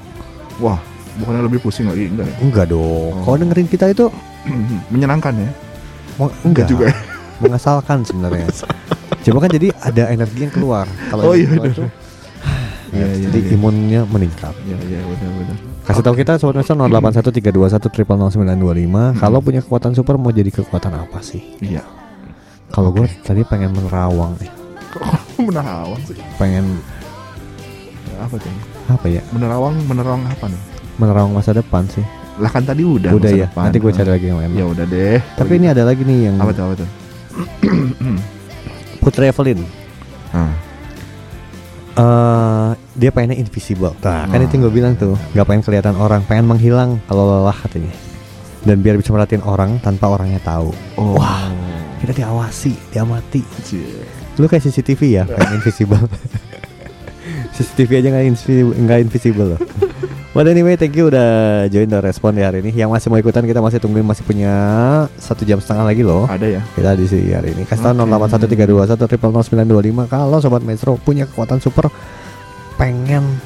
Wah 0.60 0.76
bukannya 1.20 1.42
lebih 1.44 1.60
pusing 1.60 1.86
lagi 1.86 2.08
enggak 2.08 2.26
ya? 2.26 2.34
Enggak 2.40 2.66
dong. 2.66 3.12
Oh. 3.14 3.22
Kalau 3.22 3.36
dengerin 3.38 3.66
kita 3.66 3.86
itu 3.88 4.10
Menyenangkan 4.92 5.32
ya 5.36 5.50
mau- 6.16 6.32
enggak 6.42 6.66
juga. 6.66 6.90
mengesalkan 7.38 8.02
sebenarnya. 8.02 8.46
Coba 9.20 9.38
kan 9.40 9.50
jadi 9.50 9.68
ada 9.78 10.08
energi 10.08 10.38
yang 10.40 10.50
keluar. 10.50 10.86
Kalau 11.08 11.22
Oh, 11.22 11.32
iya, 11.32 11.46
keluar 11.46 11.70
tuh, 11.70 11.88
Iya, 12.90 13.06
iya, 13.10 13.26
jadi 13.26 13.38
iya. 13.38 13.50
imunnya 13.54 14.00
meningkat. 14.04 14.54
Iya 14.62 14.76
iya 14.82 14.98
benar 15.00 15.30
benar 15.34 15.56
Kasih 15.80 16.00
tahu 16.00 16.14
kita 16.14 16.36
sobat 16.36 16.56
master 16.56 16.76
081321 16.76 19.16
Kalau 19.16 19.38
punya 19.40 19.60
kekuatan 19.60 19.92
super 19.92 20.14
mau 20.14 20.28
jadi 20.28 20.48
kekuatan 20.48 20.92
apa 20.94 21.18
sih? 21.20 21.40
Iya 21.58 21.80
Kalau 22.68 22.90
gue 22.90 23.04
tadi 23.20 23.40
pengen 23.42 23.72
menerawang 23.72 24.36
nih, 24.36 24.50
menerawang 25.40 25.98
sih? 26.04 26.16
pengen 26.36 26.78
Apa 28.16 28.36
tuh? 28.36 28.48
apa 28.86 29.06
ya? 29.06 29.20
Menerawang, 29.30 29.74
menerawang 29.84 30.22
apa 30.24 30.46
nih? 30.46 30.60
Menerawang 31.00 31.32
masa 31.32 31.50
depan 31.50 31.88
sih. 31.88 32.04
Lah 32.36 32.48
kan 32.48 32.62
tadi 32.62 32.80
udah 32.82 33.10
udah 33.10 33.30
ya 33.30 33.48
depan. 33.48 33.62
nanti 33.64 33.76
gue 33.76 33.88
cari 33.90 34.10
lagi 34.10 34.26
yang 34.26 34.38
lain 34.38 34.50
Ya 34.54 34.64
udah 34.64 34.84
deh 34.86 35.20
tapi 35.34 35.56
ini 35.56 35.66
ada 35.66 35.82
lagi 35.82 36.00
nih 36.02 36.18
yang 36.24 36.36
Apa 36.36 36.52
tuh 36.52 36.62
apa 36.62 36.74
tuh? 36.78 36.88
Putri 39.02 39.28
Evelyn 39.28 39.60
eh 41.92 42.70
dia 42.94 43.10
pengennya 43.10 43.36
invisible 43.36 43.92
nah 43.98 44.24
kan 44.24 44.36
Ah. 44.36 44.40
itu 44.40 44.52
yang 44.52 44.62
gue 44.62 44.72
bilang 44.72 44.94
tuh 44.94 45.18
nggak 45.30 45.44
pengen 45.44 45.62
kelihatan 45.62 45.94
orang 45.96 46.22
pengen 46.22 46.46
menghilang 46.46 46.96
kalau 47.04 47.28
lelah 47.28 47.56
katanya 47.58 47.92
dan 48.62 48.78
biar 48.78 48.94
bisa 48.94 49.10
merhatiin 49.10 49.42
orang 49.42 49.76
tanpa 49.78 50.08
orangnya 50.08 50.40
tahu 50.40 50.70
Oh 50.96 51.16
Wah. 51.16 51.50
kita 51.98 52.14
diawasi 52.14 52.72
diamati 52.88 53.42
Cie. 53.60 54.00
lu 54.36 54.46
kayak 54.46 54.64
CCTV 54.64 55.00
ya 55.12 55.24
pengen 55.26 55.52
invisible 55.58 56.00
CCTV 57.54 57.90
aja 57.98 58.08
nggak 58.10 58.24
invisible 58.28 58.72
nggak 58.78 58.98
invisible 59.02 59.46
loh 59.50 59.60
But 60.40 60.48
anyway, 60.48 60.72
thank 60.80 60.96
you 60.96 61.12
udah 61.12 61.68
join 61.68 61.84
dan 61.92 62.00
respon 62.00 62.32
di 62.32 62.40
hari 62.40 62.64
ini. 62.64 62.72
Yang 62.72 62.96
masih 62.96 63.06
mau 63.12 63.20
ikutan 63.20 63.44
kita 63.44 63.60
masih 63.60 63.76
tungguin 63.76 64.08
masih 64.08 64.24
punya 64.24 64.48
satu 65.20 65.44
jam 65.44 65.60
setengah 65.60 65.84
lagi 65.84 66.00
loh. 66.00 66.24
Ada 66.24 66.48
ya? 66.48 66.64
kita 66.72 66.96
di 66.96 67.04
sini 67.04 67.36
hari 67.36 67.52
ini 67.52 67.68
kasih 67.68 67.92
tahu 67.92 68.08
Oke. 68.08 68.48
081321 68.48 70.08
kalau 70.08 70.40
sobat 70.40 70.64
Metro 70.64 70.96
punya 70.96 71.28
kekuatan 71.28 71.60
super 71.60 71.92
pengen 72.80 73.36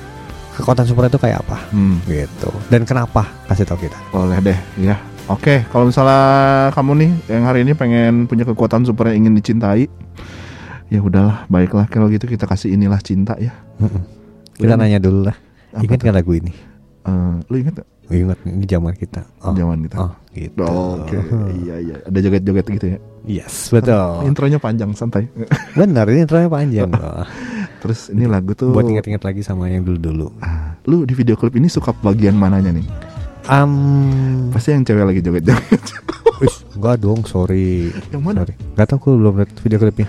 kekuatan 0.55 0.87
super 0.87 1.11
itu 1.11 1.19
kayak 1.19 1.43
apa 1.43 1.67
Hmm, 1.75 1.99
gitu 2.07 2.55
dan 2.71 2.87
kenapa 2.87 3.27
kasih 3.51 3.67
tahu 3.67 3.91
kita 3.91 3.99
boleh 4.15 4.39
deh 4.39 4.59
ya. 4.79 4.95
Oke, 5.27 5.67
kalau 5.75 5.91
misalnya 5.91 6.71
kamu 6.79 6.93
nih 6.95 7.11
yang 7.27 7.43
hari 7.43 7.67
ini 7.67 7.75
pengen 7.75 8.31
punya 8.31 8.47
kekuatan 8.47 8.87
super 8.87 9.11
yang 9.11 9.27
ingin 9.27 9.35
dicintai, 9.35 9.91
ya 10.95 11.03
udahlah, 11.03 11.43
baiklah 11.51 11.91
kalau 11.91 12.07
gitu 12.07 12.31
kita 12.31 12.47
kasih 12.47 12.71
inilah 12.71 13.03
cinta 13.03 13.35
ya. 13.35 13.51
kita 14.55 14.63
Udah 14.63 14.79
nih. 14.79 14.95
nanya 14.95 15.03
dulu 15.03 15.27
lah 15.27 15.35
ingat 15.83 15.99
nggak 15.99 16.23
lagu 16.23 16.39
ini 16.39 16.74
Eh, 17.05 17.35
lu 17.53 17.57
inget 17.61 17.75
gak? 17.77 17.89
ingat 18.05 18.37
ini 18.45 18.69
zaman 18.69 18.93
kita 18.93 19.25
oh. 19.41 19.57
Zaman 19.57 19.81
kita. 19.89 19.97
oh 19.97 20.13
gitu 20.37 20.61
Oke, 20.61 21.17
iya 21.65 21.77
iya. 21.81 21.97
Ada 22.05 22.19
joget-joget 22.21 22.67
gitu 22.77 22.87
ya. 22.97 22.99
yes 23.25 23.73
betul 23.73 24.21
Intronya 24.29 24.61
panjang, 24.61 24.93
santai. 24.93 25.29
benar 25.79 26.05
ini 26.13 26.25
intronya 26.25 26.49
panjang. 26.49 26.91
Terus 27.85 28.09
ini 28.13 28.25
lagu 28.25 28.53
tuh 28.53 28.73
buat 28.73 28.85
ingat-ingat 28.85 29.25
lagi 29.25 29.41
sama 29.45 29.69
yang 29.69 29.85
dulu 29.85 29.99
dulu 30.01 30.27
Ah, 30.41 30.77
lu 30.85 31.05
di 31.05 31.13
video 31.13 31.37
klip 31.37 31.57
ini 31.57 31.69
suka 31.69 31.93
bagian 31.93 32.37
mananya 32.37 32.73
nih? 32.73 32.85
um 33.49 34.49
Pasti 34.53 34.73
yang 34.73 34.85
cewek 34.85 35.05
lagi 35.05 35.21
joget-joget. 35.21 35.81
Wis, 36.43 36.67
enggak 36.75 36.99
dong, 36.99 37.23
sorry. 37.29 37.95
Yang 38.11 38.23
mana? 38.25 38.37
Sorry. 38.43 38.55
Gak 38.75 38.87
tau, 38.91 38.97
aku 38.99 39.15
belum 39.15 39.39
lihat 39.39 39.51
video 39.63 39.79
klipnya. 39.79 40.09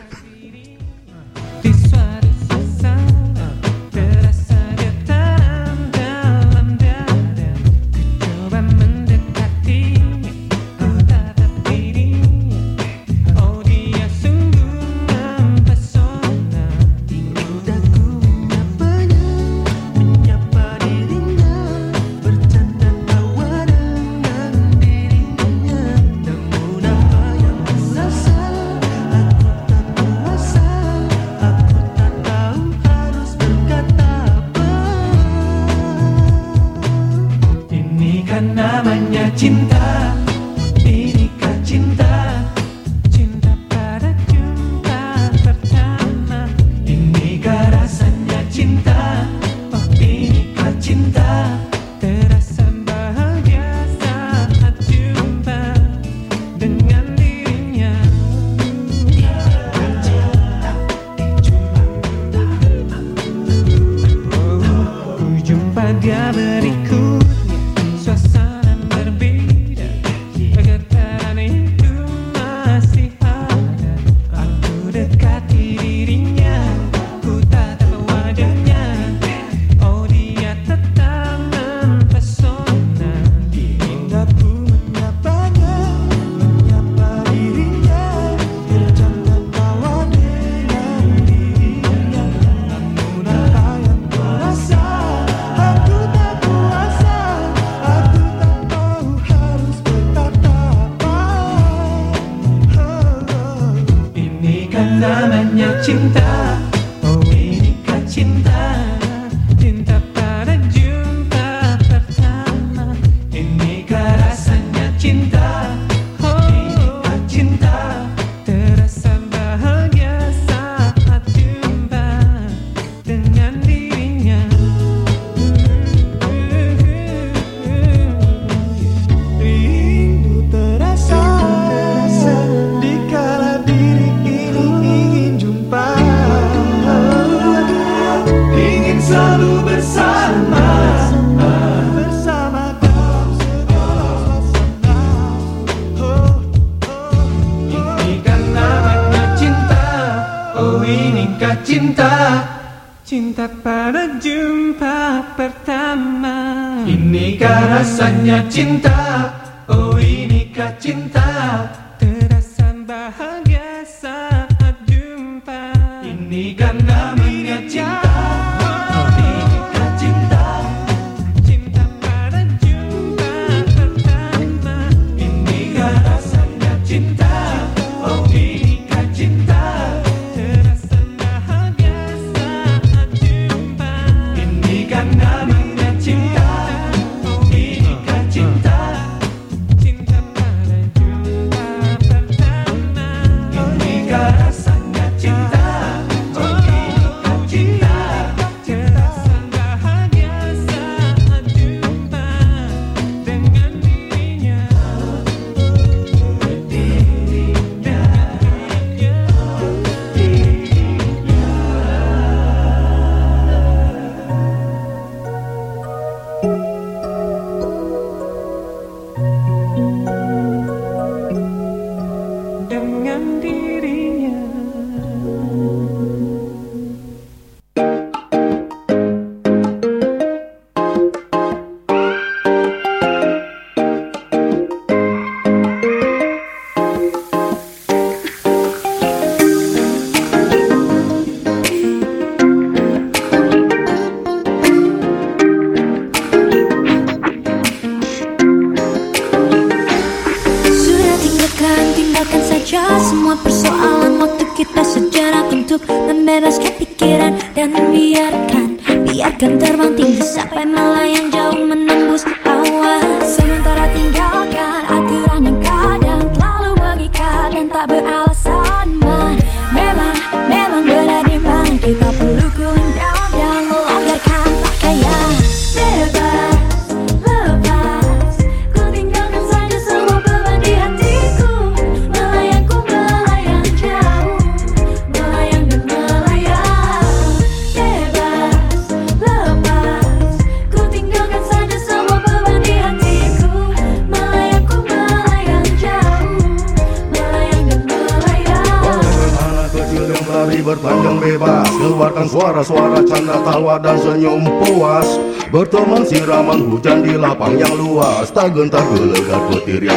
Tak 308.35 308.51
gentar 308.51 308.83
dulu, 308.91 309.15
enggak, 309.15 309.39
gua 309.47 309.59
tiri. 309.63 309.87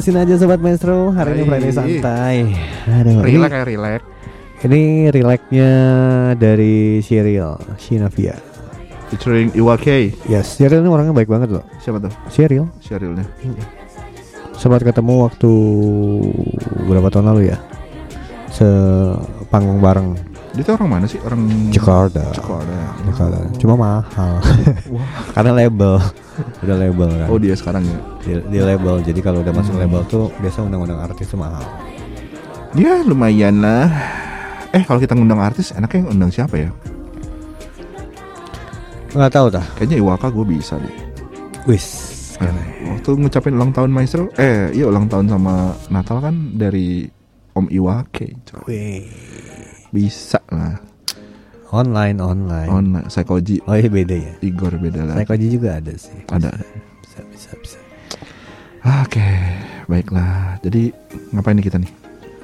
bebasin 0.00 0.16
aja 0.16 0.40
sobat 0.40 0.64
maestro. 0.64 1.12
Hari 1.12 1.36
ini 1.36 1.42
Friday 1.44 1.72
santai. 1.76 2.36
Relax 3.04 3.52
ya 3.52 3.64
relax. 3.68 4.00
Ini 4.64 5.12
relaxnya 5.12 5.70
dari 6.40 7.04
Sheryl 7.04 7.60
Shinavia. 7.76 8.32
Featuring 9.12 9.52
Iwake. 9.52 10.16
Yes, 10.24 10.56
Sheryl 10.56 10.80
ini 10.80 10.88
orangnya 10.88 11.12
baik 11.12 11.28
banget 11.28 11.52
loh. 11.52 11.68
Siapa 11.84 12.00
tuh? 12.00 12.08
Sheryl. 12.32 12.64
Sherylnya. 12.80 13.28
Hmm. 13.44 14.80
Ketemu 14.88 15.12
waktu 15.28 15.52
berapa 16.88 17.12
tahun 17.12 17.36
lalu 17.36 17.52
ya? 17.52 17.60
Se 18.48 18.64
panggung 19.52 19.84
bareng 19.84 20.16
dia 20.50 20.62
tuh 20.66 20.74
orang 20.74 20.90
mana 20.90 21.06
sih? 21.06 21.22
Orang 21.22 21.46
Jakarta. 21.70 22.26
Jakarta. 22.34 22.74
Jakarta. 23.06 23.36
Cuma 23.62 23.74
mahal. 23.78 24.42
Karena 25.36 25.52
label. 25.54 26.02
Udah 26.66 26.76
label 26.76 27.08
kan. 27.22 27.26
Oh 27.30 27.38
dia 27.38 27.54
sekarang 27.54 27.86
ya. 27.86 27.98
Di, 28.26 28.32
di 28.50 28.58
label. 28.58 28.98
Jadi 29.06 29.20
kalau 29.22 29.46
udah 29.46 29.54
masuk 29.54 29.78
label 29.78 30.02
tuh 30.10 30.26
biasa 30.42 30.66
undang-undang 30.66 30.98
artis 30.98 31.30
tuh 31.30 31.38
mahal. 31.38 31.62
Ya 32.74 32.98
lumayan 33.06 33.62
lah. 33.62 33.86
Eh 34.74 34.82
kalau 34.82 34.98
kita 34.98 35.14
ngundang 35.14 35.38
artis 35.38 35.70
enaknya 35.70 36.10
ngundang 36.10 36.30
siapa 36.34 36.54
ya? 36.58 36.70
Nggak 39.14 39.32
tahu 39.34 39.46
dah. 39.54 39.66
Kayaknya 39.78 39.96
Iwaka 40.02 40.26
gue 40.30 40.46
bisa 40.46 40.74
deh. 40.78 40.94
Wis. 41.66 41.86
Eh, 42.40 42.48
Waktu 42.90 43.10
ngucapin 43.20 43.52
ulang 43.52 43.70
tahun 43.70 43.92
Maestro, 43.92 44.32
eh 44.40 44.72
iya 44.72 44.88
ulang 44.88 45.04
tahun 45.06 45.28
sama 45.28 45.76
Natal 45.92 46.24
kan 46.24 46.34
dari 46.56 47.04
Om 47.52 47.68
Iwake. 47.68 48.38
Wih. 48.64 49.04
Bisa 49.90 50.38
lah. 50.50 50.78
Online, 51.70 52.18
online. 52.18 52.66
Online, 52.66 53.06
Psychoji, 53.06 53.62
Oh 53.62 53.78
iya 53.78 53.86
beda 53.86 54.16
ya. 54.18 54.32
Igor 54.42 54.74
beda 54.74 55.06
lah. 55.06 55.14
Psychoji 55.22 55.46
juga 55.54 55.78
ada 55.78 55.94
sih. 55.94 56.18
Ada. 56.26 56.50
Bisa, 56.98 57.20
bisa, 57.30 57.50
bisa. 57.62 57.78
Oke, 59.06 59.22
baiklah. 59.86 60.58
Jadi 60.66 60.90
ngapain 61.30 61.54
nih 61.54 61.66
kita 61.66 61.78
nih? 61.78 61.90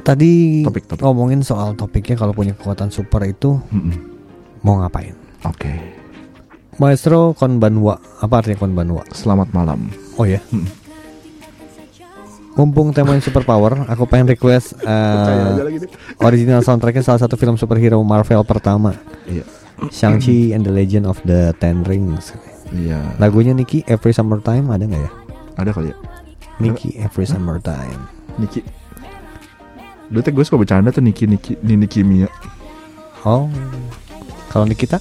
Tadi 0.06 0.62
Topik, 0.62 0.86
topik. 0.86 1.02
ngomongin 1.02 1.42
soal 1.42 1.74
topiknya 1.74 2.14
kalau 2.14 2.30
punya 2.30 2.54
kekuatan 2.54 2.94
super 2.94 3.18
itu 3.26 3.58
Mm-mm. 3.74 3.94
mau 4.62 4.78
ngapain? 4.78 5.18
Oke, 5.42 5.74
Maestro 6.78 7.34
konbanwa. 7.34 7.98
Apa 8.22 8.38
artinya 8.38 8.62
konbanwa? 8.62 9.02
selamat 9.10 9.50
malam. 9.50 9.90
Oh 10.14 10.22
ya. 10.22 10.38
Mm. 10.54 10.85
Mumpung 12.56 12.88
temanya 12.96 13.20
super 13.20 13.44
power, 13.44 13.84
aku 13.84 14.08
pengen 14.08 14.32
request 14.32 14.80
uh, 14.88 15.60
original 16.24 16.64
soundtracknya 16.64 17.04
salah 17.04 17.20
satu 17.20 17.36
film 17.36 17.60
superhero 17.60 18.00
Marvel 18.00 18.40
pertama, 18.48 18.96
Iya, 19.28 19.44
Shang-Chi 19.92 20.56
and 20.56 20.64
the 20.64 20.72
Legend 20.72 21.04
of 21.04 21.20
the 21.28 21.52
Ten 21.60 21.84
Rings. 21.84 22.32
iya. 22.72 23.12
Lagunya 23.20 23.52
Niki 23.52 23.84
Every 23.84 24.16
Summertime 24.16 24.72
ada 24.72 24.88
nggak 24.88 25.02
ya? 25.04 25.10
Ada 25.60 25.70
kali 25.76 25.92
ya. 25.92 25.96
Niki 26.56 26.96
Every 26.96 27.28
Summertime. 27.28 28.08
Niki. 28.40 28.64
Dulu 30.08 30.24
gue 30.24 30.44
suka 30.48 30.56
bercanda 30.56 30.88
tuh 30.88 31.04
Niki 31.04 31.28
Niki 31.28 31.60
Nini 31.60 31.84
Kimia. 31.84 32.32
Oh, 33.28 33.52
kalau 34.48 34.64
Nikita? 34.64 34.96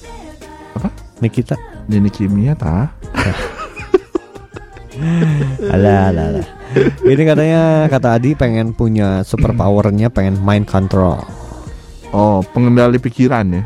Apa? 0.76 0.92
Nikita? 1.24 1.56
Nini 1.88 2.12
Kimia 2.12 2.52
tah. 2.52 2.92
Alah, 5.76 6.08
alah, 6.08 6.24
alah. 6.32 6.55
Ini 7.12 7.22
katanya 7.24 7.62
kata 7.88 8.20
Adi 8.20 8.36
pengen 8.36 8.76
punya 8.76 9.24
super 9.24 9.56
powernya, 9.56 10.12
pengen 10.12 10.40
mind 10.44 10.68
control. 10.68 11.20
Oh, 12.12 12.40
pengendali 12.52 13.00
pikiran 13.00 13.46
ya. 13.50 13.62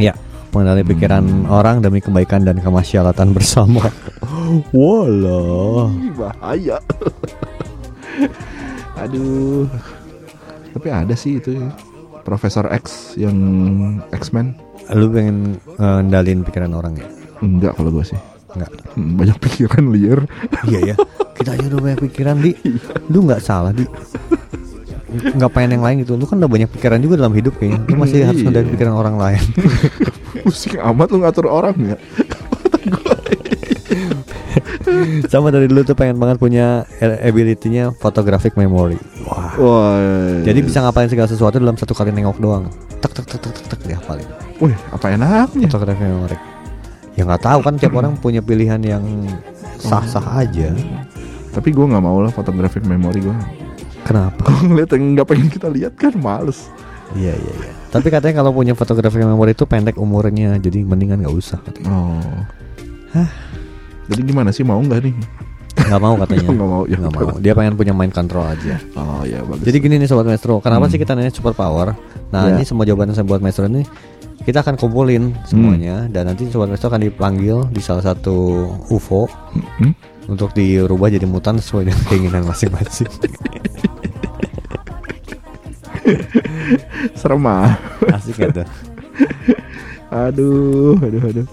Ya, 0.00 0.14
mengenali 0.54 0.82
pikiran 0.86 1.46
orang 1.50 1.84
demi 1.84 2.00
kebaikan 2.00 2.46
dan 2.46 2.58
kemaslahatan 2.62 3.32
bersama. 3.36 3.90
Walah. 4.72 5.90
Bahaya. 6.16 6.78
Aduh. 9.02 9.68
Tapi 10.72 10.88
ada 10.88 11.14
sih 11.18 11.36
itu 11.36 11.58
ya. 11.58 11.68
Profesor 12.22 12.70
X 12.70 13.14
yang 13.18 13.36
X-Men. 14.14 14.56
Lu 14.94 15.10
pengen 15.10 15.58
eh, 15.78 15.94
ngendalin 16.00 16.46
pikiran 16.46 16.72
orang 16.72 16.94
ya? 16.96 17.08
Enggak 17.42 17.74
kalau 17.76 17.90
gue 17.90 18.06
sih. 18.06 18.31
Enggak. 18.52 18.70
Hmm, 18.92 19.16
Banyak 19.16 19.38
pikiran 19.38 19.84
liar. 19.88 20.20
iya 20.66 20.80
ya. 20.92 20.96
Kita 21.32 21.56
aja 21.56 21.64
udah 21.66 21.80
banyak 21.80 22.00
pikiran 22.04 22.36
di. 22.38 22.52
Lu 23.08 23.24
nggak 23.24 23.40
salah 23.40 23.72
di. 23.72 23.84
Nggak 25.12 25.50
pengen 25.50 25.76
yang 25.76 25.84
lain 25.84 25.96
gitu. 26.02 26.16
Lu 26.16 26.24
kan 26.24 26.36
udah 26.36 26.48
banyak 26.48 26.68
pikiran 26.68 26.96
juga 26.98 27.20
dalam 27.20 27.32
hidup 27.32 27.56
kayaknya. 27.56 27.80
Lu 27.84 27.96
masih 27.96 28.24
harus 28.24 28.40
Iya. 28.40 28.46
ngendalin 28.48 28.70
pikiran 28.70 28.94
orang 28.94 29.16
lain. 29.16 29.42
Pusing 30.44 30.80
amat 30.80 31.08
lu 31.10 31.18
ngatur 31.20 31.46
orang 31.46 31.76
ya. 31.84 31.96
Sama 35.26 35.48
dari 35.48 35.66
dulu 35.66 35.80
tuh 35.82 35.96
pengen 35.96 36.16
banget 36.16 36.36
punya 36.36 36.84
ability-nya 37.00 37.92
photographic 37.94 38.52
memory. 38.54 39.00
Wah. 39.24 39.52
Wah. 39.56 40.40
Jadi 40.44 40.60
bisa 40.60 40.80
ngapain 40.80 41.08
segala 41.08 41.28
sesuatu 41.28 41.56
dalam 41.56 41.76
satu 41.76 41.92
kali 41.92 42.12
nengok 42.12 42.36
doang. 42.36 42.68
Tek 43.00 43.12
tek 43.12 43.24
tek 43.26 43.40
tek 43.40 43.52
tek, 43.52 43.64
tek 43.68 43.80
dihafalin. 43.86 44.28
Wih, 44.60 44.76
apa 44.92 45.06
enaknya? 45.10 45.68
Photographic 45.68 46.04
memory. 46.04 46.36
Ya 47.12 47.22
nggak 47.22 47.42
tahu 47.42 47.60
kan 47.60 47.74
tiap 47.76 47.92
orang 47.92 48.16
punya 48.16 48.40
pilihan 48.40 48.80
yang 48.80 49.04
sah-sah 49.76 50.22
aja. 50.38 50.72
Tapi 51.50 51.68
gue 51.68 51.84
nggak 51.84 52.00
mau 52.00 52.18
lah 52.18 52.30
photographic 52.30 52.82
memory 52.82 53.20
gue. 53.20 53.36
Kenapa? 54.02 54.48
Ngeliat 54.62 54.90
yang 54.92 55.04
nggak 55.14 55.26
pengen 55.26 55.48
kita 55.48 55.68
lihat 55.68 55.92
kan 55.94 56.16
males. 56.16 56.72
Iya 57.12 57.32
iya 57.32 57.52
iya. 57.60 57.72
Tapi 57.88 58.08
katanya 58.08 58.40
kalau 58.40 58.50
punya 58.50 58.72
photographic 58.72 59.20
memory 59.20 59.52
itu 59.52 59.62
pendek 59.62 59.96
umurnya, 59.96 60.56
jadi 60.56 60.80
mendingan 60.80 61.20
nggak 61.20 61.34
usah. 61.34 61.60
katanya. 61.60 61.92
Oh. 61.92 62.40
Jadi 64.08 64.20
gimana 64.24 64.50
sih 64.50 64.64
mau 64.64 64.80
nggak 64.80 65.00
nih? 65.02 65.14
Nggak 65.72 66.00
mau 66.00 66.14
katanya. 66.18 66.48
Nggak 66.52 66.68
mau, 66.68 66.82
ya 66.84 66.96
udah. 66.98 67.10
mau. 67.10 67.36
Dia 67.38 67.52
pengen 67.52 67.74
punya 67.74 67.92
mind 67.92 68.12
control 68.12 68.44
aja. 68.46 68.76
Oh 68.94 69.22
ya 69.22 69.40
bagus. 69.40 69.60
Jadi 69.62 69.76
gini 69.78 69.94
nih 69.96 70.08
sobat 70.08 70.24
Maestro, 70.24 70.56
kenapa 70.58 70.84
Hmm. 70.84 70.92
sih 70.92 70.98
kita 70.98 71.12
nanya 71.12 71.28
super 71.28 71.52
power? 71.52 71.92
Nah 72.28 72.48
Ya. 72.48 72.56
ini 72.56 72.64
semua 72.64 72.84
jawaban 72.84 73.08
saya 73.10 73.24
buat 73.24 73.40
Maestro 73.40 73.64
ini 73.66 73.84
kita 74.42 74.60
akan 74.60 74.74
kumpulin 74.74 75.30
semuanya 75.42 76.06
dan 76.06 76.26
nanti 76.26 76.46
sobat 76.46 76.68
Maestro 76.68 76.88
akan 76.88 77.02
dipanggil 77.02 77.66
di 77.68 77.78
salah 77.78 78.02
satu 78.04 78.66
UFO 78.88 79.28
Hmm? 79.78 79.92
untuk 80.24 80.52
dirubah 80.52 81.08
jadi 81.08 81.24
mutan 81.24 81.58
sesuai 81.58 81.86
dengan 81.86 82.02
keinginan 82.06 82.42
masing-masing. 82.44 83.10
serem 87.18 87.42
ah. 87.44 87.76
Asik 88.08 88.38
ya 88.38 88.48
tuh. 88.52 88.66
Aduh, 90.12 90.96
aduh, 90.98 91.22
aduh. 91.24 91.46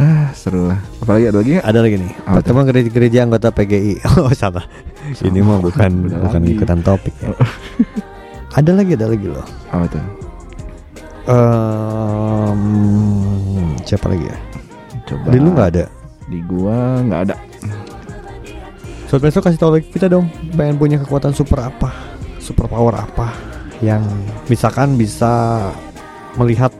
Ah, 0.00 0.32
seru 0.32 0.64
lah. 0.64 0.80
Apalagi 0.98 1.28
ada 1.28 1.38
lagi 1.40 1.50
nggak? 1.54 1.66
Ada 1.66 1.78
lagi 1.82 1.96
nih. 1.98 2.12
Apa 2.24 2.34
Pertemuan 2.40 2.64
gereja-gereja 2.64 3.18
anggota 3.20 3.48
PGI. 3.52 3.94
Oh 4.22 4.32
salah. 4.32 4.64
Ini 5.10 5.40
mah 5.42 5.60
bukan 5.60 5.90
bukan 6.08 6.40
lagi. 6.40 6.54
ikutan 6.54 6.80
topik 6.80 7.14
ya. 7.20 7.34
ada 8.54 8.70
lagi 8.72 8.96
ada 8.96 9.06
lagi 9.06 9.26
loh. 9.28 9.44
Apa 9.68 9.84
tuh? 9.90 10.04
Ehm, 11.28 12.62
siapa 13.84 14.08
lagi 14.08 14.24
ya? 14.28 14.38
Coba. 15.04 15.28
Di 15.32 15.38
lu 15.40 15.50
nggak 15.52 15.68
ada. 15.76 15.84
Di 16.30 16.38
gua 16.46 17.02
nggak 17.02 17.20
ada. 17.28 17.36
Sobat 19.10 19.26
Maestro 19.26 19.42
kasih 19.42 19.58
tahu 19.58 19.74
lagi 19.74 19.90
kita 19.90 20.06
dong. 20.06 20.30
Pengen 20.54 20.78
punya 20.78 20.96
kekuatan 21.02 21.34
super 21.34 21.66
apa? 21.66 21.90
Super 22.38 22.70
power 22.70 22.94
apa? 22.94 23.34
Yang 23.82 24.06
misalkan 24.46 24.94
bisa 24.94 25.66
melihat 26.38 26.70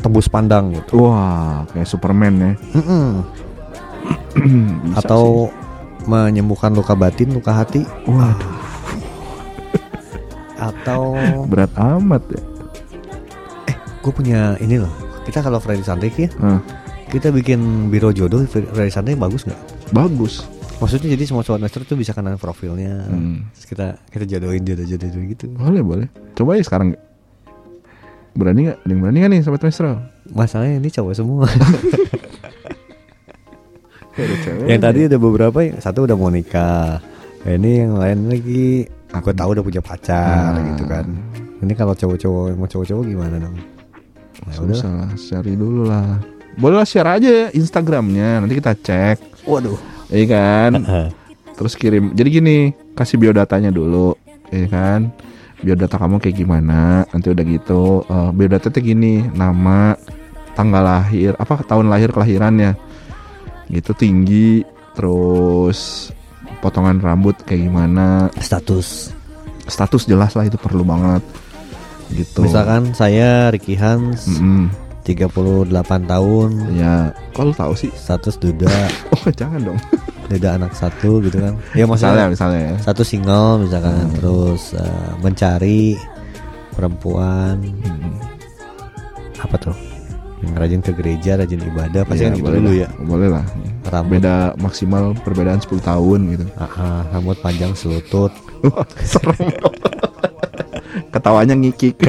tembus 0.00 0.32
pandang 0.32 0.72
gitu. 0.72 1.04
Wah, 1.04 1.68
kayak 1.74 1.84
Superman 1.84 2.34
ya. 2.40 2.52
Mm-mm. 2.80 3.20
Bisa 4.88 5.04
Atau 5.04 5.52
menyembuhkan 6.08 6.72
luka 6.72 6.96
batin, 6.96 7.36
luka 7.36 7.52
hati. 7.52 7.84
sih. 7.84 8.08
waduh, 8.08 8.56
Atau 10.56 11.12
berat 11.52 11.68
amat 11.76 12.22
ya. 12.32 12.40
Gue 14.08 14.14
punya 14.14 14.56
ini 14.58 14.80
loh. 14.80 14.88
Kita 15.22 15.44
kalau 15.44 15.60
Freddy 15.60 15.84
Santai 15.84 16.08
ya, 16.10 16.32
Hah, 16.40 16.64
kita 17.06 17.28
bikin 17.28 17.60
biro 17.88 18.08
jodoh 18.08 18.40
Freddy 18.48 18.88
Santai 18.88 19.12
bagus 19.12 19.44
nggak? 19.44 19.60
bagus. 19.88 20.48
Maksudnya 20.78 21.12
jadi 21.12 21.24
semua 21.26 21.42
sobat 21.42 21.60
master 21.60 21.82
tuh 21.82 21.98
bisa 21.98 22.14
kenal 22.14 22.38
profilnya. 22.38 23.02
Hmm. 23.04 23.44
Terus 23.52 23.66
kita 23.66 23.86
kita 24.08 24.24
jodohin 24.24 24.62
jodoh 24.62 24.86
jodoh 24.86 25.08
gitu. 25.26 25.50
Boleh, 25.52 25.82
boleh. 25.82 26.06
Coba 26.32 26.54
ya 26.54 26.62
sekarang. 26.62 26.94
Berani 28.32 28.70
nggak? 28.70 28.78
Ada 28.78 28.88
yang 28.88 29.00
berani 29.02 29.18
nggak 29.18 29.30
nih, 29.30 29.40
sobat 29.42 29.60
Maestro? 29.60 29.98
Masalahnya 30.30 30.78
ini 30.78 30.88
cowok 30.88 31.12
semua. 31.12 31.44
Yang 34.68 34.80
tadi 34.82 35.00
ada 35.06 35.16
beberapa 35.16 35.58
yang 35.62 35.78
satu 35.78 36.02
udah 36.02 36.16
mau 36.18 36.26
nikah. 36.26 36.98
Ya, 37.46 37.54
ini 37.54 37.86
yang 37.86 37.94
lain 37.94 38.26
lagi 38.26 38.82
aku 39.10 39.30
tahu 39.30 39.54
udah 39.54 39.62
punya 39.62 39.78
pacar 39.78 40.54
Hmm. 40.54 40.74
gitu 40.74 40.84
kan. 40.86 41.06
Ini 41.58 41.72
kalau 41.74 41.94
cowok-cowok 41.94 42.54
mau 42.54 42.66
cowok-cowok 42.66 43.02
gimana 43.04 43.38
dong? 43.38 43.54
Udah. 44.46 44.54
Susah 44.54 44.92
lah, 44.92 45.10
cari 45.16 45.54
dulu 45.58 45.82
lah. 45.88 46.20
Boleh 46.58 46.82
lah 46.82 46.88
share 46.88 47.06
aja 47.06 47.28
ya 47.28 47.46
Instagramnya, 47.54 48.42
nanti 48.42 48.58
kita 48.58 48.74
cek. 48.74 49.46
Waduh. 49.46 49.78
Iya 50.10 50.26
kan? 50.30 50.72
Terus 51.58 51.74
kirim. 51.74 52.14
Jadi 52.14 52.28
gini, 52.30 52.56
kasih 52.94 53.18
biodatanya 53.18 53.74
dulu, 53.74 54.14
ya 54.54 54.66
kan? 54.70 55.10
Biodata 55.58 55.98
kamu 55.98 56.22
kayak 56.22 56.38
gimana? 56.38 57.02
Nanti 57.10 57.34
udah 57.34 57.44
gitu, 57.46 58.06
eh, 58.06 58.30
biodata 58.30 58.70
tuh 58.70 58.78
gini, 58.78 59.26
nama, 59.34 59.98
tanggal 60.54 60.82
lahir, 60.82 61.34
apa 61.34 61.62
tahun 61.66 61.90
lahir 61.90 62.14
kelahirannya, 62.14 62.78
gitu 63.70 63.90
tinggi, 63.94 64.62
terus 64.94 66.10
potongan 66.58 66.98
rambut 66.98 67.38
kayak 67.46 67.70
gimana, 67.70 68.26
Status. 68.42 69.14
status 69.68 70.08
jelas 70.08 70.32
lah 70.32 70.48
itu 70.48 70.56
perlu 70.56 70.80
banget, 70.80 71.20
gitu. 72.12 72.44
Misalkan 72.44 72.92
saya 72.96 73.52
Ricky 73.52 73.76
Hans 73.76 74.28
mm-hmm. 74.28 74.88
38 75.08 75.72
tahun. 76.04 76.50
Ya 76.76 77.16
kalau 77.32 77.52
tahu 77.56 77.72
sih? 77.72 77.90
Status 77.96 78.36
duda. 78.36 78.68
Oh 79.16 79.32
jangan 79.32 79.72
dong. 79.72 79.80
Duda 80.28 80.60
anak 80.60 80.76
satu 80.76 81.24
gitu 81.24 81.40
kan. 81.40 81.56
Ya 81.72 81.88
misalnya 81.88 82.28
misalnya 82.28 82.60
ya. 82.60 82.74
satu 82.84 83.00
single 83.00 83.64
misalkan. 83.64 83.96
Hmm. 83.96 84.14
terus 84.20 84.76
uh, 84.76 85.16
mencari 85.24 85.96
perempuan. 86.76 87.56
Hmm. 87.64 88.12
apa 89.40 89.56
tuh? 89.56 89.76
Yang 90.44 90.54
rajin 90.54 90.80
ke 90.84 90.92
gereja 90.94 91.32
rajin 91.40 91.62
ibadah 91.64 92.02
pasti 92.06 92.22
ya, 92.22 92.30
kan 92.30 92.36
gitu 92.36 92.50
dulu 92.52 92.72
ya. 92.76 92.88
Boleh 93.00 93.28
lah. 93.32 93.44
Rambut. 93.88 94.20
beda 94.20 94.52
maksimal 94.60 95.16
perbedaan 95.24 95.64
10 95.64 95.80
tahun 95.80 96.20
gitu. 96.36 96.44
Aha, 96.60 97.08
rambut 97.08 97.40
panjang 97.40 97.72
selutut. 97.72 98.30
Serem 99.02 99.48
ketawanya 101.18 101.54
ngikik 101.58 101.98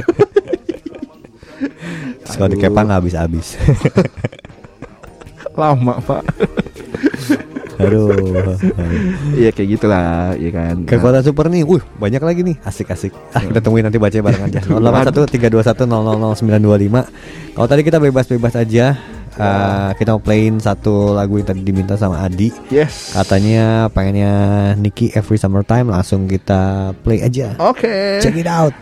Terus 2.23 2.35
kalau 2.37 2.49
dikepang 2.53 2.85
nggak 2.87 2.99
habis-habis 3.01 3.57
Lama 5.59 5.97
pak 5.99 6.23
Aduh. 7.79 8.11
Iya 9.39 9.55
kayak 9.55 9.79
gitulah, 9.79 10.35
iya 10.35 10.51
kan. 10.51 10.83
Kekuatan 10.83 11.23
nah. 11.23 11.25
super 11.25 11.47
nih. 11.47 11.63
Wuh, 11.63 11.79
banyak 11.95 12.19
lagi 12.19 12.43
nih. 12.43 12.59
Asik-asik. 12.67 13.15
Ah, 13.31 13.39
kita 13.39 13.63
tungguin 13.63 13.87
nanti 13.87 13.95
baca 13.95 14.19
bareng 14.19 14.51
aja. 14.51 14.59
081321000925. 15.87 17.55
Kalau 17.55 17.67
tadi 17.71 17.81
kita 17.87 17.97
bebas-bebas 18.03 18.59
aja. 18.59 18.99
Uh, 19.39 19.95
kita 19.95 20.11
mau 20.11 20.19
playin 20.19 20.59
satu 20.59 21.15
lagu 21.15 21.39
yang 21.39 21.47
tadi 21.47 21.63
diminta 21.63 21.95
sama 21.95 22.19
Adi. 22.27 22.51
Yes. 22.67 23.15
Katanya 23.15 23.87
pengennya 23.87 24.33
Nicky 24.75 25.15
Every 25.15 25.39
Summertime 25.39 25.87
langsung 25.87 26.27
kita 26.27 26.91
play 27.07 27.23
aja. 27.23 27.55
Oke. 27.55 27.87
Okay. 27.87 28.19
Check 28.19 28.35
it 28.35 28.51
out. 28.51 28.75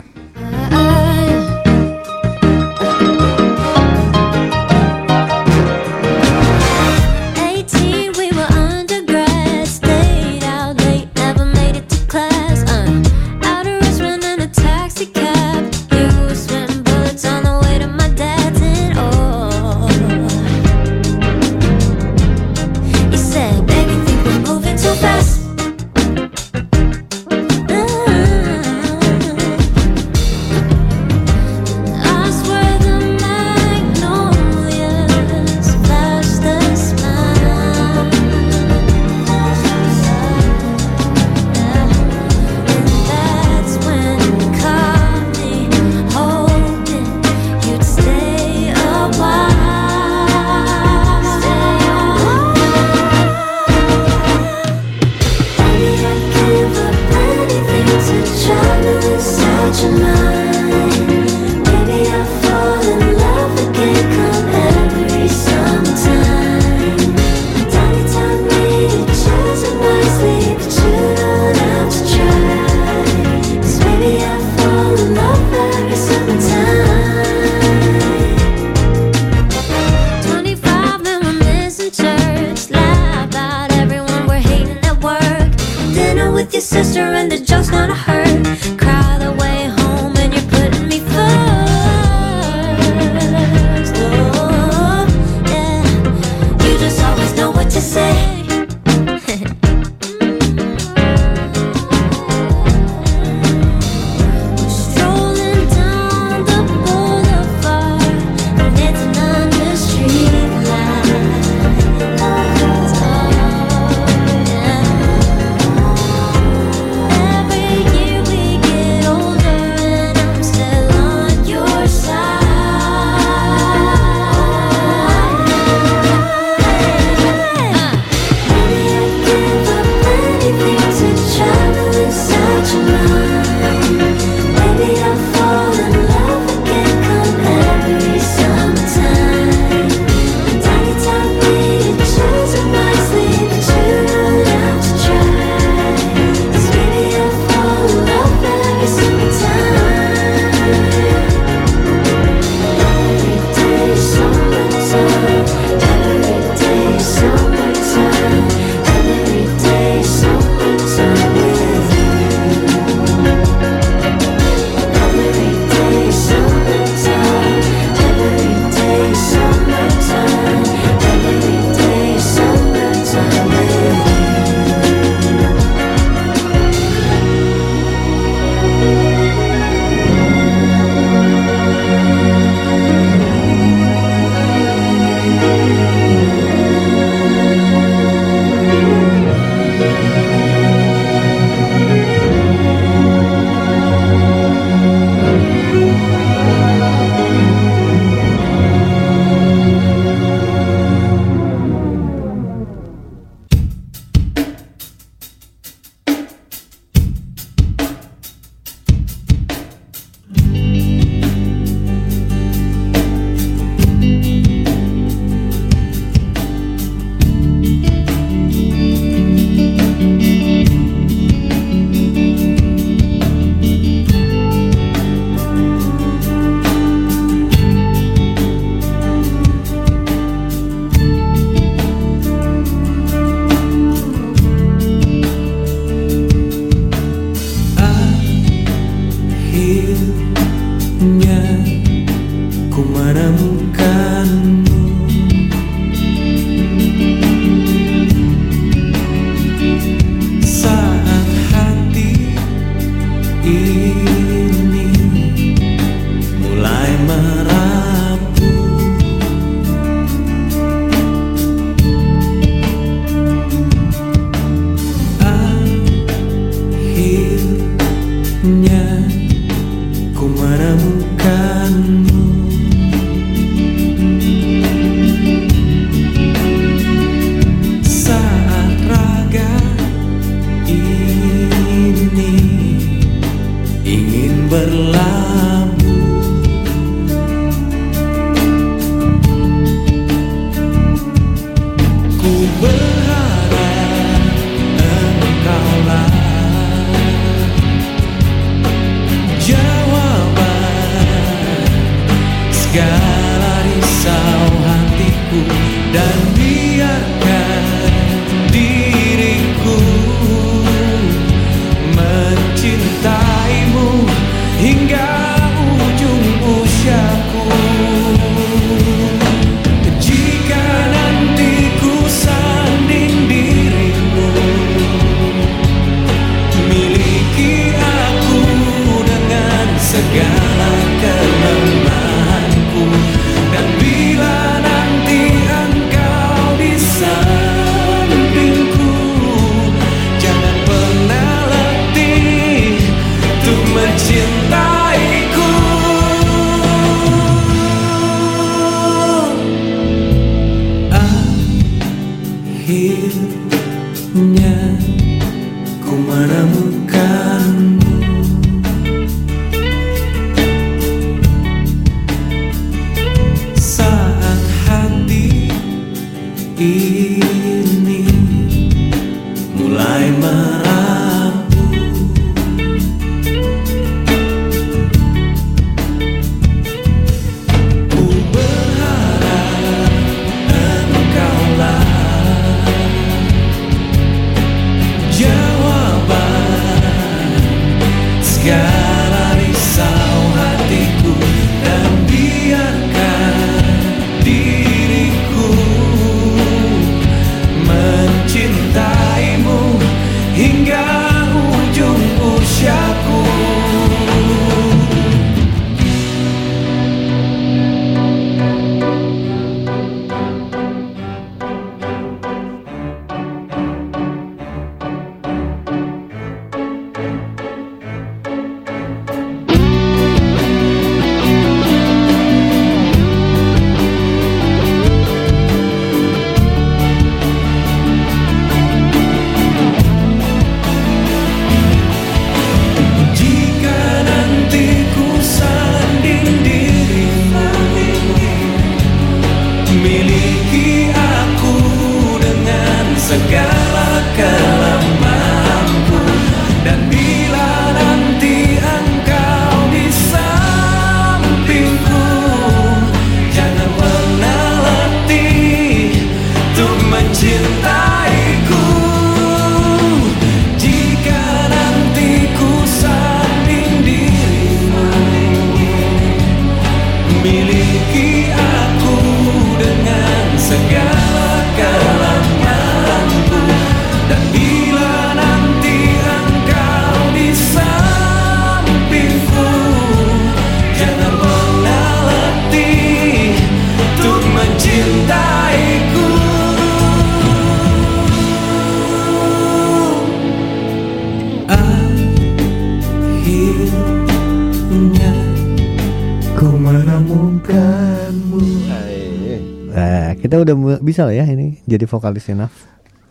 Bisa 500.88 501.04
lah 501.04 501.12
ya 501.12 501.28
ini 501.28 501.60
jadi 501.68 501.84
vokalisnya 501.84 502.48
Naf. 502.48 502.54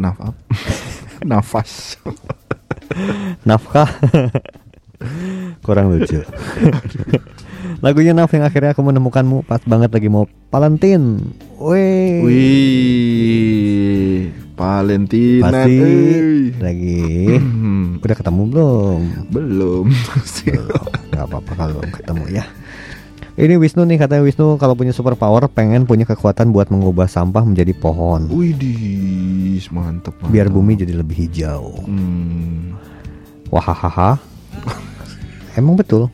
Nafas. 0.01 0.33
Nafas. 1.29 1.71
Nafkah. 3.45 3.89
Kurang 5.61 5.93
lucu. 5.93 6.25
Lagunya 7.85 8.17
Naf 8.17 8.33
yang 8.33 8.45
akhirnya 8.45 8.73
aku 8.73 8.81
menemukanmu 8.81 9.45
pas 9.45 9.61
banget 9.61 9.93
lagi 9.93 10.09
mau 10.09 10.25
Valentine. 10.49 11.21
Wih. 11.61 12.25
Wih. 12.25 14.17
Pasti 14.57 15.77
euy. 15.77 16.49
lagi. 16.57 17.37
Hmm, 17.37 18.01
Udah 18.01 18.17
ketemu 18.17 18.41
belum? 18.49 18.99
belum. 19.29 19.85
Belum. 20.49 20.69
Gak 21.13 21.23
apa-apa 21.29 21.51
kalau 21.53 21.73
belum 21.81 21.91
ketemu 21.93 22.23
ya. 22.33 22.45
Ini 23.37 23.53
Wisnu 23.53 23.85
nih 23.85 24.01
katanya 24.01 24.25
Wisnu 24.25 24.57
kalau 24.57 24.73
punya 24.73 24.89
super 24.89 25.13
power 25.13 25.45
pengen 25.45 25.85
punya 25.85 26.09
kekuatan 26.09 26.49
buat 26.49 26.73
mengubah 26.73 27.05
sampah 27.05 27.45
menjadi 27.45 27.69
pohon. 27.71 28.25
Widih, 28.33 29.61
mantep, 29.69 30.17
mantep. 30.17 30.33
Biar 30.33 30.49
bumi 30.49 30.73
jadi 30.73 30.97
lebih 30.97 31.29
hijau. 31.29 31.85
Hmm, 31.85 32.73
Wahahaha. 33.53 34.17
Emang 35.53 35.77
betul. 35.77 36.09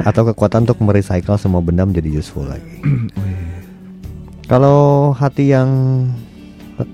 Atau 0.00 0.24
kekuatan 0.24 0.64
untuk 0.64 0.80
merecycle 0.80 1.36
semua 1.36 1.60
benda 1.60 1.84
menjadi 1.84 2.08
useful 2.16 2.48
lagi. 2.48 2.80
Kalau 4.48 5.12
hati 5.12 5.52
yang 5.52 5.68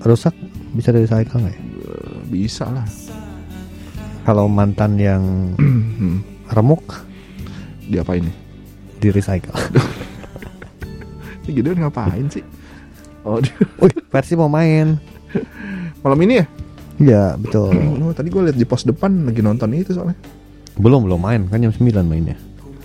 rusak 0.03 0.35
bisa 0.75 0.91
recycle 0.91 1.47
nggak 1.47 1.55
ya? 1.55 1.61
bisa 2.27 2.67
lah. 2.67 2.83
Kalau 4.27 4.51
mantan 4.51 4.99
yang 4.99 5.23
Hmm, 5.55 6.19
remuk 6.51 6.83
Diapain 7.87 8.19
nih? 8.19 8.35
Di 8.97 9.07
recycle. 9.09 9.53
Ini 11.45 11.51
Gideon 11.53 11.79
ngapain 11.79 12.27
sih? 12.27 12.43
Oh, 13.23 13.39
dia- 13.39 13.55
Wih, 13.79 13.93
versi 14.07 14.35
mau 14.35 14.47
main. 14.47 14.99
malam 15.99 16.19
ini 16.21 16.39
ya? 16.39 16.45
Iya, 16.97 17.23
betul. 17.35 17.75
Oh, 17.99 18.11
tadi 18.11 18.31
gue 18.31 18.41
lihat 18.41 18.57
di 18.57 18.63
pos 18.63 18.81
depan 18.81 19.27
lagi 19.27 19.43
nonton 19.43 19.69
itu 19.71 19.91
soalnya. 19.91 20.15
Belum 20.79 21.03
belum 21.03 21.19
main 21.19 21.41
kan 21.47 21.59
jam 21.59 21.73
9 21.73 22.03
mainnya. 22.03 22.37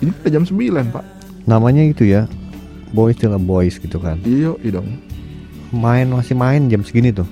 Ini 0.03 0.11
udah 0.11 0.31
jam 0.31 0.43
9, 0.43 0.91
Pak. 0.91 1.05
Namanya 1.47 1.83
itu 1.83 2.03
ya. 2.05 2.27
Boys 2.93 3.17
still 3.17 3.33
boys 3.41 3.79
gitu 3.81 3.97
kan. 3.97 4.21
Iya, 4.21 4.53
iya 4.61 4.71
dong. 4.77 4.85
Main 5.73 6.13
masih 6.13 6.37
main 6.37 6.69
jam 6.69 6.85
segini 6.85 7.09
tuh. 7.09 7.25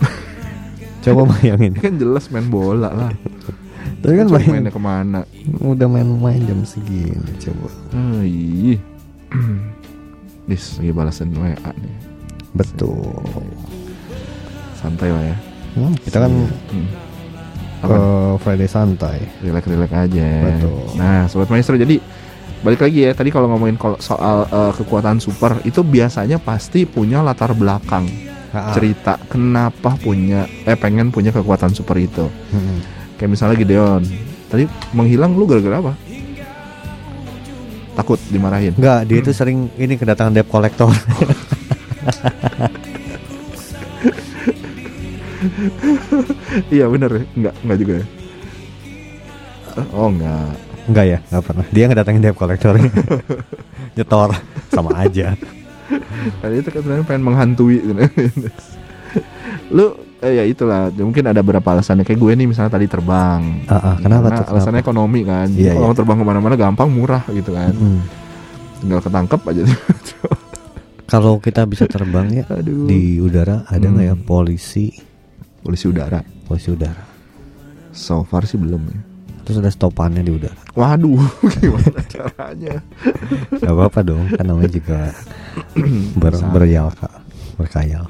Coba 1.04 1.28
bayangin. 1.36 1.76
Kan 1.76 2.00
jelas 2.00 2.32
main 2.32 2.48
bola 2.48 2.88
lah. 2.88 3.12
Tapi 4.00 4.14
kan 4.16 4.26
main 4.26 4.46
mainnya 4.48 4.72
ke 4.72 4.80
mana? 4.80 5.20
udah 5.60 5.84
main-main 5.84 6.40
jam 6.42 6.64
segini 6.64 7.32
coba. 7.36 7.68
Oh, 7.92 8.24
iya. 8.24 8.80
Dis 10.48 10.80
lagi 10.80 10.90
balasan 10.90 11.36
WA 11.36 11.52
nih. 11.54 11.96
Betul. 12.56 13.12
Santai 14.74 15.12
lah 15.12 15.22
ya. 15.22 15.36
Hmm, 15.70 15.94
kita 16.00 16.16
kan 16.18 16.32
Hmm. 16.32 16.88
Apa? 17.80 17.92
eh, 17.92 18.32
Friday 18.40 18.68
santai. 18.68 19.18
Relax-relax 19.40 19.90
aja. 19.92 20.28
Betul. 20.48 20.80
Nah, 20.96 21.24
sobat 21.26 21.48
maestro 21.48 21.76
jadi 21.76 22.00
balik 22.60 22.84
lagi 22.84 23.08
ya 23.08 23.16
tadi 23.16 23.32
kalau 23.32 23.48
ngomongin 23.48 23.76
kalau 23.76 23.96
soal 23.96 24.44
eh, 24.44 24.72
kekuatan 24.76 25.16
super 25.16 25.60
itu 25.62 25.80
biasanya 25.80 26.36
pasti 26.36 26.84
punya 26.84 27.20
latar 27.20 27.52
belakang 27.52 28.04
cerita 28.74 29.14
kenapa 29.30 29.94
punya 29.96 30.42
eh 30.66 30.74
pengen 30.74 31.08
punya 31.08 31.30
kekuatan 31.30 31.70
super 31.70 31.96
itu. 31.96 32.26
Hmm. 32.50 32.99
Kayak 33.20 33.36
misalnya 33.36 33.60
Gideon 33.60 34.00
tadi 34.48 34.64
menghilang 34.96 35.36
lu 35.36 35.44
gara-gara 35.44 35.76
apa? 35.76 35.92
Takut 37.92 38.16
dimarahin. 38.32 38.72
Enggak, 38.80 39.04
dia 39.04 39.20
itu 39.20 39.28
sering 39.36 39.68
ini 39.76 40.00
kedatangan 40.00 40.32
debt 40.32 40.48
collector. 40.48 40.88
iya 46.72 46.88
bener 46.88 47.12
ya? 47.12 47.28
Enggak, 47.36 47.54
enggak 47.60 47.76
juga 47.76 47.92
ya. 48.00 48.08
Oh 49.92 50.08
enggak. 50.08 50.56
Enggak 50.88 51.04
ya, 51.04 51.18
enggak 51.28 51.44
pernah. 51.44 51.64
Dia 51.68 51.84
ngedatangin 51.92 52.24
debt 52.24 52.40
collector. 52.40 52.72
Nyetor 54.00 54.32
sama 54.72 54.96
aja. 54.96 55.36
Tadi 56.40 56.54
itu 56.56 56.72
kan 56.72 56.80
sebenarnya 56.80 57.04
pengen 57.04 57.24
menghantui. 57.28 57.84
Lu 59.76 59.92
eh 60.20 60.32
ya 60.36 60.44
itulah 60.44 60.92
mungkin 60.92 61.24
ada 61.24 61.40
beberapa 61.40 61.72
alasannya 61.72 62.04
kayak 62.04 62.20
gue 62.20 62.32
nih 62.36 62.46
misalnya 62.46 62.76
tadi 62.76 62.84
terbang. 62.84 63.64
Ah, 63.64 63.72
ah, 63.72 63.94
kenapa 63.96 64.28
Karena 64.28 64.38
tuh? 64.44 64.46
Alasannya 64.52 64.80
Kenapa? 64.80 64.92
ekonomi 64.92 65.20
kan. 65.24 65.48
Iya, 65.48 65.72
Kalau 65.74 65.88
iya. 65.88 65.96
terbang 65.96 66.16
ke 66.20 66.24
mana-mana 66.28 66.54
gampang 66.54 66.88
murah 66.92 67.22
gitu 67.32 67.50
kan. 67.56 67.72
Hmm. 67.72 68.00
Tinggal 68.84 69.00
ketangkep 69.00 69.40
aja. 69.48 69.62
Kalau 71.12 71.42
kita 71.42 71.66
bisa 71.66 71.88
terbang 71.90 72.28
ya 72.30 72.44
Aduh. 72.46 72.86
di 72.86 73.18
udara 73.18 73.66
ada 73.66 73.82
nggak 73.82 74.06
ya 74.06 74.14
Hmm. 74.14 74.24
polisi 74.24 74.92
Polisi 75.60 75.88
udara. 75.88 76.20
polisi 76.44 76.68
udara? 76.72 77.04
So 77.92 78.22
far 78.22 78.44
sih 78.44 78.56
belum 78.56 78.80
ya. 78.88 79.00
Terus 79.44 79.56
ada 79.60 79.72
stopannya 79.72 80.20
di 80.20 80.30
udara. 80.30 80.56
Waduh, 80.72 81.20
gimana 81.60 82.00
caranya? 82.06 82.76
Gak 83.50 83.72
apa-apa 83.72 84.00
dong, 84.04 84.24
kan 84.30 84.44
namanya 84.46 84.70
juga 84.70 85.10
ber 86.20 86.32
kak, 86.38 87.14
berkayal. 87.58 88.06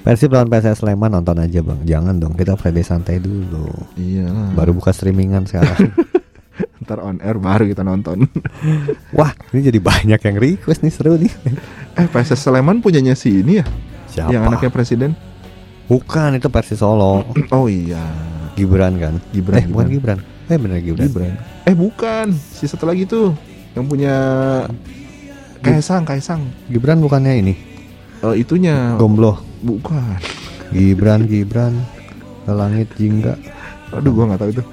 Persib 0.00 0.32
lawan 0.32 0.48
PSS 0.48 0.80
Sleman 0.80 1.12
nonton 1.12 1.36
aja 1.36 1.60
bang, 1.60 1.80
jangan 1.84 2.16
dong 2.16 2.32
kita 2.32 2.56
Friday 2.56 2.80
santai 2.80 3.20
dulu. 3.20 3.68
Iya. 4.00 4.56
Baru 4.56 4.72
buka 4.72 4.96
streamingan 4.96 5.44
sekarang. 5.44 5.92
ntar 6.84 7.04
on 7.04 7.20
air 7.20 7.36
baru 7.36 7.68
kita 7.68 7.84
nonton. 7.84 8.24
Wah, 9.18 9.36
ini 9.52 9.68
jadi 9.68 9.76
banyak 9.76 10.20
yang 10.24 10.36
request 10.40 10.80
nih 10.80 10.92
seru 10.92 11.20
nih. 11.20 11.32
eh 12.00 12.08
PSS 12.08 12.48
Sleman 12.48 12.80
punyanya 12.80 13.12
si 13.12 13.44
ini 13.44 13.60
ya? 13.60 13.66
Siapa? 14.08 14.32
Yang 14.32 14.42
anaknya 14.48 14.70
presiden? 14.72 15.10
Bukan 15.90 16.38
itu 16.38 16.48
Persis 16.48 16.78
Solo. 16.78 17.26
Oh 17.54 17.66
iya. 17.66 18.00
Gibran 18.54 18.96
kan? 18.96 19.14
Gibran, 19.34 19.58
Eh 19.58 19.66
bukan 19.66 19.86
Gibran. 19.90 20.18
Eh 20.46 20.56
bener 20.56 20.78
Gibran. 20.80 21.06
Gibran. 21.10 21.32
Eh 21.66 21.74
bukan, 21.74 22.26
si 22.32 22.64
satu 22.70 22.86
lagi 22.86 23.04
tuh 23.04 23.34
yang 23.74 23.86
punya 23.90 24.14
Kaisang, 25.60 26.08
Kaisang. 26.08 26.46
Gibran 26.72 27.02
bukannya 27.04 27.42
ini. 27.42 27.54
Eh, 28.22 28.34
itunya 28.40 28.96
Gombloh. 28.96 29.49
Bukan. 29.62 30.18
Gibran 30.70 31.26
Gibran 31.26 31.74
ke 32.46 32.52
langit 32.52 32.88
jingga. 32.96 33.34
Aduh, 33.90 34.14
gua 34.14 34.30
nggak 34.30 34.40
tahu 34.40 34.50
itu. 34.54 34.64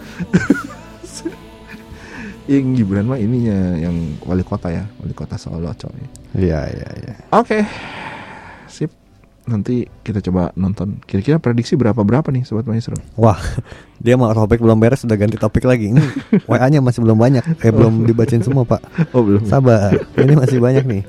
yang 2.54 2.66
Gibran 2.78 3.06
mah 3.10 3.20
ininya 3.20 3.76
yang 3.76 3.96
wali 4.24 4.44
kota 4.46 4.72
ya, 4.72 4.84
wali 5.04 5.12
kota 5.12 5.36
Solo 5.36 5.74
coy. 5.76 6.04
Iya 6.38 6.60
iya 6.72 6.90
iya. 7.04 7.14
Oke, 7.36 7.60
sip. 7.62 8.17
Nanti 9.48 9.88
kita 10.04 10.20
coba 10.28 10.52
nonton. 10.60 11.00
Kira-kira 11.08 11.40
prediksi 11.40 11.80
berapa 11.80 12.04
berapa 12.04 12.28
nih, 12.36 12.44
sobat 12.44 12.68
maestro? 12.68 13.00
Wah, 13.16 13.40
dia 14.04 14.20
mau 14.20 14.28
topik 14.36 14.60
belum 14.60 14.76
beres 14.76 15.08
sudah 15.08 15.16
ganti 15.16 15.40
topik 15.40 15.64
lagi. 15.64 15.96
Ini 15.96 16.04
WA-nya 16.52 16.84
masih 16.84 17.00
belum 17.00 17.16
banyak. 17.16 17.64
Eh 17.64 17.72
belum 17.72 18.04
dibacain 18.04 18.44
semua, 18.44 18.68
Pak. 18.68 19.10
Oh 19.16 19.24
belum. 19.24 19.48
Sabar. 19.48 19.96
Ini 20.20 20.36
masih 20.36 20.60
banyak 20.60 20.84
nih. 20.84 21.02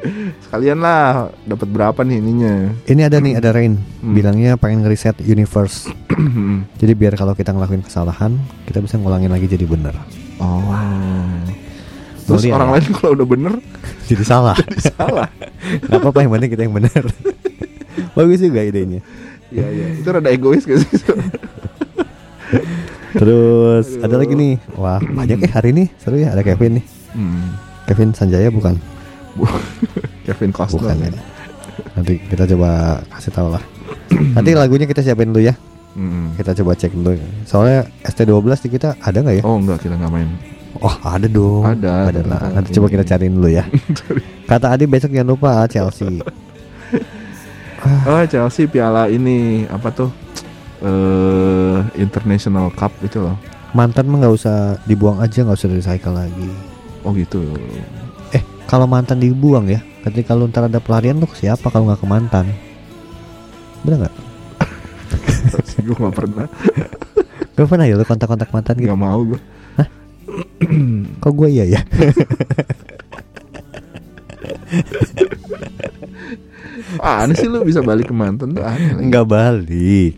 Sekalian 0.46 0.78
lah, 0.78 1.34
dapat 1.50 1.66
berapa 1.66 2.00
nih 2.06 2.16
ininya? 2.22 2.54
Ini 2.86 3.10
ada 3.10 3.18
nih, 3.18 3.34
ada 3.42 3.50
Rain. 3.50 3.74
Hmm. 3.74 4.14
Bilangnya 4.14 4.54
pengen 4.54 4.86
ngeriset 4.86 5.18
universe. 5.18 5.90
Jadi 6.80 6.92
biar 6.94 7.18
kalau 7.18 7.34
kita 7.34 7.50
ngelakuin 7.50 7.82
kesalahan, 7.82 8.38
kita 8.70 8.78
bisa 8.78 9.02
ngulangin 9.02 9.34
lagi 9.34 9.50
jadi 9.50 9.66
bener. 9.66 9.94
oh. 10.38 10.70
Terus 12.28 12.44
Mulia, 12.44 12.54
orang 12.60 12.68
ya? 12.68 12.74
lain 12.76 12.86
kalau 12.92 13.10
udah 13.16 13.28
bener 13.28 13.52
Jadi 14.04 14.24
salah. 14.24 14.56
salah. 14.92 15.28
Gak 15.88 15.96
apa-apa 15.96 16.18
yang 16.20 16.30
penting 16.36 16.50
kita 16.52 16.62
yang 16.68 16.76
bener. 16.76 17.02
Bagus 18.16 18.40
juga 18.40 18.60
idenya. 18.60 19.00
Iya 19.48 19.66
iya. 19.68 19.86
Itu 19.96 20.08
rada 20.08 20.28
egois 20.28 20.62
gak 20.62 20.78
sih? 20.78 20.88
Terus 23.18 23.86
ada 23.98 24.14
Aduh. 24.14 24.20
lagi 24.20 24.34
nih. 24.34 24.54
Wah, 24.76 25.00
banyak 25.00 25.38
eh 25.42 25.50
hari 25.50 25.72
ini. 25.72 25.84
Seru 25.96 26.16
ya 26.16 26.32
ada 26.32 26.42
Kevin 26.42 26.80
nih. 26.80 26.84
hmm. 27.16 27.46
Kevin 27.86 28.12
Sanjaya 28.12 28.48
bukan? 28.48 28.76
Bu- 29.32 29.48
Kevin 30.28 30.52
Costner. 30.52 30.92
Bukan 30.92 30.96
ya. 31.00 31.10
Nanti 31.96 32.20
kita 32.20 32.44
coba 32.46 33.00
kasih 33.08 33.32
tahu 33.32 33.48
lah. 33.48 33.62
Nanti 34.34 34.52
lagunya 34.52 34.84
kita 34.84 35.00
siapin 35.00 35.32
dulu 35.32 35.40
ya. 35.40 35.56
Hmm. 35.96 36.36
Kita 36.36 36.52
coba 36.54 36.76
cek 36.76 36.92
dulu. 36.92 37.16
Soalnya 37.42 37.88
ST12 38.04 38.44
di 38.60 38.68
kita 38.70 38.94
ada 39.00 39.18
nggak 39.18 39.40
ya? 39.40 39.42
Oh 39.42 39.56
enggak 39.56 39.80
kita 39.80 39.96
nggak 39.96 40.12
main. 40.12 40.28
Oh, 40.78 40.94
ada 41.02 41.26
dong. 41.26 41.64
Ada, 41.64 42.12
Ada 42.12 42.20
lah. 42.22 42.38
ada. 42.44 42.54
Nanti 42.54 42.70
coba 42.70 42.86
kita 42.86 43.02
cariin 43.02 43.34
dulu 43.34 43.48
ya. 43.50 43.64
Kata 44.44 44.76
Adi 44.76 44.84
besok 44.84 45.10
jangan 45.10 45.32
lupa 45.32 45.64
Chelsea. 45.66 46.20
Oh 47.84 48.22
Chelsea 48.26 48.66
piala 48.66 49.06
ini 49.06 49.62
apa 49.70 49.88
tuh? 49.94 50.10
Eh 50.82 51.78
International 51.98 52.70
Cup 52.74 52.90
itu 53.02 53.22
loh. 53.22 53.38
Mantan 53.76 54.10
mah 54.10 54.24
nggak 54.24 54.34
usah 54.34 54.80
dibuang 54.88 55.22
aja, 55.22 55.44
nggak 55.44 55.58
usah 55.58 55.70
recycle 55.70 56.16
lagi. 56.16 56.50
Oh 57.06 57.14
gitu. 57.14 57.54
Eh, 58.34 58.42
kalau 58.66 58.90
mantan 58.90 59.22
dibuang 59.22 59.70
ya, 59.70 59.78
ketika 60.08 60.34
lu 60.34 60.50
ntar 60.50 60.66
ada 60.66 60.82
pelarian 60.82 61.20
lu 61.20 61.30
ke 61.30 61.38
siapa 61.38 61.70
kalau 61.70 61.86
nggak 61.86 62.02
ke 62.02 62.08
mantan? 62.08 62.46
Bener 63.86 64.06
nggak? 64.06 64.14
gue 65.86 65.96
nggak 65.96 66.16
pernah. 66.16 66.46
Gak 67.58 67.66
pernah 67.66 67.90
ya 67.90 67.98
lu 67.98 68.06
kontak-kontak 68.06 68.50
mantan 68.54 68.78
gitu? 68.78 68.86
Nggak 68.90 69.02
mau 69.02 69.20
gue. 69.22 69.40
Kok 71.22 71.32
gue 71.34 71.48
iya 71.50 71.64
ya? 71.78 71.80
Aneh 76.96 77.36
sih 77.36 77.46
lu 77.46 77.60
bisa 77.62 77.80
balik 77.80 78.08
ke 78.08 78.14
mantan 78.16 78.56
tuh 78.56 78.64
aneh. 78.64 78.96
lagi. 78.96 79.04
Nggak 79.06 79.26
balik. 79.26 80.16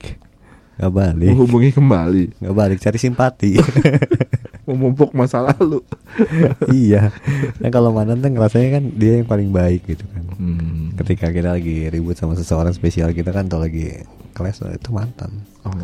Nggak 0.79 0.93
balik. 0.93 1.31
Menghubungi 1.35 1.71
kembali, 1.75 2.25
Nggak 2.41 2.55
balik 2.57 2.79
cari 2.79 2.99
simpati. 2.99 3.51
memumpuk 4.71 5.11
masa 5.13 5.43
lalu. 5.51 5.83
iya. 6.71 7.11
Nah 7.59 7.69
kalau 7.69 7.91
mantan 7.91 8.23
tuh 8.23 8.31
ngerasanya 8.31 8.79
kan 8.79 8.85
dia 8.95 9.19
yang 9.19 9.27
paling 9.27 9.51
baik 9.51 9.83
gitu 9.83 10.07
kan. 10.07 10.23
Hmm. 10.39 10.95
Ketika 10.95 11.35
kita 11.35 11.59
lagi 11.59 11.91
ribut 11.91 12.15
sama 12.15 12.39
seseorang 12.39 12.71
spesial 12.71 13.11
kita 13.11 13.35
kan 13.35 13.51
atau 13.51 13.59
lagi 13.59 13.99
kelas 14.31 14.63
itu 14.63 14.91
mantan. 14.95 15.43
Oh, 15.67 15.75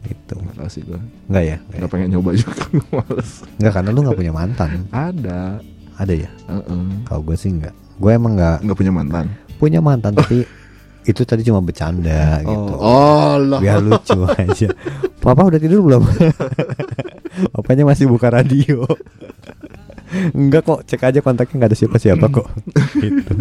Gitu. 0.00 0.32
nggak 0.32 0.56
tahu 0.56 0.70
sih 0.72 0.82
gue. 0.82 0.96
Enggak 1.28 1.44
ya? 1.44 1.56
Nggak, 1.60 1.76
Nggak 1.76 1.90
pengen 1.92 2.08
nyoba 2.10 2.30
juga, 2.34 2.62
males. 2.96 3.30
Nggak, 3.60 3.72
karena 3.76 3.90
lu 3.92 4.00
nggak 4.00 4.18
punya 4.18 4.32
mantan. 4.32 4.70
Ada. 4.90 5.40
Ada 6.00 6.12
ya? 6.16 6.30
Heeh. 6.48 6.82
Kalau 7.04 7.20
gue 7.20 7.36
sih 7.36 7.52
nggak. 7.52 7.74
Gue 8.00 8.10
emang 8.16 8.32
nggak 8.34 8.64
Nggak 8.64 8.78
punya 8.80 8.92
mantan. 8.96 9.26
Punya 9.60 9.84
mantan 9.84 10.16
tapi 10.16 10.48
itu 11.04 11.24
tadi 11.24 11.44
cuma 11.44 11.60
bercanda 11.60 12.40
gitu. 12.44 12.72
Oh, 12.76 13.36
Allah. 13.36 13.60
Biar 13.60 13.80
lucu 13.80 14.20
aja. 14.24 14.68
Papa 15.20 15.48
udah 15.48 15.60
tidur 15.60 15.80
belum? 15.80 16.04
Papanya 17.56 17.88
masih 17.88 18.08
buka 18.08 18.28
radio. 18.28 18.84
Enggak 20.36 20.66
kok, 20.66 20.80
cek 20.84 21.00
aja 21.06 21.20
kontaknya 21.24 21.56
nggak 21.56 21.70
ada 21.72 21.78
siapa-siapa 21.78 22.26
kok. 22.28 22.48
gitu. 23.04 23.32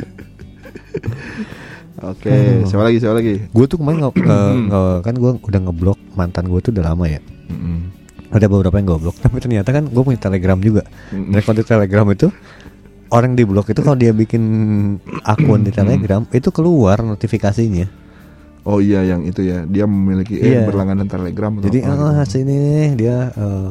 Oke, 2.00 2.64
siapa 2.64 2.84
lagi? 2.88 2.98
Siapa 3.04 3.16
lagi? 3.20 3.34
Gue 3.52 3.66
tuh 3.68 3.76
kemarin 3.76 4.08
nge, 4.08 4.12
nge- 4.28 4.58
nge- 4.72 5.00
kan 5.04 5.14
gue 5.20 5.32
udah 5.44 5.62
ngeblok 5.68 6.00
mantan 6.16 6.48
gue 6.48 6.60
tuh 6.64 6.72
udah 6.72 6.96
lama 6.96 7.06
ya. 7.12 7.20
Mm-mm. 7.52 7.92
Ada 8.30 8.46
beberapa 8.46 8.78
yang 8.78 8.88
gue 8.88 9.00
blok, 9.10 9.18
tapi 9.20 9.42
ternyata 9.42 9.74
kan 9.74 9.90
gue 9.90 10.04
punya 10.06 10.22
telegram 10.22 10.62
juga. 10.64 10.88
Mm-mm. 11.12 11.34
Dari 11.36 11.44
konten 11.44 11.66
telegram 11.68 12.08
itu 12.08 12.32
orang 13.10 13.34
di 13.34 13.44
blok 13.46 13.70
itu 13.70 13.82
kalau 13.82 13.98
dia 13.98 14.14
bikin 14.14 14.44
akun 15.24 15.66
di 15.66 15.72
telegram 15.74 16.26
itu 16.30 16.50
keluar 16.50 17.02
notifikasinya. 17.02 17.88
Oh 18.68 18.78
iya 18.78 19.02
yang 19.02 19.26
itu 19.26 19.42
ya, 19.42 19.66
dia 19.66 19.88
memiliki 19.90 20.38
eh, 20.38 20.62
Iya. 20.62 20.62
berlangganan 20.68 21.08
Telegram 21.10 21.58
Jadi 21.58 21.80
apa 21.82 21.96
oh 21.96 22.26
sini 22.28 22.54
nih 22.54 22.88
dia 22.94 23.18
eh, 23.34 23.70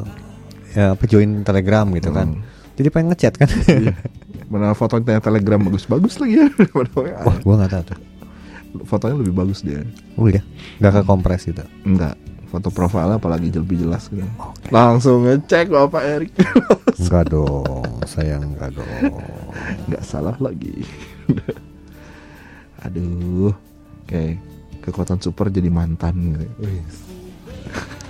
ya 0.74 0.84
apa 0.96 1.04
join 1.06 1.44
telegram 1.44 1.86
gitu 1.94 2.10
kan. 2.10 2.34
Hmm. 2.34 2.42
Jadi 2.74 2.88
pengen 2.90 3.14
ngechat 3.14 3.34
kan. 3.36 3.48
Iya. 3.68 3.94
Mana 4.48 4.72
fotonya 4.72 5.20
Telegram 5.20 5.60
bagus-bagus 5.60 6.18
lagi 6.18 6.40
ya. 6.40 6.48
Padahal 6.74 7.20
Wah, 7.20 7.36
gua 7.44 7.54
nggak 7.62 7.70
tahu 7.70 7.84
tuh. 7.94 7.98
fotonya 8.88 9.16
lebih 9.20 9.34
bagus 9.36 9.60
dia. 9.60 9.84
Oh 10.16 10.26
iya, 10.26 10.40
nggak 10.80 10.92
ke 10.92 11.02
kompres 11.04 11.44
gitu. 11.46 11.62
Enggak. 11.84 12.16
Foto 12.48 12.72
profilnya 12.72 13.20
apalagi 13.20 13.52
lebih 13.52 13.84
jelas 13.84 14.08
gitu. 14.08 14.24
Langsung 14.72 15.28
ngecek 15.28 15.68
Bapak 15.68 16.00
Erik. 16.00 16.32
Enggak 17.00 17.28
dong, 17.28 18.00
sayang 18.08 18.56
enggak 18.56 18.72
dong. 18.72 19.20
Enggak 19.84 20.02
salah 20.02 20.34
lagi. 20.40 20.82
Aduh. 22.88 23.52
Oke. 24.04 24.40
Kekuatan 24.80 25.20
super 25.20 25.52
jadi 25.52 25.68
mantan 25.68 26.16
gitu. 26.32 26.48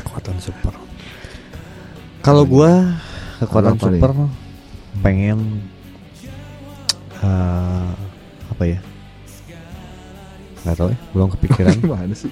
Kekuatan 0.07 0.39
super. 0.39 0.75
Kalau 2.23 2.47
gua 2.47 2.95
kekuatan 3.43 3.75
Apa 3.75 3.87
nih? 3.91 3.99
super 3.99 4.13
pengen 5.03 5.39
eh, 7.19 7.91
apa 8.51 8.65
ya? 8.67 8.79
Nggak 10.63 10.77
tahu 10.79 10.89
ya, 10.91 10.99
belum 11.15 11.29
kepikiran. 11.35 11.75
Gimana 11.83 12.15
sih? 12.15 12.31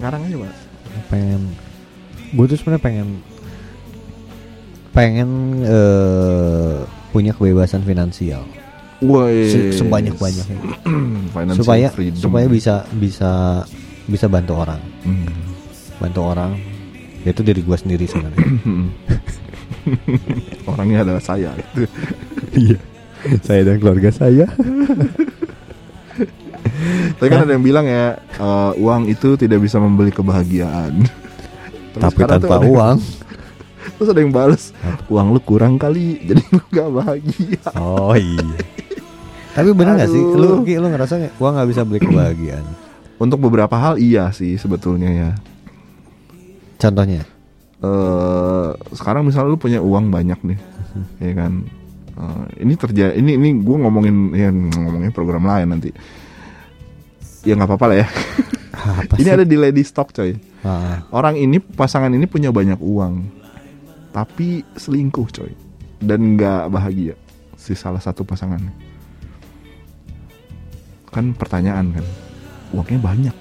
Ngarang 0.00 0.24
aja, 0.24 0.36
Pak. 0.40 0.67
Pengen 1.06 1.42
gue 2.30 2.44
tuh 2.44 2.56
sebenarnya 2.56 2.82
pengen 2.82 3.08
pengen 4.90 5.28
eh, 5.62 6.76
punya 7.08 7.32
kebebasan 7.32 7.82
finansial 7.82 8.42
Woi. 8.98 9.46
Se- 9.46 9.78
sebanyak-banyaknya 9.78 10.58
Financial 11.34 11.56
supaya 11.56 11.86
freedom. 11.88 12.18
supaya 12.18 12.46
bisa 12.46 12.82
bisa 12.92 13.62
bisa 14.04 14.26
bantu 14.26 14.58
orang 14.58 14.80
Hmm. 15.00 15.30
bantu 15.96 16.20
orang 16.26 16.58
itu 17.20 17.40
dari 17.40 17.60
gua 17.60 17.74
sendiri 17.74 18.04
sebenarnya 18.04 18.42
Orangnya 20.66 21.00
adalah 21.00 21.22
saya. 21.22 21.50
iya 22.52 22.76
saya 23.40 23.62
dan 23.64 23.78
keluarga 23.78 24.10
saya 24.10 24.46
Tapi 27.16 27.28
kan 27.28 27.40
ada 27.44 27.52
yang 27.52 27.64
bilang 27.64 27.84
ya 27.84 28.16
eh, 28.18 28.72
uang 28.76 29.06
itu 29.06 29.34
tidak 29.34 29.60
bisa 29.60 29.76
membeli 29.76 30.10
kebahagiaan. 30.10 31.04
Terus 31.96 32.02
tapi 32.02 32.20
tanpa 32.24 32.60
ada- 32.60 32.68
uang 32.68 32.98
Terus 33.98 34.08
ada 34.14 34.20
yang 34.20 34.30
balas 34.30 34.70
uang 35.08 35.34
lu 35.34 35.40
kurang 35.42 35.74
kali, 35.74 36.22
jadi 36.22 36.42
lu 36.54 36.60
gak 36.70 36.88
bahagia. 36.92 37.58
oh 37.74 38.14
iya 38.14 38.60
Tapi 39.56 39.74
bener 39.74 39.98
gak 39.98 40.12
sih? 40.12 40.22
Lu, 40.22 40.62
lu 40.62 40.86
ngerasa 40.86 41.34
uang 41.34 41.52
nggak 41.58 41.68
bisa 41.72 41.82
beli 41.82 41.98
kebahagiaan? 41.98 42.62
Untuk 43.18 43.42
beberapa 43.42 43.74
hal 43.74 43.98
iya 43.98 44.30
sih 44.30 44.54
sebetulnya 44.54 45.10
ya. 45.10 45.30
Contohnya? 46.78 47.26
eh 47.78 48.68
sekarang 48.90 49.22
misalnya 49.22 49.54
lu 49.54 49.58
punya 49.58 49.78
uang 49.78 50.10
banyak 50.10 50.38
nih, 50.42 50.58
ya 51.22 51.32
kan? 51.34 51.62
Eh, 52.18 52.44
ini 52.66 52.74
terjadi, 52.74 53.14
ini 53.14 53.38
ini 53.38 53.48
gue 53.62 53.76
ngomongin 53.78 54.34
ya 54.34 54.50
ngomongin 54.50 55.14
program 55.14 55.46
lain 55.46 55.70
nanti. 55.70 55.90
Ya 57.46 57.54
nggak 57.54 57.68
apa-apa 57.70 57.86
lah 57.90 57.96
ya. 58.02 58.08
Apa 58.78 59.18
ini 59.18 59.28
ada 59.30 59.44
di 59.46 59.56
Lady 59.58 59.82
Stock 59.82 60.14
coy. 60.14 60.38
Ah, 60.62 61.02
Orang 61.10 61.38
ini 61.38 61.58
pasangan 61.58 62.10
ini 62.10 62.26
punya 62.26 62.50
banyak 62.50 62.78
uang, 62.78 63.26
tapi 64.10 64.66
selingkuh 64.74 65.28
coy, 65.30 65.52
dan 66.02 66.34
nggak 66.34 66.70
bahagia 66.70 67.14
si 67.54 67.74
salah 67.74 68.02
satu 68.02 68.22
pasangannya. 68.26 68.70
Kan 71.10 71.34
pertanyaan 71.34 71.94
kan, 71.94 72.06
uangnya 72.74 73.00
banyak, 73.00 73.36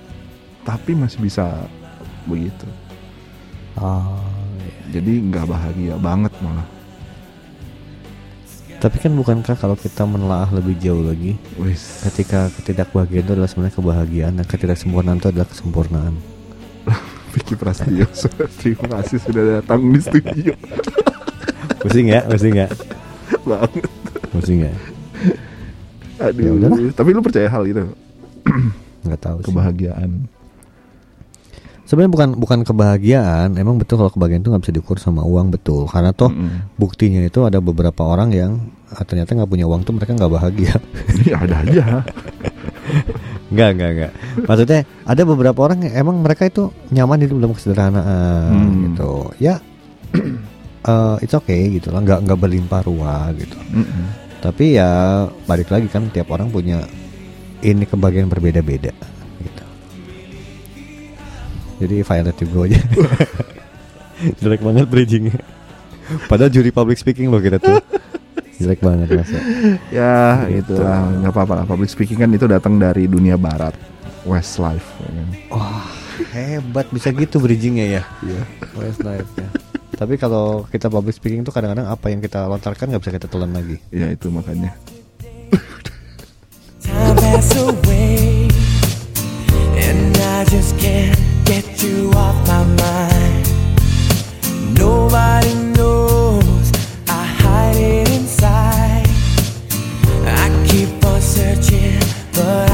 tapi 0.64 0.96
masih 0.98 1.22
bisa 1.22 1.68
begitu. 2.26 2.66
oh, 3.78 4.18
iya. 4.62 4.98
Jadi 4.98 5.14
nggak 5.30 5.46
bahagia 5.46 5.96
banget 6.00 6.34
malah. 6.42 6.66
Tapi 8.78 8.98
kan 9.02 9.10
bukankah 9.10 9.58
kalau 9.58 9.74
kita 9.74 10.06
menelaah 10.06 10.54
lebih 10.54 10.78
jauh 10.78 11.02
lagi, 11.02 11.34
Wis. 11.58 12.06
ketika 12.06 12.54
ketidakbahagiaan 12.54 13.26
itu 13.26 13.34
adalah 13.34 13.50
sebenarnya 13.50 13.76
kebahagiaan 13.76 14.34
dan 14.38 14.46
ketidaksempurnaan 14.46 15.18
itu 15.18 15.28
adalah 15.34 15.48
kesempurnaan. 15.50 16.14
Vicky 17.34 17.58
Prasetyo, 17.58 18.06
terima 18.62 19.02
kasih 19.02 19.18
sudah 19.18 19.44
datang 19.62 19.82
di 19.90 19.98
studio. 19.98 20.54
Pusing 21.82 22.10
ya, 22.10 22.22
pusing 22.26 22.54
ya, 22.58 22.68
Banget. 23.46 23.86
pusing 24.34 24.60
ya. 24.66 24.74
Ya 26.18 26.34
Aduh. 26.34 26.58
udahlah. 26.58 26.90
Tapi 26.94 27.10
lu 27.14 27.22
percaya 27.22 27.48
hal 27.50 27.64
itu? 27.70 27.86
Nggak 29.06 29.22
tahu 29.22 29.38
sih. 29.46 29.54
Sebenarnya 31.88 32.12
bukan 32.12 32.30
bukan 32.36 32.60
kebahagiaan, 32.62 33.56
emang 33.56 33.80
betul 33.80 33.96
kalau 33.96 34.12
kebahagiaan 34.12 34.44
itu 34.44 34.52
nggak 34.52 34.64
bisa 34.68 34.76
diukur 34.76 35.00
sama 35.00 35.24
uang 35.24 35.56
betul, 35.56 35.88
karena 35.88 36.12
toh 36.12 36.28
Mm-mm. 36.28 36.76
buktinya 36.76 37.24
itu 37.24 37.48
ada 37.48 37.64
beberapa 37.64 38.04
orang 38.04 38.30
yang 38.30 38.60
ah, 38.92 39.08
ternyata 39.08 39.32
nggak 39.32 39.48
punya 39.48 39.64
uang 39.64 39.88
tuh 39.88 39.96
mereka 39.96 40.12
nggak 40.14 40.28
bahagia. 40.30 40.76
Iya 41.24 41.36
ada 41.40 41.56
aja. 41.64 41.84
Nggak 43.48 43.70
nggak 43.74 43.92
nggak. 43.96 44.12
Maksudnya 44.44 44.80
ada 45.08 45.22
beberapa 45.24 45.60
orang 45.64 45.88
yang 45.88 46.04
emang 46.04 46.20
mereka 46.20 46.44
itu 46.44 46.68
nyaman 46.92 47.24
hidup 47.24 47.40
dalam 47.40 47.56
kesederhanaan 47.56 48.52
Hmm. 48.52 48.76
gitu. 48.92 49.12
Ya, 49.40 49.64
eh 50.84 51.16
it's 51.24 51.32
okay 51.32 51.72
gitu 51.72 51.88
lah, 51.90 52.04
nggak 52.04 52.28
nggak 52.28 52.36
berlimpah 52.38 52.84
ruah 52.84 53.32
gitu. 53.32 53.56
Mm-mm. 53.72 54.04
Tapi 54.44 54.76
ya 54.76 54.92
balik 55.48 55.72
lagi 55.72 55.88
kan 55.88 56.12
tiap 56.12 56.28
orang 56.30 56.52
punya 56.52 56.84
ini 57.64 57.88
kebahagiaan 57.88 58.28
berbeda-beda. 58.28 58.92
Jadi 61.78 61.96
Violet 62.02 62.38
go 62.50 62.66
aja. 62.66 62.80
Jelek 64.42 64.62
banget 64.66 64.86
bridgingnya. 64.90 65.38
Padahal 66.26 66.50
juri 66.50 66.72
public 66.72 66.98
speaking 66.98 67.30
loh 67.30 67.38
kita 67.38 67.62
tuh. 67.62 67.78
Jelek 68.58 68.82
banget 68.82 69.14
masa. 69.14 69.38
Ya 69.94 70.42
Gitu. 70.50 70.74
gitu 70.74 70.82
lah, 70.82 71.06
nggak 71.22 71.30
apa-apa 71.30 71.54
lah. 71.62 71.66
Public 71.70 71.90
speaking 71.92 72.18
kan 72.18 72.30
itu 72.34 72.50
datang 72.50 72.82
dari 72.82 73.06
dunia 73.06 73.38
barat, 73.38 73.78
Westlife. 74.26 74.88
ya 75.06 75.10
kan. 75.14 75.28
Wah 75.54 75.86
hebat 76.34 76.90
bisa 76.90 77.14
gitu 77.14 77.38
bridgingnya 77.38 78.02
ya. 78.02 78.04
Iya. 78.26 78.42
Westlife 78.74 79.30
ya. 79.38 79.50
Tapi 79.94 80.18
kalau 80.18 80.66
kita 80.66 80.90
public 80.90 81.14
speaking 81.14 81.42
tuh 81.42 81.54
kadang-kadang 81.54 81.86
apa 81.86 82.10
yang 82.10 82.18
kita 82.18 82.46
lontarkan 82.46 82.90
nggak 82.90 83.02
bisa 83.06 83.14
kita 83.14 83.28
telan 83.30 83.54
lagi. 83.54 83.78
Ya 83.94 84.10
itu 84.10 84.34
makanya. 84.34 84.74
Time 86.82 87.14
pass 87.16 87.52
away, 87.54 88.48
and 89.76 90.16
I 90.16 90.42
just 90.48 90.74
can't 90.82 91.18
get 91.48 91.82
you 91.82 92.12
off 92.14 92.36
my 92.46 92.64
mind. 92.84 93.48
Nobody 94.78 95.54
knows 95.78 96.72
I 97.08 97.24
hide 97.42 97.78
it 97.78 98.10
inside. 98.10 99.08
I 100.26 100.68
keep 100.68 101.06
on 101.06 101.22
searching, 101.22 102.02
but 102.34 102.67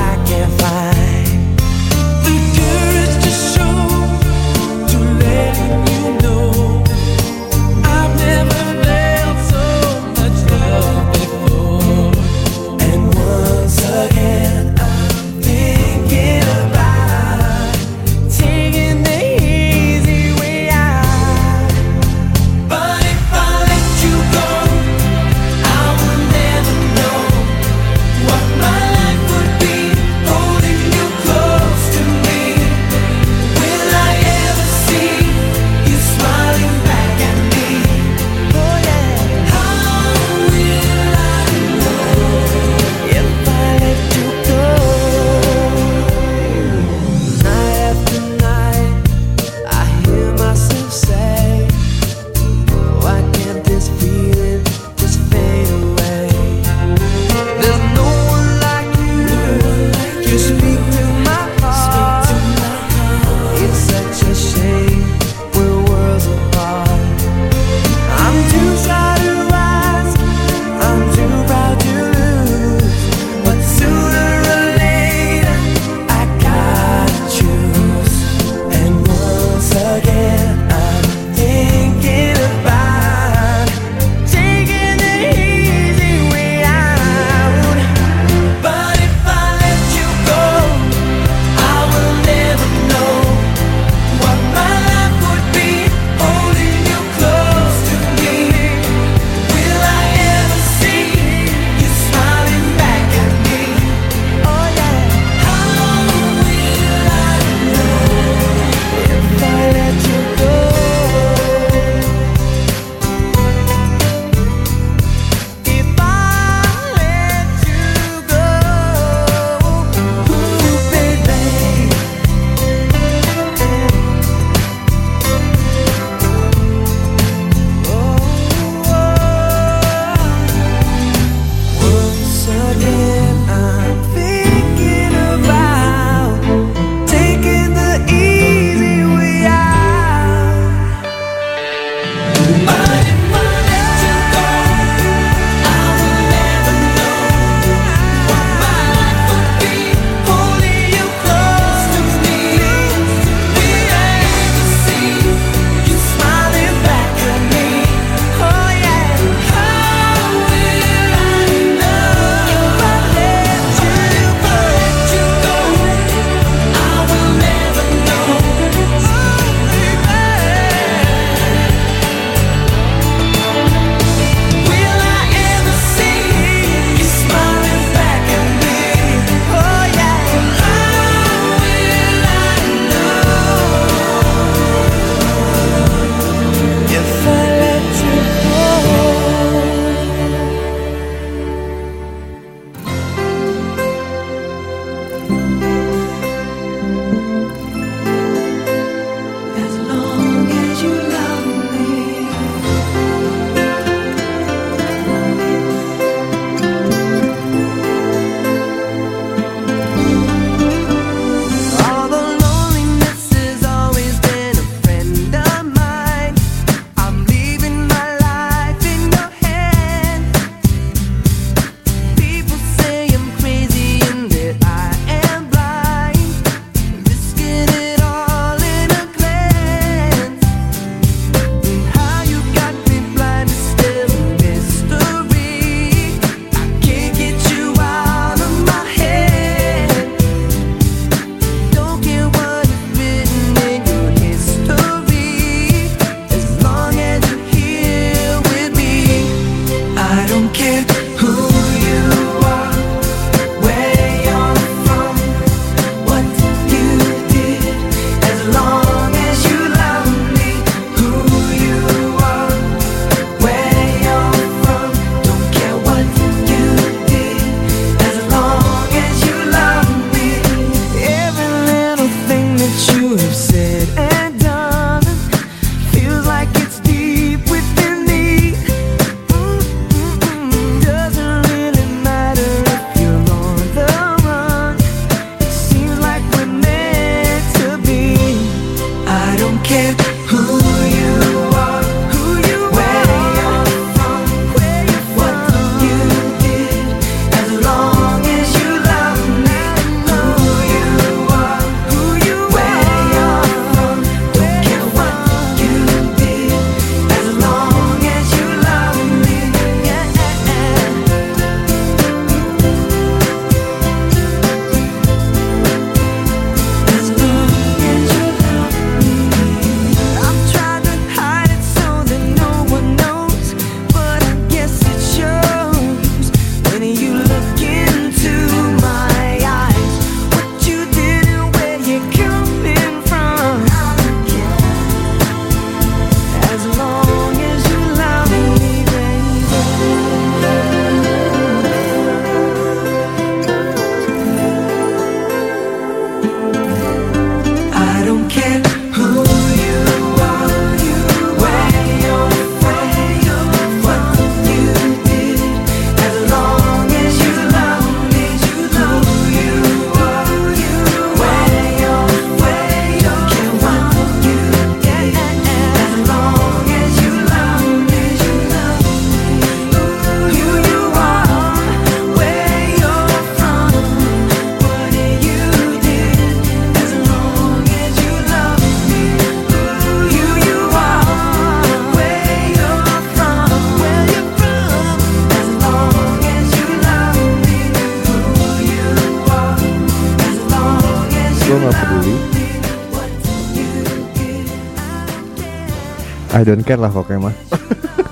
I 396.43 396.45
don't 396.45 396.61
care 396.61 396.75
lah 396.75 396.91
pokoknya 396.91 397.19
mah. 397.23 397.35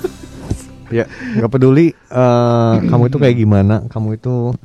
ya, 0.97 1.03
nggak 1.35 1.51
peduli 1.51 1.91
eh, 1.91 2.73
kamu 2.81 3.03
itu 3.07 3.17
kayak 3.17 3.35
gimana, 3.35 3.75
kamu 3.87 4.15
itu 4.15 4.55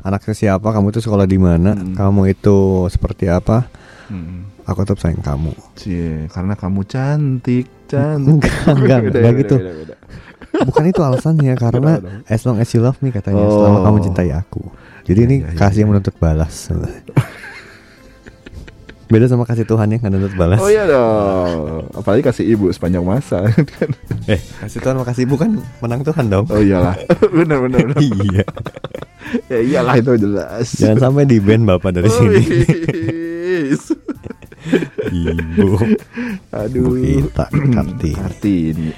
anaknya 0.00 0.34
siapa, 0.34 0.70
kamu 0.70 0.90
itu 0.90 1.02
sekolah 1.02 1.26
di 1.26 1.34
mana, 1.36 1.74
Hmm. 1.74 1.94
kamu 1.94 2.30
itu 2.30 2.58
seperti 2.86 3.26
apa, 3.26 3.66
Hmm. 4.06 4.46
aku 4.62 4.86
tetap 4.86 5.02
sayang 5.02 5.18
kamu. 5.18 5.50
Cie, 5.74 6.30
karena 6.30 6.54
kamu 6.54 6.86
cantik, 6.86 7.66
cantik. 7.86 8.38
Enggak, 8.38 8.54
enggak, 8.72 8.98
Beda, 9.02 9.18
enggak 9.18 9.34
beda, 9.34 9.40
gitu. 9.42 9.56
beda, 9.58 9.72
beda. 9.74 9.94
Bukan 10.56 10.84
itu 10.86 11.00
alasannya 11.02 11.54
karena 11.66 11.92
as 12.26 12.46
long 12.46 12.56
as 12.56 12.70
you 12.70 12.78
love 12.78 12.98
me 13.02 13.10
katanya, 13.10 13.42
Oh. 13.42 13.50
selama 13.60 13.78
kamu 13.82 13.98
cintai 14.06 14.30
aku. 14.30 14.62
Jadi 15.02 15.20
ini 15.22 15.36
Iya, 15.42 15.50
iya, 15.50 15.58
kasih 15.58 15.82
iya. 15.82 15.88
menuntut 15.88 16.14
balas. 16.18 16.70
Beda 19.06 19.30
sama 19.30 19.46
kasih 19.46 19.62
Tuhan 19.62 19.86
yang 19.86 20.02
nggak 20.02 20.34
balas. 20.34 20.58
Oh 20.58 20.66
iya 20.66 20.82
dong. 20.82 21.86
Apalagi 21.94 22.26
kasih 22.26 22.42
ibu 22.42 22.66
sepanjang 22.74 23.06
masa 23.06 23.46
kan. 23.46 23.90
Eh, 24.26 24.42
kasih 24.58 24.82
Tuhan 24.82 24.98
makasih 24.98 25.22
ibu 25.30 25.38
kan 25.38 25.54
menang 25.78 26.02
Tuhan 26.02 26.26
dong. 26.26 26.50
Oh 26.50 26.58
iyalah. 26.58 26.98
benar 27.38 27.62
benar. 27.62 27.86
iya. 28.02 28.42
ya 29.54 29.58
iyalah 29.62 29.94
itu 30.02 30.18
jelas. 30.18 30.66
Jangan 30.74 30.98
sampai 31.10 31.22
di 31.22 31.38
band 31.38 31.70
bapak 31.70 31.90
dari 31.94 32.10
Oh, 32.10 32.18
sini. 32.18 32.42
Ibu. 35.06 35.68
Aduh. 36.50 36.98
Kita 36.98 37.46
Kartini. 37.46 38.10
Kartini. 38.18 38.90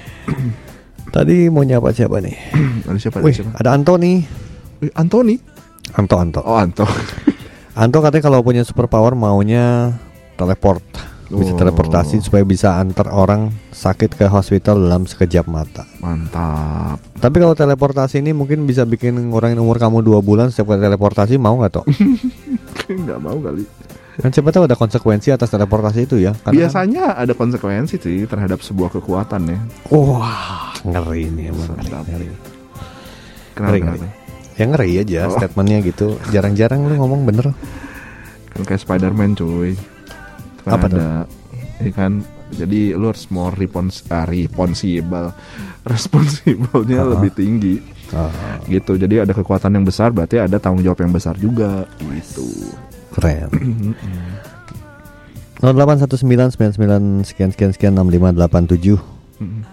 Tadi 1.09 1.49
mau 1.53 1.61
nyapa 1.61 1.93
siapa 1.93 2.17
nih? 2.17 2.33
Ada 2.85 2.97
siapa? 2.97 3.21
Wih, 3.21 3.33
siapa? 3.33 3.53
ada 3.53 3.77
Anthony. 3.77 4.25
Wih, 4.81 4.89
Anthony. 4.97 5.37
Anto 5.93 6.17
Anto. 6.17 6.41
Oh 6.41 6.57
Anto. 6.57 6.85
Anto 7.79 8.03
katanya 8.03 8.23
kalau 8.25 8.43
punya 8.43 8.61
superpower 8.61 9.15
maunya 9.15 9.95
teleport. 10.35 10.83
Bisa 11.29 11.53
Oh. 11.53 11.61
teleportasi 11.61 12.19
supaya 12.19 12.41
bisa 12.41 12.75
antar 12.75 13.05
orang 13.07 13.53
sakit 13.69 14.17
ke 14.17 14.25
hospital 14.25 14.81
dalam 14.81 15.05
sekejap 15.05 15.45
mata. 15.45 15.85
Mantap. 15.99 16.97
Tapi 17.15 17.37
kalau 17.37 17.53
teleportasi 17.53 18.17
ini 18.17 18.33
mungkin 18.33 18.65
bisa 18.65 18.81
bikin 18.83 19.29
ngurangin 19.29 19.61
umur 19.61 19.77
kamu 19.77 20.01
dua 20.01 20.19
bulan 20.19 20.49
setiap 20.49 20.73
kali 20.73 20.81
teleportasi 20.81 21.37
mau 21.37 21.53
nggak 21.55 21.71
toh? 21.71 21.85
Nggak 22.89 23.19
mau 23.21 23.37
kali. 23.37 23.61
Kan 24.17 24.33
siapa 24.33 24.49
tahu 24.49 24.65
ada 24.65 24.73
konsekuensi 24.73 25.29
atas 25.29 25.47
teleportasi 25.47 26.03
itu 26.03 26.17
ya. 26.17 26.33
Karena 26.33 26.43
kan- 26.43 26.57
Biasanya 26.57 27.05
ada 27.13 27.31
konsekuensi 27.31 27.95
sih 27.95 28.25
terhadap 28.25 28.59
sebuah 28.59 28.89
kekuatan 28.91 29.41
ya. 29.45 29.59
Wah, 29.93 30.73
ngeri 30.81 31.29
nih 31.29 31.53
emang 31.53 31.77
ngeri, 31.77 31.93
ngeri. 32.09 32.27
Kenapa? 33.53 33.69
Ngeri, 33.69 33.79
kenapa? 33.79 34.05
Ya 34.59 34.67
ngeri 34.67 34.99
aja 34.99 35.25
Oh. 35.25 35.33
statementnya 35.33 35.79
gitu. 35.81 36.19
Jarang-jarang 36.29 36.83
lu 36.83 36.93
ngomong 36.93 37.23
bener. 37.23 37.55
Kan 38.51 38.61
kayak 38.61 38.83
Spider-Man 38.83 39.33
cuy. 39.33 39.79
Kan 40.61 40.71
Apa 40.75 40.85
tuh? 40.85 40.99
ada 40.99 41.07
ya 41.79 41.91
kan 41.95 42.19
jadi 42.51 42.91
lu 42.91 43.07
harus 43.07 43.29
more 43.29 43.55
respons 43.55 44.03
ah, 44.09 44.27
responsible. 44.27 45.31
Responsibelnya 45.87 46.99
Ah. 46.99 47.09
lebih 47.15 47.31
tinggi. 47.31 47.79
Ah, 48.11 48.59
Gitu. 48.65 48.93
Jadi 48.93 49.21
ada 49.21 49.31
kekuatan 49.31 49.71
yang 49.71 49.87
besar 49.87 50.11
berarti 50.11 50.37
ada 50.37 50.59
tanggung 50.59 50.83
jawab 50.83 50.99
yang 50.99 51.09
besar 51.09 51.33
juga 51.33 51.87
gitu. 52.03 52.45
keren. 53.15 53.47
081999 55.59 57.23
sekian 57.25 57.51
sekian 57.51 57.71
sekian 57.71 57.93
6587. 57.93 58.99
Mm-mm. 59.39 59.63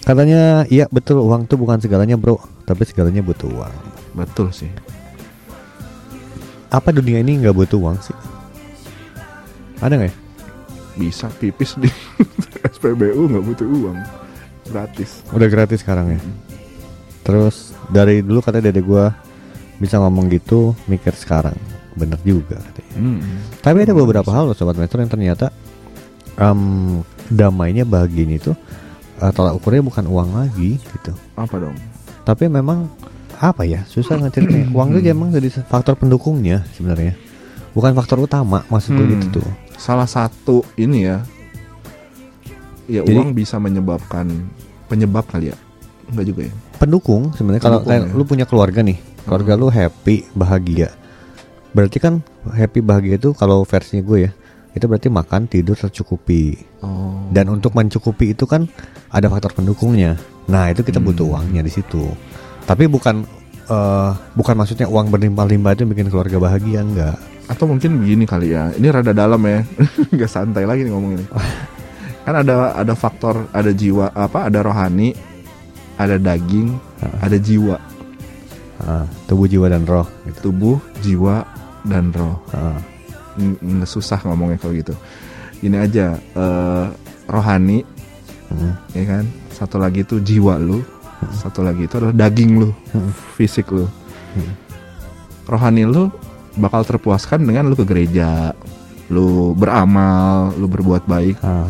Katanya 0.00 0.68
iya 0.68 0.84
betul 0.86 1.18
uang 1.18 1.44
tuh 1.44 1.56
bukan 1.56 1.78
segalanya 1.78 2.14
bro, 2.14 2.36
tapi 2.62 2.84
segalanya 2.84 3.18
butuh 3.20 3.48
uang. 3.48 3.72
Betul 4.14 4.54
sih. 4.54 4.70
Apa 6.70 6.90
dunia 6.90 7.22
ini 7.22 7.38
nggak 7.38 7.54
butuh 7.54 7.78
uang 7.78 7.98
sih? 8.02 8.16
Ada 9.82 9.94
nggak 9.98 10.10
ya? 10.10 10.14
Bisa 10.94 11.26
pipis 11.30 11.74
di 11.78 11.90
SPBU 12.74 13.30
nggak 13.30 13.44
butuh 13.44 13.66
uang. 13.66 13.98
Gratis. 14.70 15.22
Udah 15.34 15.46
gratis 15.50 15.82
sekarang 15.82 16.14
ya. 16.16 16.20
Terus 17.26 17.74
dari 17.90 18.22
dulu 18.24 18.40
kata 18.40 18.62
dede 18.62 18.80
gua 18.80 19.12
bisa 19.78 19.98
ngomong 19.98 20.30
gitu, 20.30 20.72
mikir 20.86 21.12
sekarang. 21.14 21.54
Bener 21.94 22.18
juga 22.26 22.58
katanya. 22.58 22.94
Mm. 22.98 23.20
Tapi 23.62 23.78
ada 23.86 23.94
beberapa 23.94 24.30
hal 24.34 24.50
loh 24.50 24.56
sobat 24.56 24.78
metro 24.78 24.98
yang 24.98 25.10
ternyata 25.10 25.54
em, 26.38 26.60
damainya 27.30 27.86
bahagianya 27.86 28.36
itu 28.38 28.52
eh, 29.22 29.32
tolak 29.34 29.54
ukurnya 29.58 29.82
bukan 29.82 30.06
uang 30.10 30.30
lagi 30.34 30.78
gitu. 30.78 31.12
Apa 31.38 31.58
dong? 31.58 31.76
Tapi 32.24 32.50
memang 32.50 32.88
apa 33.36 33.62
ya 33.62 33.82
susah 33.84 34.16
ngeceritanya. 34.16 34.70
uang 34.70 34.94
itu 34.94 35.08
emang 35.08 35.28
jadi 35.28 35.48
faktor 35.64 35.94
pendukungnya 35.94 36.62
sebenarnya, 36.72 37.14
bukan 37.70 37.92
faktor 37.92 38.20
utama 38.20 38.62
maksud 38.66 38.92
gue 38.92 39.02
Hmm. 39.02 39.14
gitu 39.18 39.26
tuh. 39.38 39.48
Salah 39.74 40.06
satu 40.06 40.62
ini 40.74 41.04
ya. 41.04 41.22
Ya 42.84 43.00
Jadi- 43.00 43.16
uang 43.16 43.32
bisa 43.32 43.56
menyebabkan 43.56 44.28
penyebab 44.86 45.24
kali 45.24 45.48
ya. 45.48 45.56
Enggak 46.04 46.26
juga 46.28 46.40
ya. 46.44 46.54
Pendukung 46.76 47.32
sebenarnya 47.32 47.62
kalau 47.64 47.80
ya. 47.82 48.04
lu 48.06 48.22
punya 48.22 48.44
keluarga 48.44 48.84
nih, 48.84 49.00
keluarga 49.24 49.56
lu 49.56 49.72
happy 49.72 50.28
bahagia. 50.32 50.92
Berarti 51.72 51.96
kan 51.96 52.20
happy 52.44 52.84
bahagia 52.84 53.16
itu 53.16 53.32
kalau 53.32 53.64
versinya 53.64 54.04
gue 54.04 54.28
ya, 54.28 54.30
itu 54.70 54.84
berarti 54.84 55.08
makan 55.08 55.48
tidur 55.48 55.74
tercukupi. 55.74 56.60
Oh. 56.84 57.24
Dan 57.32 57.48
untuk 57.48 57.72
mencukupi 57.72 58.30
itu 58.30 58.44
kan 58.44 58.68
ada 59.08 59.26
faktor 59.26 59.56
pendukungnya. 59.56 60.20
Nah 60.44 60.68
itu 60.68 60.84
kita 60.84 61.00
Hmm. 61.00 61.08
butuh 61.08 61.26
uangnya 61.26 61.64
di 61.64 61.72
situ. 61.72 62.04
Tapi 62.64 62.84
bukan 62.86 63.24
eh, 63.66 64.10
bukan 64.34 64.54
maksudnya 64.54 64.86
uang 64.86 65.08
berlimpah-limpah 65.08 65.72
itu 65.72 65.84
bikin 65.84 66.08
keluarga 66.08 66.36
bahagia 66.38 66.80
enggak. 66.80 67.16
atau 67.44 67.68
mungkin 67.68 68.00
begini 68.00 68.24
kali 68.24 68.56
ya. 68.56 68.72
Ini 68.72 68.88
rada 68.88 69.12
dalam 69.12 69.36
ya. 69.44 69.60
Enggak 70.12 70.32
santai 70.32 70.64
lagi 70.64 70.80
nih 70.80 70.92
ngomong 70.96 71.12
ini. 71.14 71.24
kan 72.24 72.40
ada 72.40 72.72
ada 72.72 72.96
faktor 72.96 73.52
ada 73.52 73.68
jiwa 73.68 74.08
apa 74.10 74.48
ada 74.48 74.64
rohani 74.64 75.12
ada 76.00 76.16
daging 76.16 76.72
ada 77.20 77.36
jiwa 77.36 77.76
Ah, 78.80 79.04
tubuh 79.24 79.44
jiwa 79.44 79.68
dan 79.68 79.84
roh 79.84 80.08
gitu. 80.24 80.48
tubuh 80.48 80.76
jiwa 80.98 81.44
dan 81.84 82.08
roh 82.10 82.40
Ah, 82.50 82.80
N- 83.36 83.60
nggak 83.60 83.86
susah 83.86 84.24
ngomongnya 84.24 84.56
kalau 84.56 84.72
gitu 84.72 84.96
ini 85.60 85.76
aja 85.76 86.16
eh, 86.16 86.84
rohani 87.28 87.84
hmm, 88.48 88.72
ya 88.96 89.04
kan 89.04 89.24
satu 89.52 89.76
lagi 89.76 90.00
itu 90.00 90.16
jiwa 90.18 90.56
lu 90.56 90.80
satu 91.30 91.60
lagi 91.60 91.84
itu 91.84 91.96
adalah 91.96 92.12
daging 92.12 92.50
lu 92.58 92.70
Hmm. 92.90 93.10
fisik 93.34 93.68
lu. 93.68 93.86
Hmm. 94.34 94.52
rohani 95.44 95.84
lu 95.84 96.08
bakal 96.54 96.82
terpuaskan 96.82 97.44
dengan 97.44 97.66
lu 97.66 97.74
ke 97.74 97.84
gereja 97.84 98.56
lu 99.06 99.52
beramal 99.52 100.50
lu 100.54 100.64
berbuat 100.64 101.04
baik. 101.04 101.36
Ah, 101.40 101.68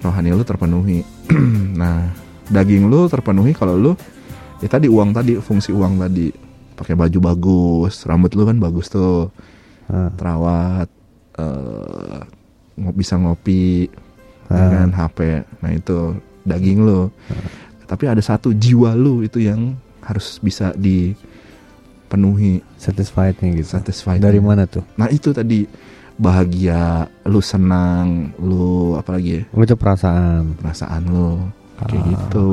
rohani 0.00 0.30
lu 0.30 0.42
terpenuhi. 0.42 1.06
Nah 1.72 2.10
daging 2.46 2.86
lu 2.86 3.06
terpenuhi 3.06 3.50
kalau 3.50 3.74
lu 3.74 3.92
ya 4.58 4.68
tadi 4.68 4.86
uang 4.86 5.10
tadi 5.10 5.38
fungsi 5.38 5.70
uang 5.70 5.96
tadi. 5.96 6.28
Pakai 6.74 6.92
baju 6.92 7.18
bagus 7.22 8.02
rambut 8.02 8.34
lu 8.34 8.42
kan 8.42 8.58
bagus 8.58 8.86
tuh. 8.86 9.30
Ah, 9.86 10.10
terawat 10.12 10.90
ngo- 12.74 12.96
bisa 12.96 13.14
ngopi 13.14 13.86
ya 14.48 14.84
Ah. 14.84 15.08
HP 15.08 15.18
nah 15.60 15.70
itu 15.70 16.12
daging 16.42 16.82
lu 16.82 17.08
tapi 17.92 18.04
ada 18.06 18.18
satu 18.18 18.50
jiwa 18.50 18.92
lu 18.94 19.20
itu 19.20 19.36
yang 19.38 19.76
harus 20.00 20.36
bisa 20.38 20.72
dipenuhi 20.72 22.64
satisfied 22.74 23.36
nih 23.38 23.60
gitu. 23.60 23.68
satisfied 23.70 24.18
Dari 24.18 24.40
mana 24.40 24.64
tuh? 24.64 24.80
nah 24.94 25.06
itu 25.06 25.30
tadi 25.30 25.68
bahagia 26.14 27.04
lu 27.24 27.38
senang 27.38 28.32
lu 28.38 28.94
apalagi 28.94 29.30
ya 29.34 29.42
Oh, 29.50 29.60
itu 29.60 29.74
perasaan. 29.74 30.56
perasaan 30.56 31.02
lu 31.04 31.28
kayak 31.78 31.92
Ah. 31.94 32.08
gitu 32.10 32.48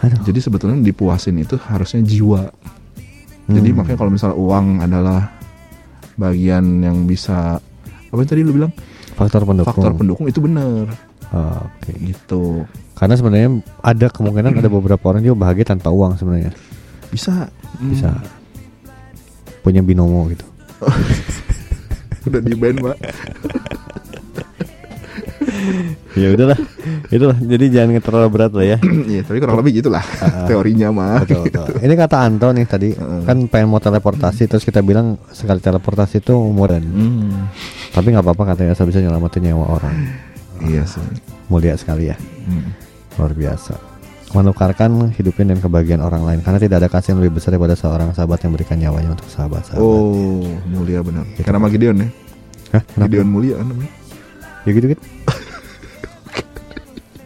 Aduh. 0.00 0.20
jadi 0.22 0.38
sebetulnya 0.38 0.80
dipuasin 0.80 1.36
itu 1.36 1.60
harusnya 1.60 2.00
jiwa 2.00 2.48
jadi 3.46 3.68
Hmm. 3.68 3.76
makanya 3.76 3.98
kalau 3.98 4.10
misalnya 4.10 4.36
uang 4.38 4.66
adalah 4.80 5.28
bagian 6.14 6.64
yang 6.80 7.04
bisa 7.04 7.60
apa 8.06 8.18
yang 8.18 8.28
tadi 8.28 8.40
lu 8.40 8.52
bilang 8.54 8.72
faktor 9.12 9.42
pendukung. 9.42 9.68
faktor 9.70 9.92
pendukung 9.92 10.26
itu 10.26 10.38
bener 10.38 10.88
Oh, 11.30 11.62
Oke. 11.78 11.94
gitu 11.96 12.66
Karena 12.92 13.14
sebenarnya 13.14 13.48
ada 13.80 14.06
kemungkinan 14.06 14.50
ada 14.52 14.66
beberapa 14.66 15.00
orang 15.06 15.22
juga 15.22 15.38
bahagia 15.40 15.62
tanpa 15.68 15.88
uang 15.88 16.14
sebenarnya. 16.14 16.50
bisa 17.08 17.46
Hmm. 17.72 17.90
Bisa 17.90 18.10
punya 19.60 19.80
binomo 19.80 20.26
gitu. 20.26 20.44
udah 22.26 22.40
di 22.40 22.52
band 22.52 22.76
mbak 22.78 22.96
ya 26.12 26.28
udahlah, 26.28 26.58
itulah. 27.08 27.38
Jadi 27.38 27.64
jangan 27.70 28.00
terlalu 28.00 28.28
berat 28.30 28.52
lah 28.52 28.66
ya. 28.66 28.78
Iya 29.10 29.22
tapi 29.22 29.38
kurang 29.38 29.58
lebih 29.58 29.80
gitulah 29.80 30.02
Ah. 30.20 30.44
teorinya 30.44 30.88
mah 30.90 31.22
Betul, 31.22 31.46
betul. 31.46 31.66
Ini 31.78 31.94
kata 31.96 32.16
Anto 32.18 32.48
nih 32.50 32.66
tadi 32.66 32.88
Heeh. 32.90 33.22
kan 33.24 33.36
pengen 33.46 33.68
mau 33.68 33.78
teleportasi 33.78 34.44
terus 34.44 34.62
kita 34.62 34.80
bilang 34.80 35.16
sekali 35.30 35.58
teleportasi 35.58 36.20
itu 36.20 36.34
umuran. 36.34 36.82
Hmm, 36.82 37.48
Tapi 37.90 38.06
nggak 38.10 38.22
apa-apa 38.22 38.54
katanya 38.54 38.74
asal 38.74 38.84
bisa 38.84 38.98
nyelamatin 38.98 39.42
nyawa 39.44 39.66
orang. 39.72 39.96
Iya 40.62 40.82
sih 40.84 41.00
Mulia 41.46 41.74
sekali 41.74 42.06
ya, 42.06 42.16
Hmm. 42.46 42.70
luar 43.14 43.32
biasa. 43.32 43.74
Menukarkan 44.30 45.10
hidupin 45.12 45.50
dan 45.50 45.58
kebahagiaan 45.58 45.98
orang 45.98 46.22
lain 46.22 46.40
karena 46.40 46.56
tidak 46.56 46.76
ada 46.78 46.88
kasih 46.88 47.12
yang 47.12 47.20
lebih 47.20 47.36
besar 47.36 47.50
daripada 47.50 47.74
seorang 47.74 48.10
sahabat 48.10 48.38
yang 48.40 48.54
berikan 48.54 48.78
nyawanya 48.78 49.10
untuk 49.12 49.26
sahabat-sahabat. 49.26 49.82
oh 49.82 50.46
mulia 50.68 51.02
benar 51.02 51.26
karena 51.36 51.58
sama 51.58 51.68
Gideon 51.68 51.96
ya 51.98 52.08
Hah? 52.70 52.82
Kenapa? 52.86 53.10
Gideon 53.10 53.28
mulia 53.28 53.54
kan 53.58 53.66
namanya 53.66 53.90
Ya 54.62 54.70
gitu 54.70 54.86
gitu. 54.88 55.02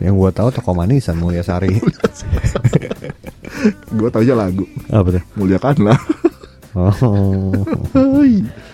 Yang 0.01 0.15
gua 0.15 0.31
tahu 0.31 0.49
toko 0.51 0.71
manisan 0.73 1.17
Mulia 1.17 1.41
Sari. 1.41 1.69
Gue 3.91 4.09
tau 4.09 4.21
aja 4.21 4.35
lagu 4.35 4.65
Apa 4.89 5.09
tuh? 5.17 5.23
Muliakanlah 5.35 5.97
Oh. 6.75 6.91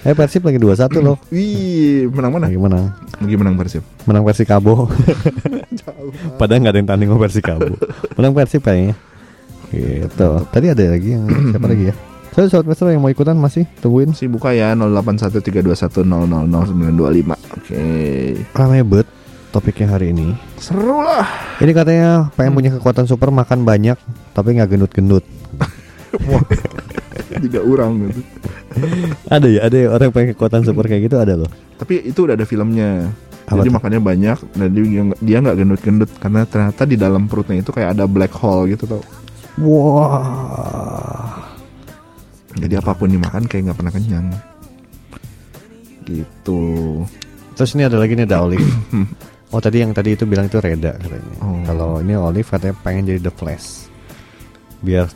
Eh 0.01 0.17
Persib 0.17 0.41
lagi 0.49 0.57
2-1 0.57 1.05
loh. 1.05 1.21
Wih 1.29 2.09
menang 2.09 2.33
mana? 2.33 2.49
Lagi 2.49 2.57
menang. 2.57 2.85
Lagi 3.21 3.37
menang 3.37 3.55
Persib 3.61 3.85
Menang 4.09 4.25
Persikabo. 4.25 4.89
Padahal 6.41 6.59
nggak 6.65 6.73
ada 6.73 6.81
yang 6.81 6.89
tanding 6.89 7.09
sama 7.13 7.21
Persikabo. 7.21 7.77
Menang 8.17 8.33
Persib 8.33 8.65
kayaknya. 8.65 8.97
Gitu. 9.69 10.29
Tadi 10.49 10.67
ada 10.73 10.85
lagi 10.97 11.09
yang 11.13 11.29
siapa 11.29 11.69
lagi 11.69 11.93
ya? 11.93 11.95
Saya 12.31 12.47
sobat 12.47 12.73
Maestro 12.73 12.89
yang 12.89 13.03
mau 13.05 13.13
ikutan 13.13 13.37
masih 13.37 13.69
tungguin. 13.85 14.17
Masih 14.17 14.31
buka 14.31 14.55
ya 14.55 14.71
081321000925 14.79 16.07
Oke 17.59 17.83
Ramai 18.55 18.87
bet 18.87 19.07
topiknya 19.51 19.91
hari 19.91 20.15
ini. 20.15 20.39
Seru 20.57 21.03
lah 21.03 21.27
Ini 21.59 21.75
katanya 21.75 22.31
pengen 22.39 22.55
punya 22.55 22.71
kekuatan 22.79 23.11
super 23.11 23.35
makan 23.35 23.67
banyak 23.67 23.99
tapi 24.33 24.57
nggak 24.57 24.71
gendut-gendut. 24.73 25.27
Tiga 27.45 27.61
orang 27.63 28.09
gitu 28.09 28.21
Ada 29.29 29.47
ya, 29.51 29.61
ada 29.67 29.77
ya 29.77 29.89
orang 29.93 30.05
yang 30.11 30.15
pengen 30.15 30.31
kekuatan 30.37 30.61
super 30.63 30.85
kayak 30.87 31.03
gitu 31.11 31.17
ada 31.19 31.35
loh. 31.35 31.51
Tapi 31.77 32.07
itu 32.07 32.19
udah 32.25 32.35
ada 32.39 32.47
filmnya 32.47 33.11
Apa 33.49 33.61
Jadi 33.63 33.69
makannya 33.71 34.01
banyak 34.01 34.39
Dan 34.55 34.69
dia, 34.75 35.03
dia 35.21 35.37
nggak 35.43 35.57
gendut-gendut 35.59 36.11
Karena 36.23 36.41
ternyata 36.47 36.83
di 36.87 36.97
dalam 36.97 37.27
perutnya 37.27 37.61
itu 37.61 37.71
kayak 37.71 37.99
ada 37.99 38.05
black 38.07 38.33
hole 38.37 38.71
gitu 38.71 38.85
tau 38.87 39.03
Wah. 39.61 41.37
Jadi 42.57 42.75
apa 42.79 42.93
pun 42.97 43.11
dimakan 43.13 43.45
kayak 43.45 43.71
nggak 43.71 43.79
pernah 43.79 43.93
kenyang 43.93 44.27
Gitu 46.07 46.63
Terus 47.61 47.77
ini 47.77 47.85
ada 47.85 48.01
lagi 48.01 48.17
nih 48.17 48.25
ada 48.25 48.41
Olive. 48.41 48.65
Oh 49.51 49.59
tadi 49.59 49.83
yang 49.83 49.91
tadi 49.91 50.15
itu 50.15 50.23
bilang 50.31 50.47
itu 50.47 50.63
Reda 50.63 50.95
katanya. 50.95 51.35
Oh. 51.43 51.59
Kalau 51.67 51.99
ini 51.99 52.15
Olive 52.15 52.47
katanya 52.47 52.71
pengen 52.87 53.03
jadi 53.11 53.19
The 53.19 53.35
Flash. 53.35 53.91
Biar 54.79 55.11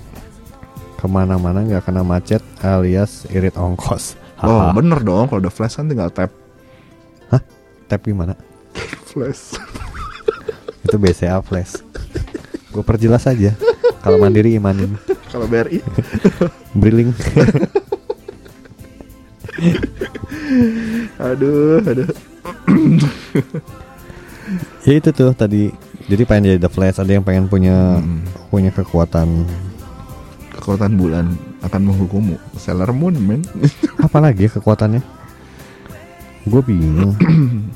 ke 1.04 1.08
mana-mana 1.12 1.60
nggak 1.60 1.84
kena 1.84 2.00
macet 2.00 2.40
alias 2.64 3.28
irit 3.28 3.60
ongkos. 3.60 4.16
Oh 4.40 4.72
bener 4.72 5.00
dong 5.00 5.28
Kalau 5.28 5.40
udah 5.40 5.52
flash 5.52 5.76
kan 5.76 5.84
tinggal 5.84 6.08
tap 6.08 6.32
Tap 7.84 8.00
gimana? 8.00 8.32
Flash 9.12 9.60
Itu 10.80 10.96
BCA 10.96 11.44
Flash. 11.44 11.84
Gue 12.72 12.80
perjelas 12.80 13.28
aja. 13.28 13.52
Kalau 14.00 14.16
mandiri 14.16 14.56
imanin. 14.56 14.96
Kalau 15.28 15.44
BRI 15.44 15.84
Briling. 16.80 17.12
Aduh 21.20 21.84
Aduh 21.84 22.08
ya 24.84 24.92
itu 24.96 25.08
tuh 25.08 25.32
tadi. 25.32 25.72
Jadi 26.04 26.22
pengen 26.24 26.52
jadi 26.52 26.60
The 26.60 26.68
Flash. 26.68 27.00
Ada 27.00 27.16
yang 27.16 27.24
pengen 27.24 27.48
punya 27.48 28.00
Hmm. 28.00 28.24
punya 28.48 28.68
kekuatan. 28.68 29.44
Kekuatan 30.64 30.96
bulan 30.96 31.28
akan 31.60 31.92
menghukummu 31.92 32.40
Sailor 32.56 32.88
Moon 32.96 33.12
men 33.20 33.44
Apa 34.08 34.16
lagi 34.16 34.48
ya 34.48 34.56
kekuatannya? 34.56 35.04
Gue 36.48 36.64
bingung. 36.64 37.12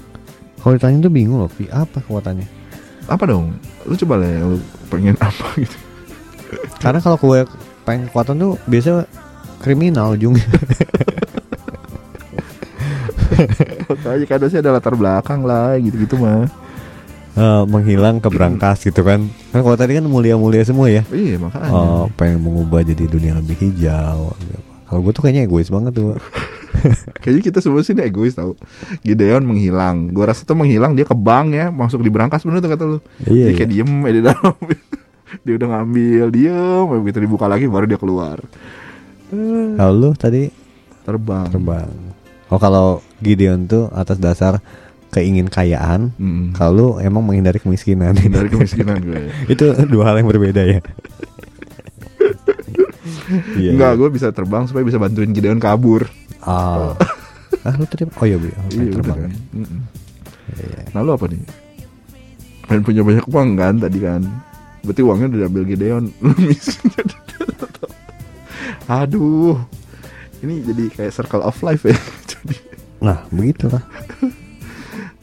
Kalau 0.65 0.73
ditanya 0.73 1.05
tuh 1.05 1.13
bingung 1.13 1.45
loh. 1.45 1.53
Pi, 1.53 1.69
Apa 1.69 2.01
kekuatannya? 2.01 2.49
Apa 3.13 3.29
dong 3.29 3.53
Lu 3.85 3.93
coba 3.93 4.25
lah 4.25 4.29
ya 4.33 4.41
Lu 4.41 4.57
pengen 4.89 5.21
apa 5.29 5.53
gitu 5.61 5.77
Karena 6.81 6.97
kalau 7.05 7.21
gue 7.21 7.45
pengen 7.85 8.09
kekuatan 8.09 8.41
tuh 8.41 8.57
biasa 8.65 9.05
kriminal 9.61 10.17
ujungnya. 10.17 10.49
Makanya 13.85 14.25
kadang 14.25 14.49
sih 14.49 14.61
ada 14.65 14.73
latar 14.73 14.97
belakang 14.97 15.45
lah 15.45 15.77
Gitu-gitu 15.77 16.17
mah 16.17 16.49
Eh, 17.39 17.63
menghilang 17.71 18.19
ke 18.19 18.29
berangkas 18.35 18.83
gitu 18.83 19.07
kan. 19.07 19.31
Kan 19.55 19.61
kalau 19.63 19.79
tadi 19.79 19.95
kan 19.95 20.03
mulia-mulia 20.05 20.67
semua 20.67 20.91
ya. 20.91 21.07
Iya 21.15 21.39
makanya 21.39 21.71
Oh, 21.71 22.11
pengen 22.19 22.43
mengubah 22.43 22.83
jadi 22.83 23.07
dunia 23.07 23.39
lebih 23.39 23.55
hijau. 23.63 24.35
Kalau 24.89 25.01
gue 25.05 25.13
tuh 25.15 25.23
kayaknya 25.23 25.47
egois 25.47 25.71
banget 25.71 25.95
tuh. 25.95 26.19
Kayaknya 27.25 27.43
kita 27.43 27.59
semua 27.65 27.81
sini 27.81 28.05
egois 28.05 28.37
tau 28.37 28.53
Gideon 29.01 29.41
menghilang 29.43 30.13
Gua 30.13 30.31
rasa 30.31 30.45
tuh 30.45 30.55
menghilang 30.55 30.93
dia 30.95 31.09
ke 31.09 31.17
bank 31.17 31.57
ya 31.57 31.73
Masuk 31.73 32.05
di 32.05 32.13
berangkas 32.13 32.45
bener 32.45 32.61
tuh 32.61 32.71
kata 32.71 32.85
lu 32.85 32.99
Iya, 33.25 33.51
Dia 33.51 33.55
kayak 33.57 33.71
diem 33.73 33.91
ya 34.05 34.13
di 34.13 34.23
dalam 34.23 34.55
Dia 35.49 35.55
udah 35.59 35.69
ngambil 35.75 36.27
Diem 36.29 36.85
Begitu 37.03 37.19
dibuka 37.25 37.49
lagi 37.49 37.67
baru 37.67 37.89
dia 37.89 37.97
keluar 37.99 38.39
Kalau 39.81 39.93
lu 39.97 40.11
tadi 40.15 40.53
Terbang 41.03 41.49
terbang. 41.49 41.89
Oh 42.53 42.61
kalau 42.61 43.01
Gideon 43.25 43.65
tuh 43.65 43.89
atas 43.91 44.21
dasar 44.21 44.61
keingin 45.09 45.49
kayaan. 45.49 46.13
Mm. 46.17 46.53
Kalau 46.53 46.73
lu 46.73 46.87
emang 47.01 47.25
menghindari 47.25 47.59
kemiskinan. 47.59 48.13
Dari 48.15 48.49
kemiskinan 48.49 49.01
gue 49.09 49.29
itu 49.49 49.65
dua 49.89 50.13
hal 50.13 50.21
yang 50.21 50.29
berbeda 50.29 50.63
ya. 50.65 50.81
Iya. 53.61 53.77
Enggak 53.77 53.93
iya. 53.93 53.99
gue 54.01 54.09
bisa 54.09 54.29
terbang 54.33 54.65
supaya 54.65 54.85
bisa 54.85 54.97
bantuin 54.97 55.33
Gideon 55.33 55.61
kabur 55.61 56.09
Ah. 56.41 56.97
ah 57.67 57.75
lu 57.77 57.85
tadi 57.85 58.09
oh 58.09 58.25
iya, 58.25 58.41
Bu. 58.41 58.49
Iya 58.49 58.89
terbang. 58.97 59.19
kan 59.29 59.33
Mm-mm. 59.53 59.81
Iya. 60.57 60.81
Nah 60.97 61.01
lu 61.05 61.13
apa 61.13 61.29
nih 61.29 61.43
Pengen 62.65 62.83
punya 62.85 63.03
banyak 63.05 63.27
uang 63.29 63.49
kan 63.57 63.75
tadi 63.77 63.99
kan 64.01 64.23
Berarti 64.81 65.01
uangnya 65.05 65.27
udah 65.29 65.41
diambil 65.45 65.65
Gideon 65.69 66.05
Lu 66.25 66.33
miskin 66.41 66.89
Aduh 68.89 69.61
Ini 70.41 70.55
jadi 70.65 70.85
kayak 70.89 71.13
circle 71.13 71.45
of 71.45 71.57
life 71.61 71.85
ya 71.85 71.97
Jadi 72.25 72.57
Nah, 72.99 73.23
begitulah. 73.31 73.85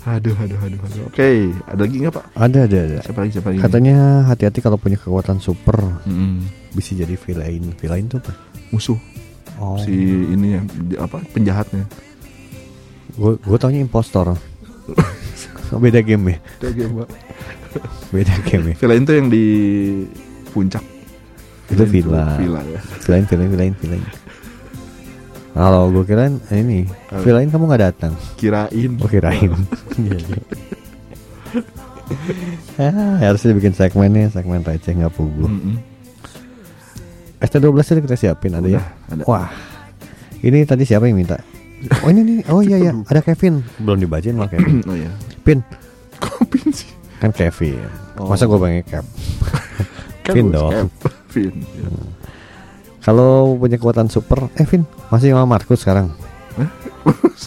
Aduh 0.06 0.38
aduh 0.38 0.60
aduh 0.60 0.78
aduh 0.80 1.04
Oke 1.06 1.50
ada 1.66 1.82
lagi 1.82 1.98
nggak 1.98 2.14
pak 2.14 2.26
Ada 2.32 2.60
ada 2.64 2.78
ada. 2.80 2.98
Siapa 3.02 3.20
lagi 3.20 3.32
siapa 3.34 3.48
lagi 3.50 3.60
Katanya 3.60 3.96
hati-hati 4.24 4.60
kalau 4.60 4.78
punya 4.78 4.96
kekuatan 4.96 5.38
super 5.40 5.82
Mm-mm. 6.04 6.46
bisa 6.72 6.94
jadi 6.94 7.16
villain. 7.16 7.74
Villain 7.74 8.06
tuh 8.06 8.20
apa? 8.20 8.32
Musuh 8.70 8.98
Oh. 9.56 9.80
Si 9.80 9.96
ini 10.28 10.54
yang 10.54 10.66
di- 10.68 10.96
apa 10.96 11.24
penjahatnya 11.26 11.88
Gue 13.14 13.40
gue 13.40 13.58
taunya 13.58 13.80
impostor. 13.80 14.36
Beda 15.80 16.00
game 16.00 16.30
ya. 16.30 16.38
Beda 18.12 18.36
game 18.44 18.66
ya. 18.70 18.76
Villa 18.76 18.94
itu 18.94 19.12
yang 19.12 19.28
di 19.28 19.46
puncak 20.52 20.84
Itu 21.66 21.82
Villain 21.82 21.90
villa. 21.90 22.26
Villa 22.38 22.62
ya 22.64 22.80
Villain, 23.02 23.24
villain, 23.26 23.50
villain, 23.50 23.74
villain. 23.80 24.04
Kalau 25.56 25.88
gue 25.88 26.04
kirain 26.04 26.36
eh, 26.52 26.60
ini, 26.60 26.84
villain 27.24 27.48
kamu 27.48 27.64
nggak 27.72 27.84
datang. 27.88 28.14
Kirain 28.36 28.92
Oh 29.00 29.08
kirain. 29.08 29.52
Iya, 29.96 30.20
iya. 32.76 32.92
ah, 32.92 33.18
harusnya 33.18 33.56
bikin 33.56 33.74
segmennya 33.74 34.28
segmen 34.30 34.62
receh 34.62 34.92
nggak 34.92 35.16
pugu. 35.16 35.48
Mm-mm. 35.48 35.80
ST12 37.40 37.80
itu 37.82 38.02
kita 38.04 38.18
siapin 38.20 38.54
ada 38.60 38.68
ya. 38.68 38.84
ada. 39.08 39.24
Wah, 39.24 39.50
ini 40.44 40.68
tadi 40.68 40.84
siapa 40.84 41.08
yang 41.08 41.18
minta? 41.18 41.40
Oh 42.04 42.12
ini 42.12 42.22
nih, 42.22 42.38
oh 42.52 42.62
iya 42.62 42.78
ya, 42.78 42.92
ada 43.08 43.24
Kevin. 43.24 43.64
Belum 43.80 43.98
dibacain 43.98 44.36
malah 44.36 44.52
Kevin. 44.52 44.84
Oh 44.92 44.94
ya 45.00 45.10
Pin, 45.42 45.64
Kopin 46.20 46.70
sih 46.76 46.92
kan 47.24 47.32
Kevin. 47.32 47.80
Oh. 48.20 48.28
Masa 48.30 48.46
gue 48.46 48.60
pengen? 48.60 48.84
Kan 50.26 50.34
Vin 50.34 50.46
lu 50.50 50.58
dong. 50.58 50.90
Vin 51.32 51.54
ya. 51.78 51.90
Kalau 53.06 53.54
punya 53.62 53.78
kekuatan 53.78 54.10
super, 54.10 54.50
eh 54.58 54.66
Vin 54.66 54.82
masih 55.14 55.38
sama 55.38 55.46
Markus 55.46 55.86
sekarang. 55.86 56.10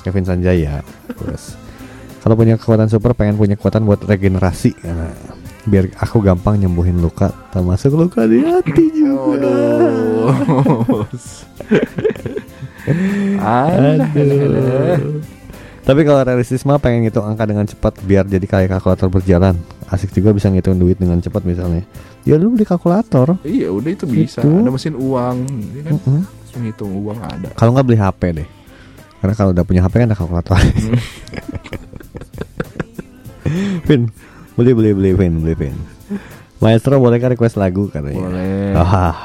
Kevin 0.07 0.23
Sanjaya. 0.31 0.87
Terus 1.19 1.59
kalau 2.23 2.39
punya 2.39 2.55
kekuatan 2.55 2.87
super, 2.87 3.11
pengen 3.19 3.35
punya 3.35 3.59
kekuatan 3.59 3.83
buat 3.83 4.07
regenerasi. 4.07 4.79
Karena 4.79 5.11
biar 5.67 5.91
aku 5.99 6.23
gampang 6.23 6.63
nyembuhin 6.63 7.03
luka, 7.03 7.35
termasuk 7.51 7.99
luka 7.99 8.23
di 8.31 8.39
hati 8.47 8.87
juga. 8.95 9.51
Aduh. 10.31 11.03
Aduh. 13.99 15.38
Tapi 15.89 16.05
kalau 16.05 16.21
realistis 16.21 16.69
mah 16.69 16.77
pengen 16.77 17.09
ngitung 17.09 17.25
angka 17.25 17.49
dengan 17.49 17.65
cepat 17.65 17.97
biar 18.05 18.29
jadi 18.29 18.45
kayak 18.45 18.77
kalkulator 18.77 19.09
berjalan. 19.09 19.57
Asik 19.89 20.13
juga 20.13 20.37
bisa 20.37 20.53
ngitung 20.53 20.77
duit 20.77 21.01
dengan 21.01 21.17
cepat 21.17 21.49
misalnya. 21.49 21.81
Ya 22.29 22.37
lu 22.37 22.53
beli 22.53 22.69
kalkulator. 22.69 23.41
Iya 23.41 23.73
udah 23.73 23.89
itu 23.89 24.05
bisa 24.05 24.45
Itu. 24.45 24.53
Ada 24.53 24.69
mesin 24.69 24.93
uang 24.93 25.37
Ini 25.49 25.81
kan 25.81 25.97
menghitung 26.61 26.93
uang 26.93 27.19
ada 27.25 27.49
Kalau 27.57 27.73
nggak 27.73 27.87
beli 27.89 27.97
HP 27.97 28.21
deh. 28.37 28.49
Karena 29.19 29.33
kalau 29.33 29.51
udah 29.57 29.65
punya 29.65 29.81
HP 29.81 29.95
kan 29.97 30.13
ada 30.13 30.19
kalkulator. 30.21 30.61
Vin, 33.89 34.13
beli 34.61 34.77
beli 34.77 34.91
beli 34.93 35.11
Vin, 35.17 35.41
beli 35.41 35.57
Vin. 35.57 35.73
Maestro 36.61 37.01
bolehkah 37.01 37.33
request 37.33 37.57
lagu 37.57 37.89
katanya? 37.89 38.21
Boleh 38.21 38.77
Ah, 38.77 39.17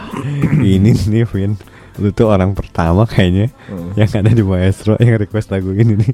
ini 0.64 0.96
nih 0.96 1.28
Vin. 1.28 1.60
Lu 2.00 2.10
tuh 2.10 2.32
orang 2.32 2.56
pertama 2.56 3.04
kayaknya 3.06 3.52
Oh. 3.70 3.92
yang 3.94 4.10
ada 4.10 4.32
di 4.32 4.42
Maestro 4.42 4.96
yang 4.98 5.20
request 5.20 5.52
lagu 5.52 5.76
ini 5.76 6.00
nih. 6.00 6.14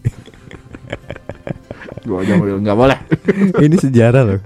Gua 2.07 2.23
aja 2.23 2.33
mobil 2.39 2.57
Nggak 2.63 2.77
boleh 2.77 2.99
ini 3.61 3.75
sejarah 3.77 4.21
loh. 4.25 4.39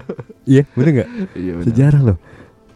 Iya, 0.44 0.62
bener 0.76 0.90
nggak? 1.00 1.08
Iya 1.36 1.52
benar. 1.56 1.64
Sejarah 1.64 2.00
loh. 2.02 2.16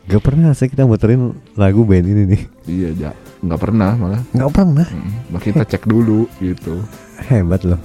Gak 0.09 0.23
pernah 0.25 0.57
saya 0.57 0.73
kita 0.73 0.89
muterin 0.89 1.37
lagu 1.53 1.85
band 1.85 2.07
ini 2.09 2.23
nih. 2.25 2.43
Iya 2.65 2.89
ja. 2.97 3.11
Nggak 3.45 3.61
pernah 3.61 3.93
malah 3.95 4.23
Nggak 4.33 4.51
pernah. 4.51 4.87
Mm, 4.89 5.13
Makanya 5.37 5.55
kita 5.61 5.65
cek 5.77 5.85
dulu 5.85 6.27
gitu 6.41 6.81
Hebat 7.29 7.63
loh. 7.69 7.81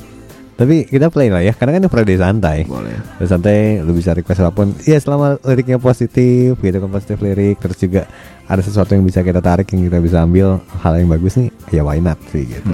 Tapi 0.53 0.85
kita 0.85 1.09
play 1.09 1.33
lah 1.33 1.41
ya, 1.41 1.51
karena 1.57 1.75
kan 1.75 1.81
ini 1.81 1.89
Friday 1.89 2.17
santai. 2.21 2.57
Boleh. 2.69 2.93
Friday 3.17 3.25
santai, 3.25 3.59
lu 3.81 3.91
bisa 3.97 4.13
request 4.13 4.37
apa 4.45 4.53
pun. 4.53 4.69
Iya, 4.85 5.01
selama 5.01 5.41
liriknya 5.41 5.81
positif, 5.81 6.61
gitu 6.61 6.77
kan 6.77 6.89
positif 6.93 7.17
lirik, 7.25 7.57
terus 7.57 7.81
juga 7.81 8.05
ada 8.45 8.61
sesuatu 8.61 8.93
yang 8.93 9.01
bisa 9.01 9.25
kita 9.25 9.41
tarik, 9.41 9.65
yang 9.73 9.89
kita 9.89 9.97
bisa 9.97 10.21
ambil 10.21 10.61
hal 10.85 10.93
yang 11.01 11.09
bagus 11.09 11.41
nih, 11.41 11.49
ya 11.73 11.81
why 11.81 11.97
not 11.97 12.21
sih 12.29 12.45
gitu. 12.45 12.69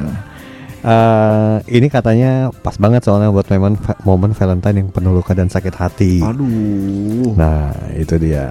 Eh, 0.80 1.57
ini 1.76 1.91
katanya 1.91 2.56
pas 2.64 2.80
banget 2.80 3.03
soalnya 3.03 3.27
buat 3.35 3.43
momen 3.51 3.76
momen 4.07 4.31
Valentine 4.31 4.80
yang 4.80 4.89
penuh 4.95 5.11
luka 5.11 5.35
dan 5.35 5.51
sakit 5.51 5.76
hati. 5.76 6.23
Aduh. 6.23 7.35
Nah, 7.35 7.76
itu 7.99 8.15
dia. 8.15 8.47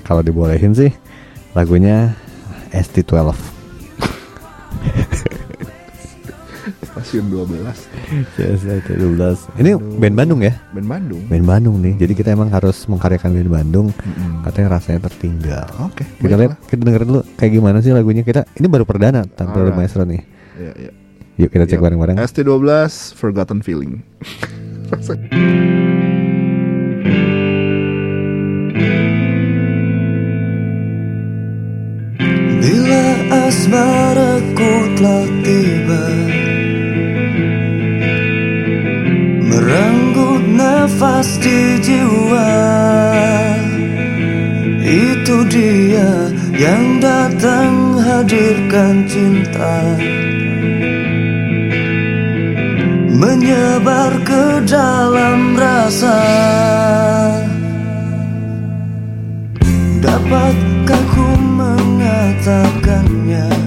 Kalau 0.00 0.24
dibolehin 0.24 0.72
sih 0.72 0.88
lagunya 1.52 2.16
ST12. 2.72 3.36
Stasiun 6.88 7.28
12 7.30 7.62
Yes, 8.40 8.64
ST12. 8.64 9.20
Ini 9.60 9.76
band 9.76 10.16
Bandung 10.16 10.40
ya? 10.40 10.56
Band 10.72 10.88
Bandung. 10.88 11.22
Band 11.28 11.46
Bandung 11.46 11.76
nih. 11.84 11.94
Jadi 12.00 12.12
kita 12.16 12.32
emang 12.32 12.48
harus 12.48 12.88
mengkaryakan 12.88 13.36
band 13.36 13.50
Bandung. 13.52 13.86
Katanya 14.40 14.80
rasanya 14.80 15.04
tertinggal. 15.04 15.68
Oke. 15.84 16.08
Kita 16.16 16.32
lihat, 16.32 16.56
kita 16.64 16.80
dengerin 16.80 17.08
dulu 17.12 17.20
kayak 17.36 17.52
gimana 17.52 17.84
sih 17.84 17.92
lagunya. 17.92 18.24
Kita 18.24 18.48
ini 18.56 18.66
baru 18.72 18.88
perdana 18.88 19.28
tampil 19.28 19.68
di 19.68 19.76
Alright. 19.76 19.76
Maestro 19.76 20.08
nih. 20.08 20.22
Iya, 20.58 20.72
iya. 20.80 20.92
Yuk 21.38 21.54
kita 21.54 21.70
cek 21.70 21.78
bareng-bareng. 21.78 22.18
ST12 22.18 22.66
Forgotten 23.14 23.62
Feeling. 23.62 24.02
Bila 32.58 33.06
asmaraku 33.46 34.72
telah 34.98 35.28
tiba 35.46 36.04
Merenggut 39.46 40.44
nafas 40.58 41.38
di 41.38 41.78
jiwa 41.78 42.50
Itu 44.82 45.46
dia 45.46 46.34
yang 46.58 46.98
datang 46.98 48.02
hadirkan 48.02 49.06
cinta 49.06 49.96
Menyebar 53.18 54.14
ke 54.22 54.62
dalam 54.62 55.58
rasa. 55.58 56.22
Dapatkah 59.98 61.02
ku 61.10 61.26
mengatakannya 61.58 63.57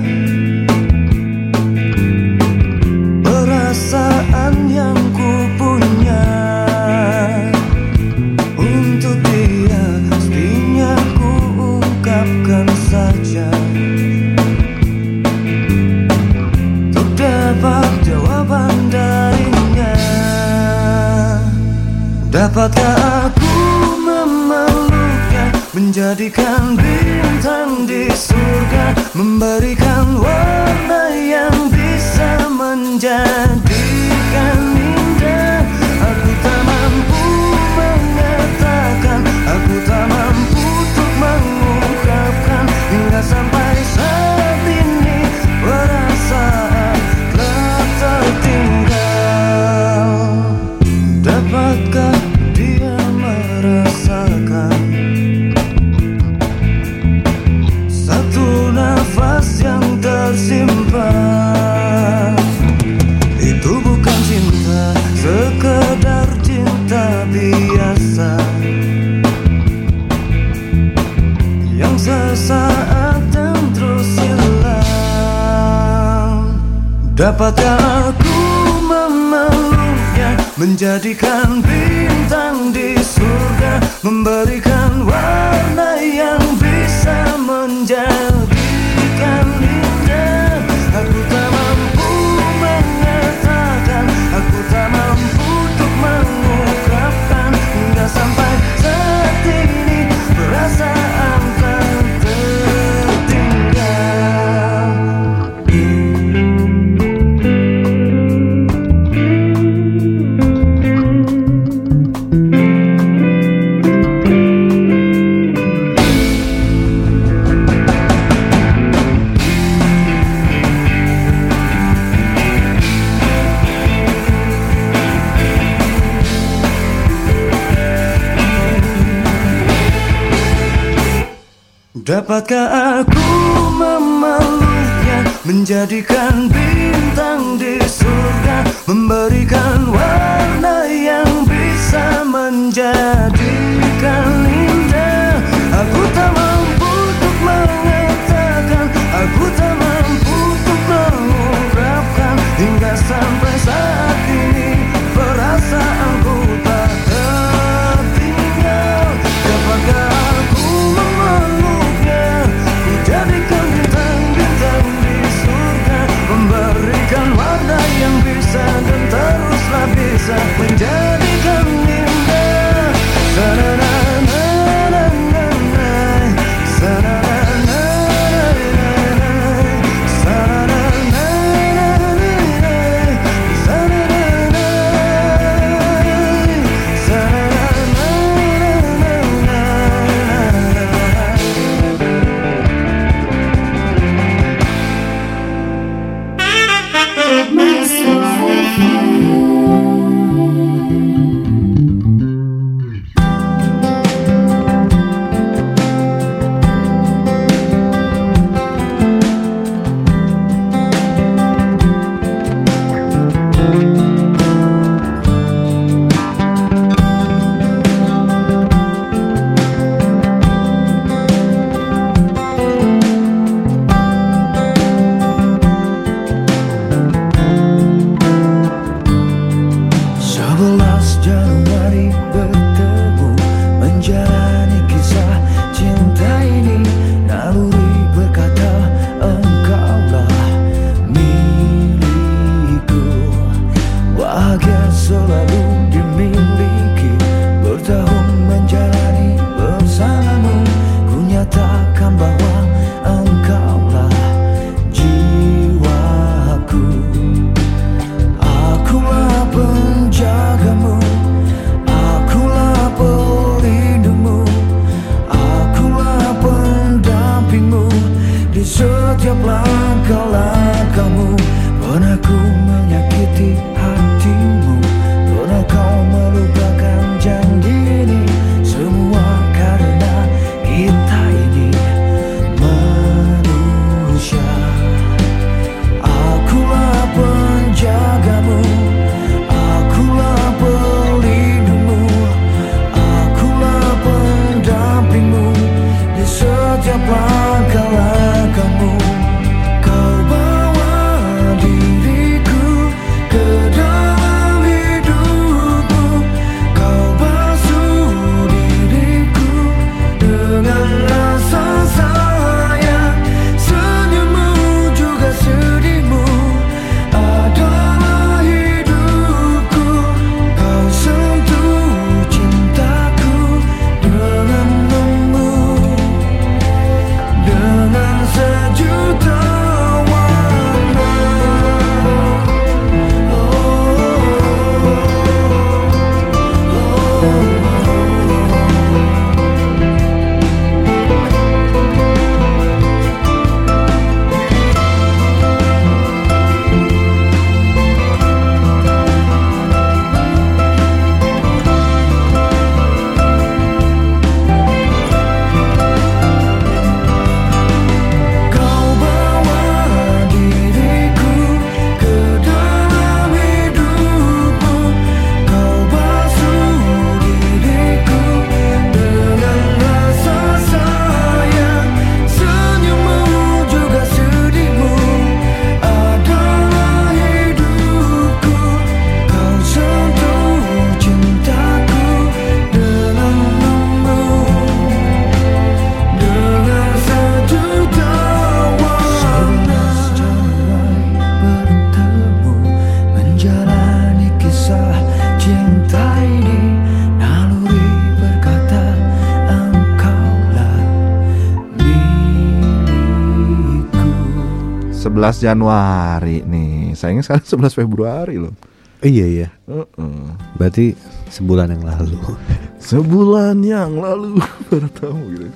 11 405.12 405.44
Januari 405.44 406.40
nih. 406.48 406.96
Sayangnya 406.96 407.28
sekarang 407.28 407.68
11 407.68 407.80
Februari 407.84 408.40
loh. 408.40 408.56
Iya 409.04 409.26
iya. 409.28 409.48
Heeh. 409.68 410.24
Berarti 410.56 410.96
sebulan 411.28 411.76
yang 411.76 411.84
lalu. 411.84 412.16
Sebulan 412.82 413.62
yang 413.62 414.00
lalu 414.00 414.40
bertemu 414.72 415.22
gitu. 415.36 415.48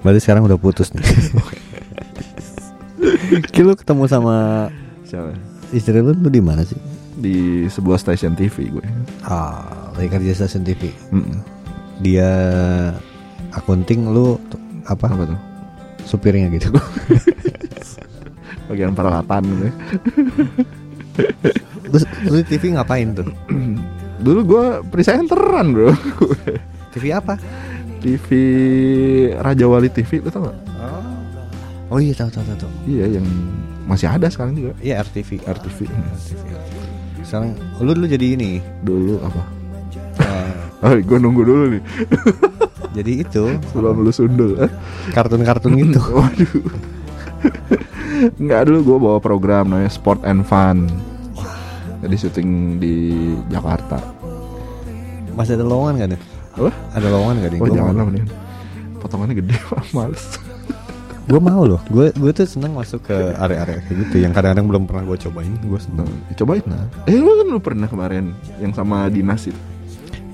Berarti 0.00 0.20
sekarang 0.24 0.48
udah 0.48 0.56
putus 0.56 0.96
nih. 0.96 1.04
Ki 3.52 3.60
lu 3.62 3.76
ketemu 3.76 4.08
sama 4.08 4.66
Siapa? 5.06 5.36
istri 5.70 6.00
lu 6.00 6.16
lu 6.16 6.28
di 6.32 6.40
mana 6.40 6.64
sih? 6.64 6.80
Di 7.20 7.68
sebuah 7.68 8.00
stasiun 8.00 8.34
TV 8.34 8.72
gue. 8.72 8.86
Ah, 9.28 9.92
lagi 9.94 10.08
kerja 10.08 10.42
stasiun 10.42 10.64
TV. 10.64 10.88
Mm-mm. 11.12 11.38
Dia 12.00 12.32
akunting 13.54 14.10
lu 14.10 14.40
apa? 14.88 15.06
Apa 15.06 15.36
tuh? 15.36 15.40
Supirnya 16.02 16.50
gitu. 16.50 16.72
Bagian 18.72 18.96
peralatan 18.96 19.42
gitu. 19.44 19.68
Terus 21.92 22.04
lu 22.24 22.40
di 22.40 22.46
TV 22.48 22.72
ngapain 22.72 23.12
tuh? 23.12 23.28
Dulu 24.24 24.40
gue 24.48 24.64
presenteran 24.88 25.76
bro. 25.76 25.92
TV 26.96 27.12
apa? 27.12 27.36
TV 28.00 28.26
Raja 29.36 29.68
Wali 29.68 29.92
TV, 29.92 30.24
lu 30.24 30.32
tau 30.32 30.48
gak? 30.48 30.56
Oh 31.92 32.00
iya 32.00 32.16
tahu 32.16 32.32
tahu 32.32 32.44
tahu. 32.48 32.64
tahu. 32.64 32.72
Iya 32.88 33.20
yang 33.20 33.26
masih 33.84 34.08
ada 34.08 34.32
sekarang 34.32 34.56
juga. 34.56 34.72
Iya 34.80 35.04
RTV. 35.04 35.44
RTV. 35.44 35.78
Sekarang 37.20 37.52
lu 37.84 37.92
dulu 37.92 38.08
jadi 38.08 38.26
ini. 38.32 38.64
Dulu 38.80 39.20
apa? 39.20 39.42
eh, 40.24 40.52
Oh, 40.88 40.96
gue 40.96 41.18
nunggu 41.20 41.44
dulu 41.44 41.64
nih. 41.76 41.82
jadi 42.96 43.12
itu 43.22 43.44
Sebelum 43.70 44.00
lu 44.00 44.10
sundul. 44.10 44.56
Eh? 44.64 44.72
kartun-kartun 45.12 45.76
gitu. 45.76 46.00
Waduh. 46.00 46.72
Enggak 48.38 48.60
dulu 48.68 48.78
gue 48.84 48.98
bawa 48.98 49.18
program 49.18 49.64
namanya 49.66 49.90
Sport 49.90 50.22
and 50.22 50.46
Fun. 50.46 50.86
Jadi 52.02 52.14
syuting 52.18 52.48
di 52.82 52.94
Jakarta. 53.46 53.98
Masih 55.32 55.54
ada 55.54 55.64
lowongan 55.64 56.02
gak 56.02 56.10
nih? 56.12 56.20
Apa? 56.58 56.70
Ada 56.92 57.06
lowongan 57.08 57.34
gak 57.40 57.50
nih? 57.50 57.60
Oh 57.62 57.66
Gua 57.66 57.74
jangan 57.74 57.94
lah 57.94 58.04
mendingan. 58.04 58.30
Potongannya 58.98 59.34
gede, 59.38 59.54
males. 59.96 60.24
Gue 61.22 61.38
mau 61.38 61.62
loh. 61.62 61.80
Gue 61.86 62.10
gue 62.10 62.30
tuh 62.34 62.44
seneng 62.44 62.74
masuk 62.74 63.06
ke 63.06 63.14
area-area 63.38 63.78
kayak 63.86 63.96
gitu 64.06 64.16
yang 64.18 64.34
kadang-kadang 64.34 64.66
belum 64.66 64.82
pernah 64.90 65.06
gue 65.06 65.18
cobain. 65.22 65.54
Gue 65.62 65.78
seneng. 65.78 66.10
Nah, 66.10 66.34
cobain 66.34 66.64
lah. 66.66 66.86
Eh 67.06 67.16
lu 67.16 67.30
kan 67.30 67.46
lu 67.46 67.60
pernah 67.62 67.86
kemarin 67.86 68.34
yang 68.58 68.74
sama 68.74 69.06
dinas 69.06 69.46
itu. 69.46 69.58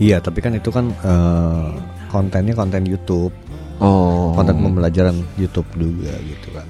Iya, 0.00 0.24
tapi 0.24 0.40
kan 0.40 0.56
itu 0.56 0.72
kan 0.72 0.88
eh, 0.88 1.68
kontennya 2.08 2.56
konten 2.56 2.88
YouTube, 2.88 3.34
Oh. 3.78 4.34
konten 4.34 4.58
pembelajaran 4.58 5.14
YouTube 5.36 5.68
juga 5.76 6.10
gitu 6.24 6.48
kan. 6.50 6.66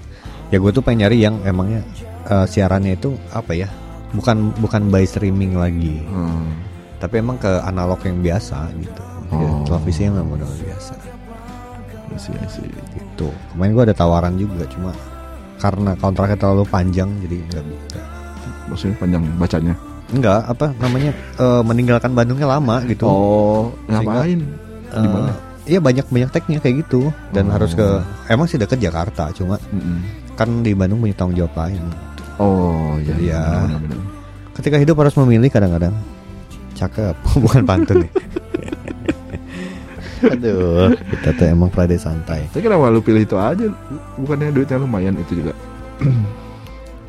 Ya 0.49 0.57
gue 0.57 0.71
tuh 0.71 0.81
pengen 0.81 1.05
nyari 1.05 1.19
yang 1.21 1.37
emangnya 1.43 1.85
eh, 2.25 2.47
siarannya 2.47 2.95
itu 2.95 3.13
apa 3.31 3.53
ya? 3.53 3.69
Bukan 4.09 4.57
bukan 4.57 4.89
by 4.89 5.05
streaming 5.05 5.53
lagi, 5.53 6.01
Hmm. 6.03 6.57
tapi 6.97 7.21
emang 7.21 7.37
ke 7.37 7.61
analog 7.61 8.01
yang 8.03 8.19
biasa 8.19 8.73
gitu. 8.75 9.05
Ya, 9.29 9.45
Oh. 9.45 9.61
televisi 9.63 10.09
yang 10.09 10.17
modal 10.19 10.49
biasa 10.49 10.97
sih. 10.97 11.13
gitu. 12.91 13.29
Kemarin 13.53 13.71
gue 13.71 13.85
ada 13.85 13.95
tawaran 13.95 14.35
juga, 14.35 14.65
cuma 14.67 14.91
karena 15.57 15.93
kontraknya 15.95 16.35
terlalu 16.35 16.65
panjang 16.65 17.07
jadi 17.21 17.37
nggak 17.47 17.65
bisa. 17.65 18.01
Maksudnya 18.67 18.97
panjang 18.97 19.23
bacanya. 19.37 19.75
Enggak, 20.09 20.41
apa 20.43 20.67
namanya 20.79 21.13
eh, 21.37 21.63
meninggalkan 21.63 22.17
Bandungnya 22.17 22.49
lama 22.49 22.81
gitu. 22.83 23.05
Oh, 23.05 23.63
Sehingga, 23.87 24.25
ngapain? 24.25 24.41
Eh, 24.89 25.03
Gimana? 25.05 25.33
Iya 25.69 25.79
banyak 25.79 26.07
banyak 26.09 26.31
teknya 26.33 26.59
kayak 26.59 26.89
gitu 26.89 27.13
dan 27.31 27.53
Oh. 27.53 27.53
harus 27.53 27.77
ke 27.77 27.87
emang 28.27 28.49
sih 28.49 28.57
deket 28.57 28.81
Jakarta 28.81 29.29
cuma 29.31 29.61
Mm-mm. 29.69 30.01
Kan 30.39 30.63
di 30.63 30.71
Bandung 30.73 31.03
punya 31.03 31.13
tanggung 31.13 31.35
jawab 31.37 31.53
lain. 31.59 31.83
Oh, 32.39 32.95
iya. 32.97 33.11
Jadi 33.11 33.25
ya. 33.27 33.43
Ketika 34.55 34.77
hidup 34.77 34.95
harus 34.97 35.15
memilih 35.17 35.47
kadang-kadang 35.49 35.95
cakep 36.73 37.15
bukan 37.43 37.63
pantun 37.65 38.07
nih 38.07 38.13
aduh 40.25 40.91
kita 40.95 41.29
tuh 41.33 41.47
emang 41.49 41.71
Friday 41.71 41.95
santai 41.95 42.47
Tapi 42.49 42.59
kenapa 42.61 42.87
lu 42.87 42.99
pilih 42.99 43.23
itu 43.23 43.35
aja? 43.35 43.67
Bukannya 44.15 44.51
duitnya 44.51 44.79
lumayan 44.79 45.15
itu 45.17 45.39
juga. 45.39 45.55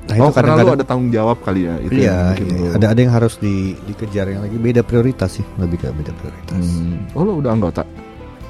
nah 0.06 0.18
oh, 0.18 0.26
itu 0.26 0.34
karena 0.35 0.57
lu 0.57 0.65
kadang-kadang 0.65 0.73
ada 0.73 0.85
tanggung 0.88 1.11
jawab 1.11 1.38
kali 1.39 1.61
ya 1.64 1.77
itu. 1.80 2.01
iya, 2.01 2.34
iya. 2.34 2.49
lu- 2.65 2.73
ada 2.73 2.85
ada 2.89 2.99
yang 2.99 3.14
harus 3.14 3.38
di, 3.38 3.77
dikejar 3.85 4.26
yang 4.27 4.41
lagi 4.41 4.57
beda 4.57 4.81
prioritas 4.81 5.38
sih 5.38 5.45
lebih 5.56 5.77
ke 5.80 5.89
beda 5.91 6.10
prioritas 6.15 6.57
Hmm. 6.57 7.06
Oh, 7.14 7.22
lu 7.22 7.38
udah 7.38 7.53
anggota 7.53 7.85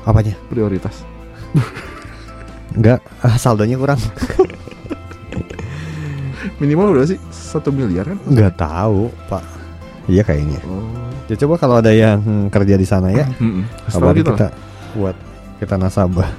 apanya 0.01 0.35
prioritas. 0.47 1.03
enggak 2.71 3.03
ah, 3.19 3.35
saldonya 3.43 3.75
kurang 3.75 3.99
Minimal 6.57 6.91
udah 6.91 7.05
sih 7.05 7.19
satu 7.29 7.69
miliar 7.69 8.03
kan? 8.05 8.17
nggak 8.23 8.53
tahu 8.55 9.07
pak 9.25 9.45
iya 10.05 10.21
kayaknya 10.21 10.57
Oh. 10.63 10.89
ya 11.25 11.37
coba 11.37 11.55
kalau 11.55 11.77
ada 11.77 11.89
yang 11.89 12.19
kerja 12.47 12.73
di 12.73 12.83
sana 12.83 13.09
ya 13.09 13.29
Hmm. 13.35 13.69
Kabarin 13.85 14.17
gitu 14.17 14.31
kita 14.31 14.47
lah. 14.47 14.53
buat 14.93 15.15
kita 15.57 15.75
nasabah 15.75 16.29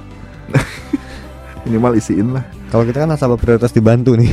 Minimal 1.63 1.95
isiin 1.95 2.27
lah. 2.31 2.43
kalau 2.67 2.83
kita 2.83 2.97
kan 2.99 3.09
nasabah 3.09 3.35
prioritas 3.35 3.69
dibantu 3.69 4.13
nih 4.13 4.31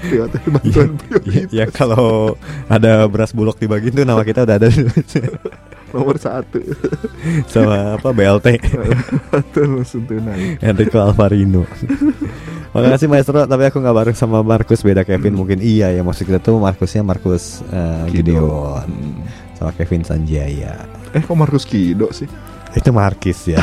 Prioritas 0.00 0.40
bantuan 0.54 0.88
ya, 0.88 0.98
prioritas 0.98 1.50
ya 1.50 1.64
kalau 1.66 2.36
ada 2.66 3.04
beras 3.04 3.30
bulog 3.30 3.56
dibagi 3.56 3.88
tuh 3.90 4.04
nama 4.04 4.20
kita 4.20 4.42
udah 4.42 4.56
ada 4.56 4.68
nomor 5.94 6.18
satu. 6.18 6.58
sama 7.46 7.94
apa 7.94 8.10
BLT 8.10 8.58
langsung 9.54 10.02
tunai. 10.04 10.58
Enrico 10.58 10.98
Alvarino. 10.98 11.62
Makasih 12.70 13.06
Maestro, 13.06 13.46
tapi 13.46 13.62
aku 13.64 13.78
nggak 13.78 13.94
bareng 13.94 14.16
sama 14.18 14.42
Markus 14.42 14.82
beda 14.82 15.06
Kevin 15.06 15.32
mungkin 15.32 15.62
iya 15.62 15.88
ya 15.88 16.02
maksud 16.02 16.26
kita 16.26 16.42
tuh 16.42 16.58
Markusnya 16.58 17.00
Markus 17.00 17.62
eh, 17.64 18.10
Gideon 18.10 18.82
Hmm. 18.84 19.22
sama 19.54 19.70
Kevin 19.72 20.02
Sanjaya. 20.02 20.82
Eh 21.14 21.22
kok 21.22 21.32
Markus 21.32 21.62
Kido 21.62 22.10
sih? 22.10 22.26
Itu 22.74 22.90
Markis 22.90 23.46
ya. 23.46 23.62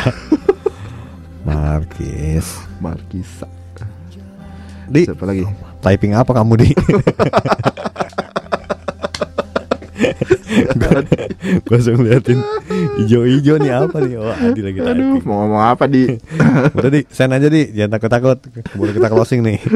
Markis. 1.44 2.48
Markisa. 2.80 3.48
Di 4.88 5.08
Siapa 5.08 5.24
lagi? 5.24 5.44
typing 5.80 6.14
apa 6.14 6.32
kamu 6.32 6.54
di? 6.58 6.70
Gue 11.66 11.74
langsung 11.76 12.04
liatin 12.04 12.40
Ijo-ijo 13.06 13.58
nih 13.58 13.72
apa 13.72 13.98
nih 14.04 14.16
Oh 14.20 14.34
Adi 14.34 14.62
lagi 14.62 14.78
Aduh, 14.84 14.92
typing 14.92 15.24
mau 15.26 15.36
ngomong 15.46 15.64
apa 15.64 15.84
di? 15.88 16.04
Udah 16.78 16.92
di 16.92 17.02
send 17.08 17.34
aja 17.36 17.48
di 17.48 17.72
Jangan 17.72 17.92
takut-takut 17.98 18.38
Keburu 18.72 18.92
kita 18.96 19.08
closing 19.10 19.42
nih 19.44 19.60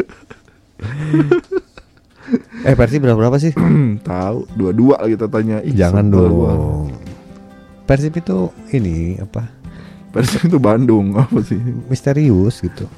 Eh 2.66 2.74
versi 2.74 2.98
berapa-berapa 2.98 3.38
sih? 3.38 3.54
Tahu, 4.10 4.58
dua-dua 4.58 5.06
lagi 5.06 5.14
tanya. 5.30 5.62
Ih, 5.62 5.78
Jangan 5.78 6.10
gua. 6.10 6.26
dong 6.26 6.90
Persib 7.86 8.18
itu 8.18 8.50
ini 8.74 9.22
apa 9.22 9.46
Persib 10.10 10.50
itu 10.50 10.58
Bandung 10.58 11.14
apa 11.14 11.38
sih? 11.46 11.62
Misterius 11.86 12.66
gitu 12.66 12.90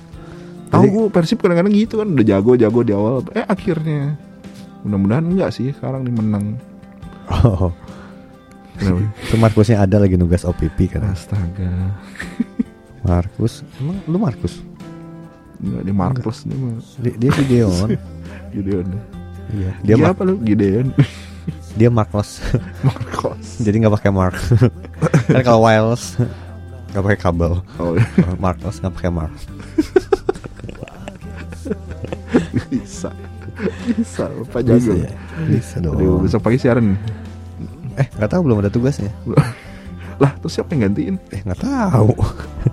Tahu 0.72 0.84
gue 0.88 1.06
Persib 1.12 1.44
kadang-kadang 1.44 1.76
gitu 1.76 2.00
kan 2.00 2.08
udah 2.12 2.26
jago-jago 2.28 2.80
di 2.84 2.92
awal. 2.92 3.24
Eh 3.32 3.44
akhirnya 3.44 4.20
mudah-mudahan 4.84 5.24
enggak 5.24 5.52
sih 5.56 5.72
sekarang 5.72 6.04
nih 6.04 6.16
menang. 6.16 6.46
Oh 7.32 7.72
Kenapa? 8.78 9.02
Itu 9.26 9.36
Markusnya 9.36 9.78
ada 9.82 9.98
lagi 9.98 10.16
nugas 10.16 10.46
OPP 10.46 10.94
kan 10.94 11.02
Astaga. 11.10 11.98
Markus 13.02 13.66
Emang 13.82 13.98
lu 14.06 14.18
Markus? 14.18 14.62
Enggak 15.58 15.84
di 15.84 15.94
Marcos 15.94 16.38
nih 16.46 16.54
mah. 16.54 16.78
Dia, 17.02 17.14
dia 17.18 17.30
Gideon 17.34 17.90
Gideon. 18.54 18.88
Iya 19.50 19.72
Dia 19.82 19.96
Dia 19.98 20.08
apa 20.14 20.22
lu? 20.22 20.38
Gideon. 20.46 20.88
dia 21.80 21.90
Marcos 21.90 22.42
Marcos. 22.88 23.58
Jadi 23.64 23.76
nggak 23.82 23.96
pakai 23.98 24.12
Mark 24.14 24.38
Kan 25.30 25.42
kalau 25.42 25.66
wireless 25.66 26.18
nggak 26.94 27.04
pakai 27.04 27.20
kabel 27.20 27.54
Oh 27.82 27.98
iya. 27.98 28.06
Marcos 28.38 28.78
nggak 28.80 28.94
pakai 28.94 29.12
Mark 29.12 29.34
bisa. 32.68 33.10
Bisa, 33.90 34.30
Pak 34.54 34.62
Jago. 34.62 34.94
Bisa 34.94 34.94
ya 34.94 35.10
Bisa 35.50 35.76
dong 35.82 35.98
Aduh, 35.98 36.22
besok 36.22 36.46
pagi 36.46 36.62
siaran 36.62 36.94
nih. 36.94 37.00
Eh 37.98 38.08
nggak 38.14 38.30
tahu 38.30 38.42
belum 38.46 38.62
ada 38.62 38.70
tugasnya 38.70 39.10
Lah, 40.18 40.34
terus 40.34 40.58
siapa 40.58 40.74
yang 40.74 40.90
gantiin? 40.90 41.16
Eh 41.30 41.42
nggak 41.42 41.62
tahu 41.62 42.10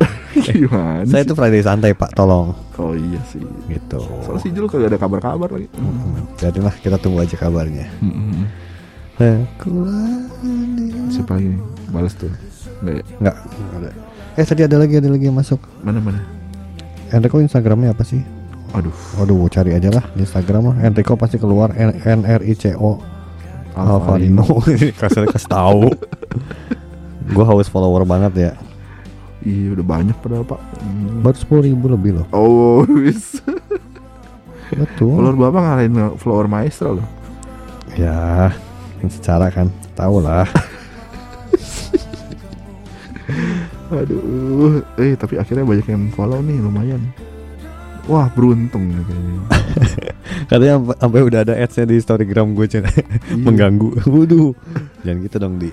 Gimana 0.44 1.04
Saya 1.04 1.22
sih? 1.22 1.28
tuh 1.28 1.36
Friday 1.36 1.60
santai 1.60 1.92
pak 1.92 2.12
tolong 2.12 2.56
Oh 2.74 2.92
iya 2.92 3.20
sih. 3.28 3.44
Gitu 3.66 4.00
Soalnya 4.24 4.40
si 4.40 4.48
Jul 4.50 4.66
kagak 4.66 4.90
ada 4.90 4.98
kabar-kabar 4.98 5.46
lagi. 5.46 5.68
Hmm, 5.76 6.24
Jadi 6.34 6.58
lah 6.58 6.74
kita 6.74 6.96
tunggu 6.96 7.20
aja 7.20 7.36
kabarnya 7.36 7.86
Hmm. 8.00 8.48
Siapa 11.06 11.38
lagi 11.38 11.54
nih? 11.54 11.60
Balas 11.88 12.14
tuh. 12.14 12.26
Ya? 12.82 12.98
Nggak 13.20 13.36
nggak 13.38 13.78
ada 13.78 13.90
Eh 14.34 14.42
tadi 14.42 14.62
ada 14.66 14.76
lagi 14.76 14.98
ada 14.98 15.06
lagi 15.06 15.24
yang 15.24 15.36
masuk 15.36 15.62
Mana-mana? 15.80 16.18
Enrico 17.08 17.38
Instagramnya 17.38 17.94
apa 17.94 18.02
sih? 18.02 18.18
Aduh. 18.74 18.90
Waduh 19.14 19.46
cari 19.46 19.70
aja 19.70 19.86
lah 19.88 20.02
di 20.12 20.26
Instagram 20.26 20.62
lah 20.66 20.76
Enrico 20.82 21.14
pasti 21.14 21.38
keluar 21.38 21.70
N 21.72 21.94
R 22.24 22.42
I 22.42 22.52
C 22.52 22.74
O 22.74 22.98
Alvarino 23.74 24.42
kasih 25.00 25.26
kasih 25.26 25.50
tahu 25.50 25.90
gue 27.24 27.44
haus 27.44 27.66
follower 27.66 28.04
banget 28.04 28.34
ya 28.36 28.52
Iya 29.44 29.76
udah 29.76 29.84
banyak 29.84 30.16
padahal 30.24 30.40
pak. 30.42 30.56
Hmm. 30.80 31.20
baru 31.20 31.36
sepuluh 31.36 31.62
ribu 31.62 31.84
lebih 31.86 32.16
loh 32.16 32.26
Oh 32.32 32.80
wis. 32.96 33.44
betul 34.72 35.20
Follower 35.20 35.36
bapak 35.36 35.60
ngalahin 35.60 35.92
flower 36.16 36.48
maestro 36.48 36.96
loh. 36.96 37.08
ya 37.92 38.48
secara 39.04 39.52
kan 39.52 39.68
tahu 39.92 40.24
lah 40.24 40.48
Aduh. 43.94 44.82
Eh 44.96 45.14
tapi 45.14 45.38
akhirnya 45.38 45.62
banyak 45.62 45.86
yang 45.86 46.10
follow 46.10 46.40
nih 46.40 46.58
lumayan. 46.58 47.00
Wah 48.04 48.28
beruntung 48.28 48.92
nih 48.92 49.02
kayaknya. 49.02 49.42
katanya 50.50 50.74
sampai- 50.96 51.24
udah 51.24 51.40
ada 51.40 51.54
adsnya 51.56 51.84
di 51.84 51.96
storygram 51.96 52.52
gue 52.52 52.66
Cen. 52.68 52.84
mengganggu 53.32 53.96
waduh 54.12 54.52
jangan 55.00 55.18
gitu 55.24 55.36
dong 55.36 55.54
di 55.56 55.70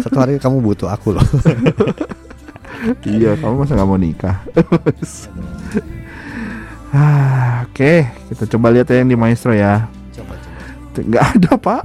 satu 0.00 0.18
hari 0.18 0.36
kamu 0.36 0.60
butuh 0.60 0.88
aku 0.88 1.14
loh 1.14 1.26
iya 3.06 3.36
kamu 3.36 3.60
masa 3.60 3.76
nggak 3.76 3.88
mau 3.88 4.00
nikah? 4.00 4.40
ah, 6.90 7.68
Oke 7.68 8.08
kita 8.32 8.44
coba 8.56 8.72
lihat 8.72 8.88
ya 8.88 9.04
yang 9.04 9.10
di 9.10 9.18
maestro 9.18 9.52
ya. 9.52 9.84
Nggak 10.90 11.24
ada 11.38 11.52
pak. 11.54 11.82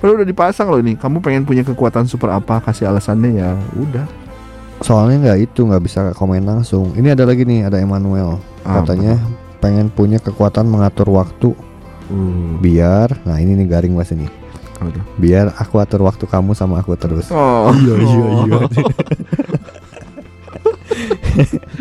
Padahal 0.00 0.16
udah 0.16 0.28
dipasang 0.28 0.72
loh 0.72 0.80
ini. 0.80 0.96
Kamu 0.96 1.20
pengen 1.20 1.44
punya 1.44 1.60
kekuatan 1.60 2.08
super 2.08 2.32
apa? 2.32 2.56
Kasih 2.64 2.88
alasannya 2.88 3.36
ya. 3.36 3.52
Udah. 3.76 4.08
Soalnya 4.80 5.16
nggak 5.22 5.38
itu 5.44 5.60
nggak 5.62 5.82
bisa 5.82 6.00
komen 6.12 6.42
langsung. 6.42 6.92
Ini 6.92 7.12
ada 7.12 7.24
lagi 7.24 7.44
nih 7.44 7.68
ada 7.68 7.78
Emmanuel. 7.78 8.40
Ah, 8.62 8.80
katanya 8.80 9.16
pengen 9.58 9.88
punya 9.88 10.16
kekuatan 10.18 10.64
mengatur 10.64 11.08
waktu. 11.10 11.52
Uh, 12.10 12.58
biar 12.58 13.14
nah 13.22 13.38
ini 13.38 13.54
nih 13.54 13.66
garing 13.68 13.94
mas 13.94 14.10
ini. 14.10 14.26
Biar 15.14 15.52
aku 15.54 15.76
atur 15.76 16.02
waktu 16.02 16.24
kamu 16.24 16.56
sama 16.56 16.80
aku 16.80 16.96
terus. 16.96 17.28
Oh. 17.30 17.68
Iya, 17.76 17.94
iya, 18.00 18.26
iya. 18.42 18.58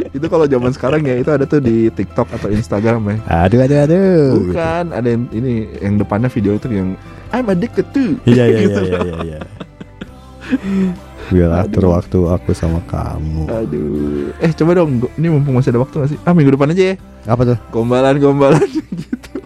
itu 0.16 0.26
kalau 0.30 0.46
zaman 0.46 0.72
sekarang 0.72 1.02
ya 1.02 1.16
itu 1.18 1.28
ada 1.28 1.44
tuh 1.44 1.60
di 1.60 1.90
TikTok 1.90 2.30
atau 2.30 2.48
Instagram 2.48 3.02
ya. 3.10 3.18
aduh 3.46 3.60
aduh 3.66 3.78
aduh. 3.84 4.24
Bukan 4.46 4.86
ada 4.94 5.08
yang 5.08 5.24
ini 5.34 5.54
yang 5.82 5.96
depannya 5.98 6.30
video 6.30 6.56
itu 6.56 6.68
yang 6.70 6.94
I'm 7.32 7.48
addicted 7.48 7.90
to. 7.92 8.16
iya 8.26 8.46
iya 8.48 8.60
Gitu. 8.68 8.82
iya 8.86 9.00
iya 9.02 9.16
iya 9.26 9.40
biar 11.30 11.50
atur 11.60 11.90
waktu 11.90 12.18
aku 12.26 12.52
sama 12.52 12.80
kamu 12.84 13.48
Aduh. 13.48 14.30
Eh 14.38 14.52
coba 14.52 14.76
dong, 14.76 14.98
ini 15.14 15.28
mumpung 15.28 15.54
masih 15.54 15.70
ada 15.70 15.80
waktu 15.80 15.96
gak 15.96 16.10
sih? 16.10 16.18
Ah 16.22 16.34
minggu 16.34 16.52
depan 16.52 16.70
aja 16.70 16.92
ya. 16.92 16.96
apa 17.24 17.42
tuh 17.46 17.58
Gombalan-gombalan 17.70 18.66
gitu. 18.96 19.38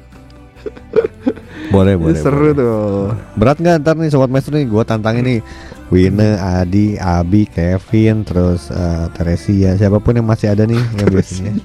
boleh 1.69 1.93
boleh 1.95 2.15
Seru 2.15 2.47
boleh. 2.47 2.53
tuh. 2.53 3.11
berat 3.33 3.57
nggak 3.57 3.75
ntar 3.81 3.95
nih 3.95 4.07
sobat 4.07 4.27
maestro 4.27 4.53
nih 4.53 4.63
gue 4.63 4.83
tantangin 4.83 5.23
nih 5.23 5.39
Wine, 5.87 6.35
Adi, 6.39 6.97
Abi, 6.97 7.45
Kevin, 7.45 8.23
terus 8.23 8.67
eh, 8.67 9.05
Teresia, 9.13 9.77
siapa 9.77 9.97
pun 9.97 10.13
yang 10.13 10.25
masih 10.25 10.49
ada 10.49 10.65
nih 10.65 10.77
yang 10.97 11.05
biasanya. 11.05 11.53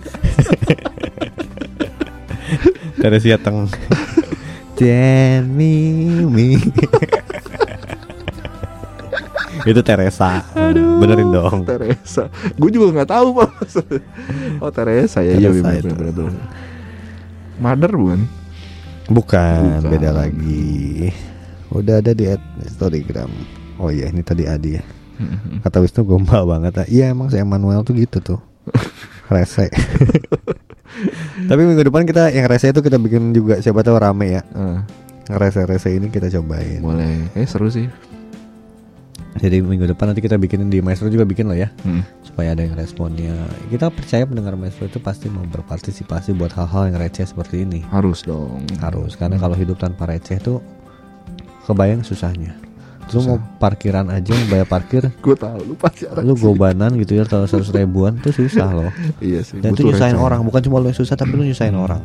Teresia 3.00 3.36
teng. 3.38 3.68
Me, 5.48 5.72
me. 6.28 6.60
Itu 9.68 9.80
Teresa. 9.84 10.40
Benerin 10.98 11.28
dong. 11.28 11.68
Teresa. 11.68 12.32
Gue 12.56 12.72
juga 12.72 12.88
nggak 12.96 13.10
tahu 13.10 13.28
pak. 13.36 13.50
oh 14.64 14.72
Teresa 14.72 15.20
ya, 15.20 15.36
iya 15.36 15.52
Teresa 15.52 15.68
bener, 15.68 15.82
itu. 15.84 15.92
bener, 15.92 16.12
bener. 16.16 16.34
Mother 17.58 17.92
bukan? 17.92 18.20
Bukan, 19.08 19.60
Bukan. 19.80 19.90
beda 19.92 20.10
lagi. 20.12 21.08
Udah 21.68 22.00
ada 22.00 22.12
di 22.12 22.24
Storygram. 22.66 23.28
Oh 23.76 23.88
iya, 23.88 24.08
ini 24.08 24.20
tadi 24.20 24.44
Adi 24.44 24.76
ya. 24.76 24.84
Kata 25.60 25.82
Wisnu 25.82 26.02
gombal 26.02 26.46
banget. 26.46 26.72
ah. 26.78 26.86
Iya 26.86 27.10
emang 27.10 27.28
si 27.28 27.36
Emmanuel 27.36 27.82
tuh 27.82 27.92
gitu 27.92 28.20
tuh. 28.20 28.40
Rese. 29.32 29.68
Tapi 31.44 31.60
minggu 31.62 31.84
depan 31.84 32.02
kita 32.02 32.32
yang 32.32 32.48
rese 32.48 32.72
itu 32.72 32.80
kita 32.80 32.96
bikin 32.96 33.30
juga 33.30 33.60
siapa 33.60 33.82
tahu 33.82 33.96
rame 33.96 34.34
ya. 34.34 34.42
Eh, 34.42 34.78
Rese-rese 35.28 35.92
ini 35.92 36.08
kita 36.08 36.32
cobain. 36.32 36.80
boleh. 36.80 37.28
Eh 37.36 37.44
seru 37.44 37.68
sih. 37.68 37.84
Jadi 39.38 39.58
minggu 39.58 39.86
depan 39.86 40.10
nanti 40.10 40.18
kita 40.18 40.34
bikinin 40.34 40.66
di 40.66 40.78
Maestro 40.78 41.06
juga 41.06 41.22
bikin 41.22 41.46
loh 41.46 41.54
ya. 41.54 41.70
Hmm. 41.80 42.02
Supaya 42.20 42.52
ada 42.52 42.60
yang 42.60 42.74
responnya. 42.74 43.34
Kita 43.66 43.88
percaya 43.88 44.22
pendengar 44.22 44.54
Maestro 44.54 44.84
itu 44.84 44.98
pasti 44.98 45.26
mau 45.26 45.42
berpartisipasi 45.44 46.32
buat 46.32 46.50
hal-hal 46.52 46.90
yang 46.90 46.98
receh 46.98 47.24
seperti 47.24 47.62
ini. 47.62 47.80
Harus 47.86 48.22
dong. 48.22 48.66
Harus 48.78 49.14
karena 49.14 49.34
kalau 49.34 49.54
hidup 49.54 49.76
tanpa 49.76 50.04
receh 50.04 50.36
tuh 50.36 50.58
kebayang 51.64 52.02
susahnya. 52.02 52.54
Lu 53.08 53.24
mau 53.24 53.40
parkiran 53.56 54.04
aja 54.10 54.36
bayar 54.52 54.68
parkir 54.68 55.00
Gue 55.24 55.32
tahu 55.32 55.64
lu 55.64 55.72
pasti 55.72 56.04
lu 56.20 56.36
gobanan 56.36 56.92
gitu 56.92 57.16
ya 57.16 57.24
kalau 57.24 57.48
seratus 57.48 57.72
ribuan 57.72 58.20
tuh 58.20 58.36
susah 58.36 58.68
loh 58.68 58.92
Iya 59.24 59.40
sih. 59.40 59.64
dan 59.64 59.72
itu 59.72 59.88
nyusahin 59.88 60.12
receh. 60.12 60.20
orang 60.20 60.44
bukan 60.44 60.60
cuma 60.60 60.76
lu 60.76 60.92
yang 60.92 60.98
susah 61.00 61.16
tapi 61.16 61.32
lu 61.32 61.40
nyusahin 61.40 61.72
orang 61.72 62.04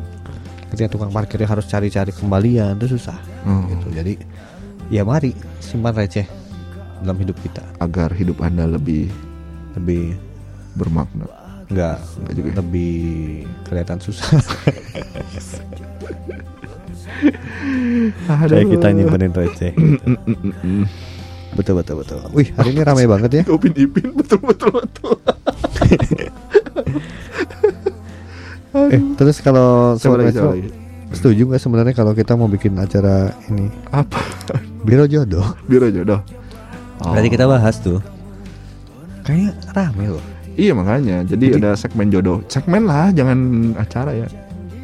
ketika 0.72 0.88
tukang 0.88 1.12
parkirnya 1.12 1.44
harus 1.44 1.68
cari-cari 1.68 2.08
kembalian 2.08 2.80
itu 2.80 2.96
susah 2.96 3.20
Oh. 3.44 3.60
gitu 3.68 3.92
jadi 3.92 4.16
ya 4.88 5.04
mari 5.04 5.36
simpan 5.60 5.92
receh 5.92 6.24
dalam 7.04 7.20
hidup 7.20 7.36
kita 7.38 7.60
Agar 7.76 8.10
hidup 8.10 8.40
anda 8.40 8.64
lebih 8.64 9.12
lebih 9.76 10.16
bermakna. 10.72 11.28
enggak 11.68 12.00
Enggak 12.18 12.34
juga 12.34 12.48
ya? 12.48 12.56
lebih 12.58 12.94
kelihatan 13.64 13.98
susah 13.98 14.28
kayak 18.44 18.66
kita 18.70 18.86
nyimpenin 18.90 19.32
receh 19.32 19.72
betul 21.56 21.78
betul 21.78 22.02
betul 22.02 22.18
wih 22.32 22.50
hari 22.52 22.74
ini 22.74 22.82
ramai 22.82 23.06
banget 23.06 23.30
ya 23.32 23.42
Upin 23.46 23.72
Ipin 23.72 24.10
betul 24.12 24.42
betul 24.42 24.74
betul. 24.74 25.14
eh 28.90 29.00
terus 29.14 29.38
kalau 29.38 29.94
coba 29.94 30.26
lagi. 30.26 30.68
setuju 31.14 31.46
nggak 31.46 31.62
sebenarnya 31.62 31.94
kalau 31.94 32.10
kita 32.10 32.34
mau 32.34 32.50
bikin 32.50 32.74
acara 32.74 33.30
ini 33.46 33.70
Apa? 33.88 34.18
biro 34.82 35.06
jodoh 35.06 35.54
Biro 35.64 35.86
jodoh. 35.88 36.20
Berarti 37.00 37.28
kita 37.28 37.44
bahas 37.44 37.76
tuh 37.78 37.98
Kayaknya 39.22 39.50
rame 39.72 40.06
loh 40.12 40.24
Iya 40.54 40.70
makanya. 40.70 41.26
Jadi, 41.26 41.50
Jadi- 41.50 41.58
ada 41.58 41.74
segmen 41.74 42.14
jodoh. 42.14 42.38
Segmen 42.46 42.86
lah, 42.86 43.10
jangan 43.10 43.38
acara 43.74 44.14
ya. 44.14 44.30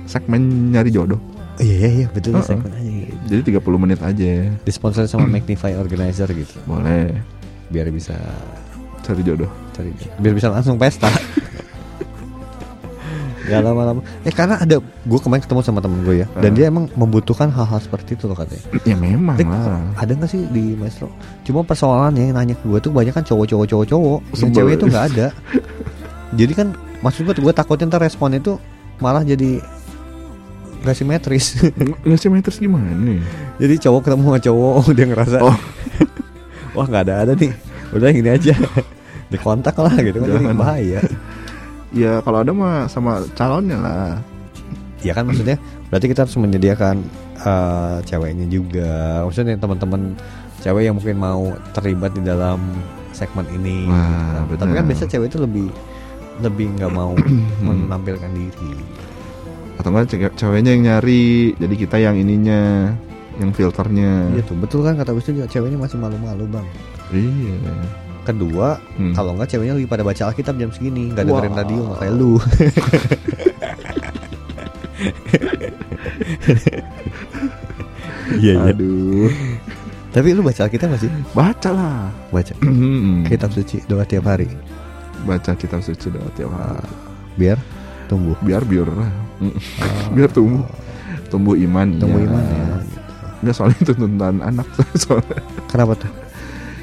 Segmen 0.03 0.75
nyari 0.75 0.91
jodoh. 0.91 1.23
Iya 1.63 1.77
iya 1.77 1.91
iya 1.95 2.07
betul 2.11 2.35
Uh-uh. 2.35 2.43
segmen 2.43 2.75
aja 2.75 2.91
gitu. 2.91 3.15
Jadi 3.31 3.41
30 3.55 3.79
menit 3.79 4.01
aja. 4.03 4.51
Disponsori 4.67 5.07
sama 5.07 5.31
Magnify 5.31 5.79
Organizer 5.79 6.27
gitu 6.33 6.59
Boleh 6.67 7.15
Biar 7.71 7.87
bisa 7.87 8.19
cari 9.01 9.23
jodoh. 9.23 9.47
cari 9.71 9.95
Biar 10.19 10.35
bisa 10.35 10.51
langsung 10.51 10.75
pesta 10.75 11.07
Gak 13.51 13.61
lama-lama 13.61 14.01
Eh 14.23 14.31
karena 14.31 14.57
ada 14.57 14.79
Gue 14.81 15.19
kemarin 15.19 15.43
ketemu 15.43 15.61
sama 15.61 15.79
temen 15.79 16.01
gue 16.01 16.23
ya 16.23 16.27
Dan 16.33 16.51
Uh. 16.51 16.57
dia 16.57 16.65
emang 16.67 16.87
membutuhkan 16.93 17.49
hal-hal 17.49 17.77
seperti 17.77 18.15
itu 18.15 18.25
loh 18.25 18.35
katanya 18.35 18.63
Ya 18.83 18.95
memang 18.95 19.35
Dik, 19.35 19.45
lah. 19.45 19.83
ada 19.95 20.13
gak 20.15 20.31
sih 20.31 20.47
di 20.47 20.73
Maestro? 20.73 21.11
Cuma 21.43 21.61
persoalannya 21.61 22.23
yang 22.25 22.37
nanya 22.37 22.55
ke 22.55 22.65
gue 22.65 22.79
tuh 22.81 22.89
banyak 22.89 23.11
kan 23.11 23.21
cowok-cowok 23.21 23.67
cowok-cowok 23.67 24.19
Yang 24.37 24.51
cewek 24.55 24.73
itu 24.75 24.85
nggak 24.87 25.05
ada 25.11 25.27
Jadi 26.33 26.53
kan 26.55 26.69
maksud 27.01 27.25
gue 27.25 27.35
gue 27.35 27.53
takutnya 27.53 27.89
ntar 27.89 28.01
responnya 28.01 28.39
tuh 28.39 28.57
malah 28.99 29.21
jadi 29.21 29.59
gak 30.81 30.95
simetris 30.95 31.59
Nggak 32.01 32.21
simetris 32.21 32.57
gimana 32.57 32.89
nih? 32.89 33.21
Jadi 33.59 33.75
cowok 33.81 34.01
ketemu 34.07 34.23
sama 34.25 34.41
cowok 34.41 34.75
dia 34.97 35.07
ngerasa 35.07 35.37
Oh. 35.41 35.57
Wah 36.71 36.87
nggak 36.87 37.03
ada 37.05 37.15
ada 37.21 37.33
nih 37.35 37.51
Udah 37.91 38.09
gini 38.09 38.31
aja 38.31 38.55
Dikontak 39.33 39.75
lah 39.75 39.95
gitu 39.99 40.19
kan 40.19 40.29
jadi 40.29 40.55
bahaya 40.55 41.01
Ya 41.91 42.21
kalau 42.21 42.41
ada 42.41 42.51
mah 42.51 42.87
sama 42.87 43.23
calonnya 43.33 43.77
lah. 43.77 44.15
Ya 45.01 45.11
kan 45.11 45.25
maksudnya 45.25 45.57
Berarti 45.89 46.07
kita 46.07 46.29
harus 46.29 46.37
menyediakan 46.37 47.01
eh, 47.41 47.97
Ceweknya 48.05 48.45
juga 48.47 49.25
Maksudnya 49.25 49.57
teman-teman 49.57 50.13
Cewek 50.61 50.85
yang 50.85 50.93
mungkin 50.93 51.17
mau 51.17 51.43
terlibat 51.73 52.13
di 52.13 52.21
dalam 52.21 52.61
segmen 53.11 53.49
ini 53.51 53.89
Wah, 53.89 54.45
Tapi 54.45 54.77
kan 54.77 54.85
biasa 54.85 55.09
cewek 55.09 55.33
itu 55.33 55.41
lebih 55.41 55.73
Lebih 56.39 56.77
nggak 56.77 56.93
mau 56.93 57.17
menampilkan 57.65 58.29
diri 58.29 58.77
Atau 59.81 59.89
enggak 59.89 60.13
ce- 60.13 60.37
ceweknya 60.37 60.77
yang 60.77 60.85
nyari, 60.85 61.57
jadi 61.57 61.75
kita 61.75 61.97
yang 61.97 62.13
ininya, 62.13 62.93
yang 63.41 63.49
filternya. 63.49 64.37
Iya 64.37 64.45
tuh 64.45 64.61
betul 64.61 64.85
kan 64.85 65.01
kata 65.01 65.17
Wisnu 65.17 65.41
juga 65.41 65.49
Ceweknya 65.49 65.81
masih 65.81 65.97
malu-malu 65.97 66.45
bang 66.45 66.67
Iya. 67.09 67.57
Kedua 68.21 68.77
Hmm. 69.01 69.17
Kalau 69.17 69.33
nggak 69.33 69.49
ceweknya 69.49 69.75
lagi 69.81 69.89
pada 69.89 70.05
baca 70.05 70.23
Alkitab 70.29 70.55
jam 70.61 70.71
segini 70.71 71.09
nggak 71.11 71.25
dengerin 71.25 71.55
radio 71.57 71.81
nggak 71.89 71.99
kayak 72.05 72.15
lu 72.15 72.33
Iya 78.41 78.53
iya. 78.63 78.71
Aduh. 78.71 79.31
Tapi 80.11 80.29
lu 80.35 80.43
baca 80.43 80.67
Alkitab 80.67 80.91
nggak 80.91 81.03
sih? 81.03 81.11
Baca 81.35 81.71
lah. 81.71 82.11
Baca. 82.31 82.55
Hmm. 82.63 83.27
Kitab 83.27 83.51
suci 83.55 83.83
doa 83.87 84.03
tiap 84.07 84.27
hari. 84.27 84.47
Baca 85.27 85.53
kitab 85.55 85.85
suci 85.85 86.09
doa 86.11 86.29
tiap 86.35 86.51
hari. 86.55 86.89
Biar 87.37 87.59
tumbuh. 88.07 88.37
Biar 88.43 88.63
biar 88.67 88.89
lah. 88.91 89.11
Mm. 89.41 89.55
biar 90.17 90.31
tumbuh. 90.31 90.65
Tumbuh 91.31 91.55
iman. 91.59 91.89
Tumbuh 91.99 92.21
iya. 92.23 92.29
iman 92.31 92.43
ya. 92.45 92.65
Enggak 93.41 93.55
soalnya 93.57 93.79
itu 93.81 93.93
tuntutan 93.97 94.37
anak 94.45 94.67
soalnya. 95.03 95.39
Kenapa 95.71 95.93
tuh? 95.97 96.11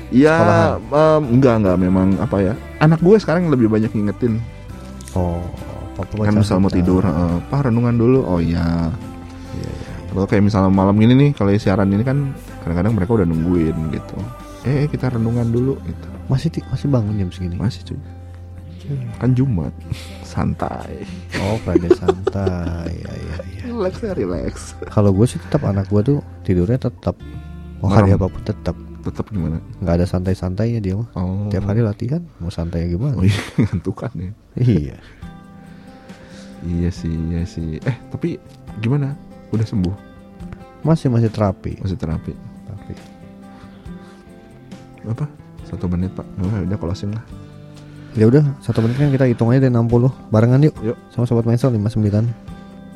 Iya, 0.08 0.36
em, 0.80 1.24
enggak 1.36 1.56
enggak 1.64 1.78
memang 1.78 2.16
apa 2.24 2.38
ya. 2.40 2.54
Anak 2.80 3.04
gue 3.04 3.16
sekarang 3.20 3.52
lebih 3.52 3.68
banyak 3.68 3.92
ngingetin. 3.92 4.40
Oh, 5.12 5.44
kan 5.98 6.36
misal 6.38 6.62
mau 6.62 6.72
tidur, 6.72 7.04
eh, 7.04 7.38
Pak 7.52 7.68
renungan 7.68 7.96
dulu. 7.98 8.20
Oh 8.24 8.40
iya. 8.40 8.94
Iya, 9.58 9.68
iya. 9.68 9.94
Kalau 10.08 10.24
kayak 10.30 10.44
misalnya 10.48 10.72
malam 10.72 10.96
gini 10.96 11.14
nih, 11.18 11.30
kalau 11.36 11.52
siaran 11.58 11.92
ini 11.92 12.04
kan 12.08 12.32
kadang-kadang 12.64 12.94
mereka 12.96 13.12
udah 13.20 13.28
nungguin 13.28 13.76
gitu. 13.92 14.18
Eh 14.64 14.88
kita 14.88 15.12
renungan 15.12 15.48
dulu 15.52 15.76
gitu. 15.84 16.08
Masih 16.32 16.50
masih 16.72 16.88
bangun 16.88 17.16
jam 17.20 17.30
segini. 17.34 17.56
Masih 17.60 17.84
cuy. 17.84 18.00
Kan 19.20 19.36
Jumat, 19.36 19.76
santai. 20.24 21.04
Oh, 21.44 21.60
Friday 21.60 21.92
santai. 21.92 22.96
Ya, 23.04 23.12
ya, 23.12 23.36
ya. 23.44 23.64
Relax 23.68 24.00
ya, 24.00 24.16
relax. 24.16 24.54
Kalau 24.88 25.12
gue 25.12 25.28
sih 25.28 25.44
tetap 25.44 25.68
anak 25.68 25.92
gue 25.92 26.02
tuh 26.08 26.18
tidurnya 26.48 26.80
tetap 26.88 27.20
mau 27.84 27.92
hari 27.92 28.16
apa 28.16 28.32
pun 28.32 28.42
tetap 28.48 28.80
Tetap 29.08 29.32
gimana? 29.32 29.64
nggak 29.80 29.96
ada 30.04 30.06
santai-santainya 30.06 30.84
dia 30.84 31.00
mah. 31.00 31.08
Oh. 31.16 31.48
Tiap 31.48 31.64
hari 31.64 31.80
latihan 31.80 32.20
mau 32.44 32.52
santai 32.52 32.92
gimana? 32.92 33.16
Oh 33.16 33.24
iya, 33.24 33.40
ngantukan 33.64 34.12
ya. 34.20 34.32
Iya. 34.60 34.98
Iya 36.68 36.90
sih, 36.92 37.14
iya 37.32 37.48
sih. 37.48 37.80
Eh, 37.80 37.98
tapi 38.12 38.36
gimana? 38.84 39.16
Udah 39.56 39.64
sembuh? 39.64 39.96
Masih 40.84 41.08
masih 41.08 41.32
terapi. 41.32 41.80
Masih 41.80 41.96
terapi? 41.96 42.36
Terapi. 42.68 42.94
Apa? 45.08 45.26
Satu 45.64 45.88
menit 45.88 46.12
pak? 46.12 46.28
Oh, 46.44 46.52
udah 46.52 46.78
closing 46.80 47.16
lah. 47.16 47.24
Ya 48.18 48.26
udah, 48.28 48.44
satu 48.66 48.82
menit 48.82 48.98
kan 48.98 49.14
kita 49.14 49.30
hitung 49.30 49.54
aja 49.54 49.62
dari 49.62 49.72
60 49.72 50.10
Barengan 50.34 50.60
yuk. 50.66 50.74
Yuk. 50.82 50.98
Sama 51.14 51.30
sobat 51.30 51.46
Maestro 51.46 51.70
59 51.70 52.02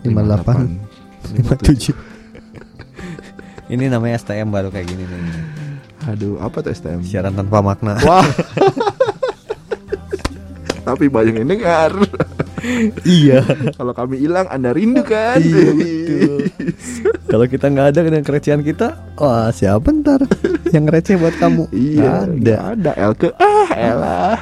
58 0.03 1.37
57. 1.37 1.93
Ini 3.71 3.87
namanya 3.87 4.19
STM 4.19 4.49
baru 4.51 4.67
kayak 4.73 4.87
gini 4.89 5.05
nih. 5.05 5.70
Aduh, 6.09 6.41
apa 6.41 6.65
tuh 6.65 6.73
STM? 6.73 7.05
Siaran 7.05 7.37
tanpa 7.37 7.61
makna. 7.61 7.97
Wah. 8.01 8.25
Tapi 10.87 11.05
banyak 11.13 11.45
yang 11.45 11.49
dengar. 11.49 11.93
iya. 13.05 13.45
Kalau 13.77 13.93
kami 13.93 14.17
hilang, 14.17 14.49
Anda 14.49 14.73
rindu 14.73 15.05
kan? 15.05 15.37
Iya, 15.37 15.77
betul. 15.77 16.37
Kalau 17.29 17.45
kita 17.45 17.65
nggak 17.69 17.87
ada 17.93 17.99
dengan 18.01 18.21
kerecian 18.25 18.65
kita, 18.65 18.97
wah 19.15 19.53
siapa 19.53 19.93
ntar 20.01 20.25
yang 20.73 20.89
receh 20.89 21.15
buat 21.21 21.37
kamu? 21.37 21.69
Iya, 21.69 22.27
ada. 22.27 22.55
ada 22.75 22.91
Elke. 22.97 23.29
Ah, 23.37 23.69
elah. 23.77 24.37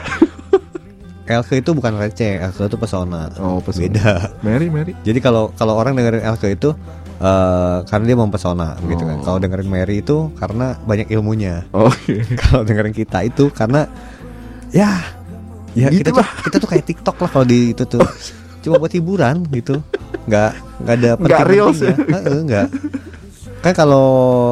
Elke 1.30 1.61
itu 1.61 1.77
bukan 1.77 1.94
receh, 2.02 2.41
Elke 2.41 2.65
itu 2.65 2.77
pesona. 2.81 3.30
Oh, 3.38 3.61
pesona. 3.61 3.86
Beda. 3.86 4.11
Mary, 4.41 4.73
Mary. 4.73 4.98
Jadi 5.06 5.19
kalau 5.22 5.53
kalau 5.53 5.77
orang 5.77 5.94
dengerin 5.94 6.26
Elke 6.26 6.56
itu 6.57 6.73
eh, 7.19 7.77
karena 7.83 8.05
dia 8.05 8.15
mempesona 8.15 8.79
gitu 8.81 9.03
kan. 9.03 9.17
Oh. 9.19 9.23
Kalau 9.23 9.37
dengerin 9.37 9.67
Mary 9.67 9.99
itu 9.99 10.31
karena 10.33 10.79
banyak 10.81 11.07
ilmunya. 11.09 11.67
Oh, 11.69 11.91
iya. 12.05 12.23
kalau 12.41 12.63
dengerin 12.63 12.91
kita 12.91 13.23
itu 13.23 13.47
karena 13.49 13.85
ya 14.69 15.03
ya 15.71 15.87
Gitu 15.87 16.01
kita 16.01 16.09
tuh 16.13 16.25
kita 16.43 16.55
tuh 16.57 16.69
kayak 16.69 16.85
TikTok 16.85 17.17
lah 17.17 17.29
kalau 17.29 17.45
di 17.45 17.71
itu 17.71 17.83
tuh 17.83 18.01
cuma 18.59 18.75
buat 18.77 18.89
hiburan 18.89 19.45
gitu 19.49 19.79
nggak 20.25 20.51
nggak 20.79 20.95
ada 20.97 21.09
Nggak 21.15 21.45
reels 21.45 21.79
ya? 21.79 21.93
penting-pentingnya. 21.93 22.25
Heeh, 22.25 22.39
nggak 22.43 22.67
kan 23.59 23.73
kalau 23.73 24.07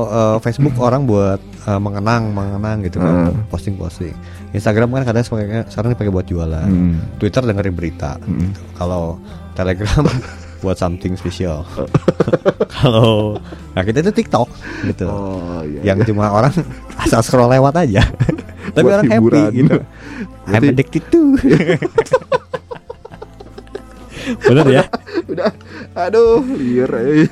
eh, 0.06 0.38
Facebook 0.42 0.76
orang 0.78 1.04
buat 1.04 1.40
eh, 1.40 1.80
mengenang 1.80 2.32
mengenang 2.32 2.84
gitu 2.84 2.98
kan 2.98 3.32
Hmm. 3.32 3.48
posting 3.48 3.76
posting 3.76 4.12
Instagram 4.52 4.92
kan 4.92 5.04
kadang 5.06 5.24
sebagai 5.24 5.68
sekarang 5.68 5.92
dipakai 5.94 6.12
buat 6.12 6.26
jualan 6.26 6.66
Hmm. 6.66 6.98
Twitter 7.16 7.42
dengerin 7.42 7.74
berita 7.74 8.16
Hmm. 8.18 8.52
gitu. 8.52 8.62
kalau 8.74 9.16
Telegram 9.54 10.04
buat 10.60 10.76
something 10.76 11.14
special 11.14 11.62
kalau 12.76 13.38
nah 13.72 13.82
kita 13.82 14.02
itu 14.02 14.12
TikTok 14.16 14.48
gitu 14.86 15.06
Oh, 15.06 15.62
iya. 15.62 15.94
yang 15.94 16.02
cuma 16.02 16.30
orang 16.30 16.54
asal 17.04 17.22
scroll 17.22 17.48
lewat 17.48 17.78
aja 17.80 18.02
tapi 18.76 18.84
Buat 18.84 18.96
orang 18.98 19.08
hiburan. 19.10 19.38
happy 19.44 19.56
gitu 19.56 19.78
I'm 19.78 20.50
Berarti- 20.50 20.70
addicted 20.72 21.04
too 21.08 21.28
bener 24.42 24.66
ya 24.68 24.84
Udah. 25.28 25.52
Aduh, 25.94 26.40
liar. 26.56 27.28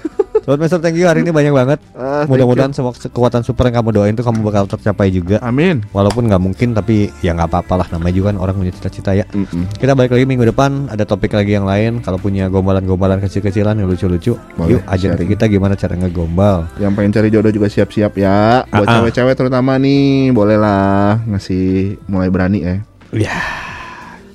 Sobat 0.46 0.62
Master 0.62 0.78
thank 0.78 0.94
you 0.94 1.10
hari 1.10 1.26
ini 1.26 1.34
banyak 1.34 1.50
banget. 1.50 1.82
Thank 1.98 2.30
Mudah-mudahan 2.30 2.70
semua 2.70 2.94
kekuatan 2.94 3.42
super 3.42 3.66
yang 3.66 3.82
kamu 3.82 3.90
doain 3.98 4.14
tuh 4.14 4.22
kamu 4.22 4.46
bakal 4.46 4.70
tercapai 4.70 5.10
juga. 5.10 5.42
Amin. 5.42 5.82
Walaupun 5.90 6.30
nggak 6.30 6.38
mungkin 6.38 6.78
tapi 6.78 7.10
ya 7.26 7.34
nggak 7.34 7.50
apa-apa 7.50 7.82
lah 7.82 7.88
namanya 7.90 8.14
juga 8.14 8.30
kan 8.30 8.38
orang 8.38 8.54
punya 8.62 8.70
cita-cita 8.70 9.18
ya. 9.18 9.26
Mm-mm. 9.34 9.66
Kita 9.74 9.98
balik 9.98 10.14
lagi 10.14 10.30
minggu 10.30 10.46
depan 10.54 10.94
ada 10.94 11.02
topik 11.02 11.34
lagi 11.34 11.58
yang 11.58 11.66
lain. 11.66 11.98
Kalau 12.06 12.22
punya 12.22 12.46
gombalan-gombalan 12.46 13.26
kecil-kecilan 13.26 13.74
yang 13.74 13.90
lucu-lucu, 13.90 14.38
yuk 14.70 14.82
ajar 14.86 15.18
sharing. 15.18 15.34
kita 15.34 15.50
gimana 15.50 15.74
cara 15.74 15.98
ngegombal. 15.98 16.70
Yang 16.78 16.94
pengen 16.94 17.12
cari 17.18 17.28
jodoh 17.34 17.50
juga 17.50 17.66
siap-siap 17.66 18.14
ya. 18.14 18.70
Buat 18.70 18.86
Ah, 18.86 18.86
ah. 18.86 18.96
cewek-cewek 19.02 19.34
terutama 19.34 19.82
nih, 19.82 20.30
bolehlah 20.30 21.26
ngasih 21.26 21.98
mulai 22.06 22.30
berani 22.30 22.62
ya. 22.62 22.76
Ya, 23.10 23.42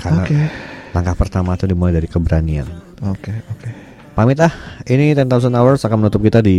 Oke. 0.03 0.35
langkah 0.91 1.15
pertama 1.15 1.55
tuh 1.55 1.71
dimulai 1.71 1.95
dari 1.95 2.11
keberanian. 2.11 2.67
Oke, 3.07 3.31
oke. 3.47 3.80
Pamit 4.11 4.43
ah, 4.43 4.51
ini 4.91 5.15
10,000 5.15 5.31
hours 5.55 5.87
akan 5.87 5.97
menutup 6.03 6.19
kita 6.19 6.43
di 6.43 6.59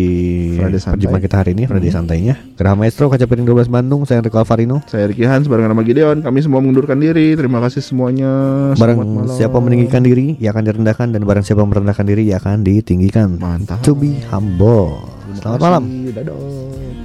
perjumpaan 0.55 1.19
kita 1.19 1.43
hari 1.43 1.51
ini, 1.51 1.67
Friday 1.67 1.91
santainya. 1.91 2.39
Gerah 2.55 2.79
Maestro, 2.79 3.11
Kaca 3.11 3.27
Piring 3.27 3.43
12 3.43 3.67
Bandung, 3.67 4.07
saya 4.07 4.23
Enrico 4.23 4.39
Alvarino. 4.39 4.79
Saya 4.87 5.11
Ricky 5.11 5.27
Hans 5.27 5.51
barengan 5.51 5.75
sama 5.75 5.83
Gideon. 5.83 6.23
Kami 6.23 6.39
semua 6.39 6.63
mengundurkan 6.63 6.95
diri. 6.95 7.35
Terima 7.35 7.59
kasih 7.59 7.83
semuanya. 7.83 8.31
Malam. 8.79 9.27
siapa 9.35 9.59
meninggikan 9.59 9.99
diri, 9.99 10.39
ia 10.39 10.55
akan 10.55 10.63
direndahkan 10.63 11.11
dan 11.11 11.21
barang 11.27 11.43
siapa 11.43 11.67
merendahkan 11.67 12.07
diri, 12.07 12.31
ia 12.31 12.39
akan 12.39 12.63
ditinggikan. 12.63 13.35
Mantap. 13.35 13.83
To 13.83 13.99
be 13.99 14.15
humble. 14.31 15.03
Selamat 15.35 15.59
malam. 15.59 15.83
Dadah. 16.15 16.90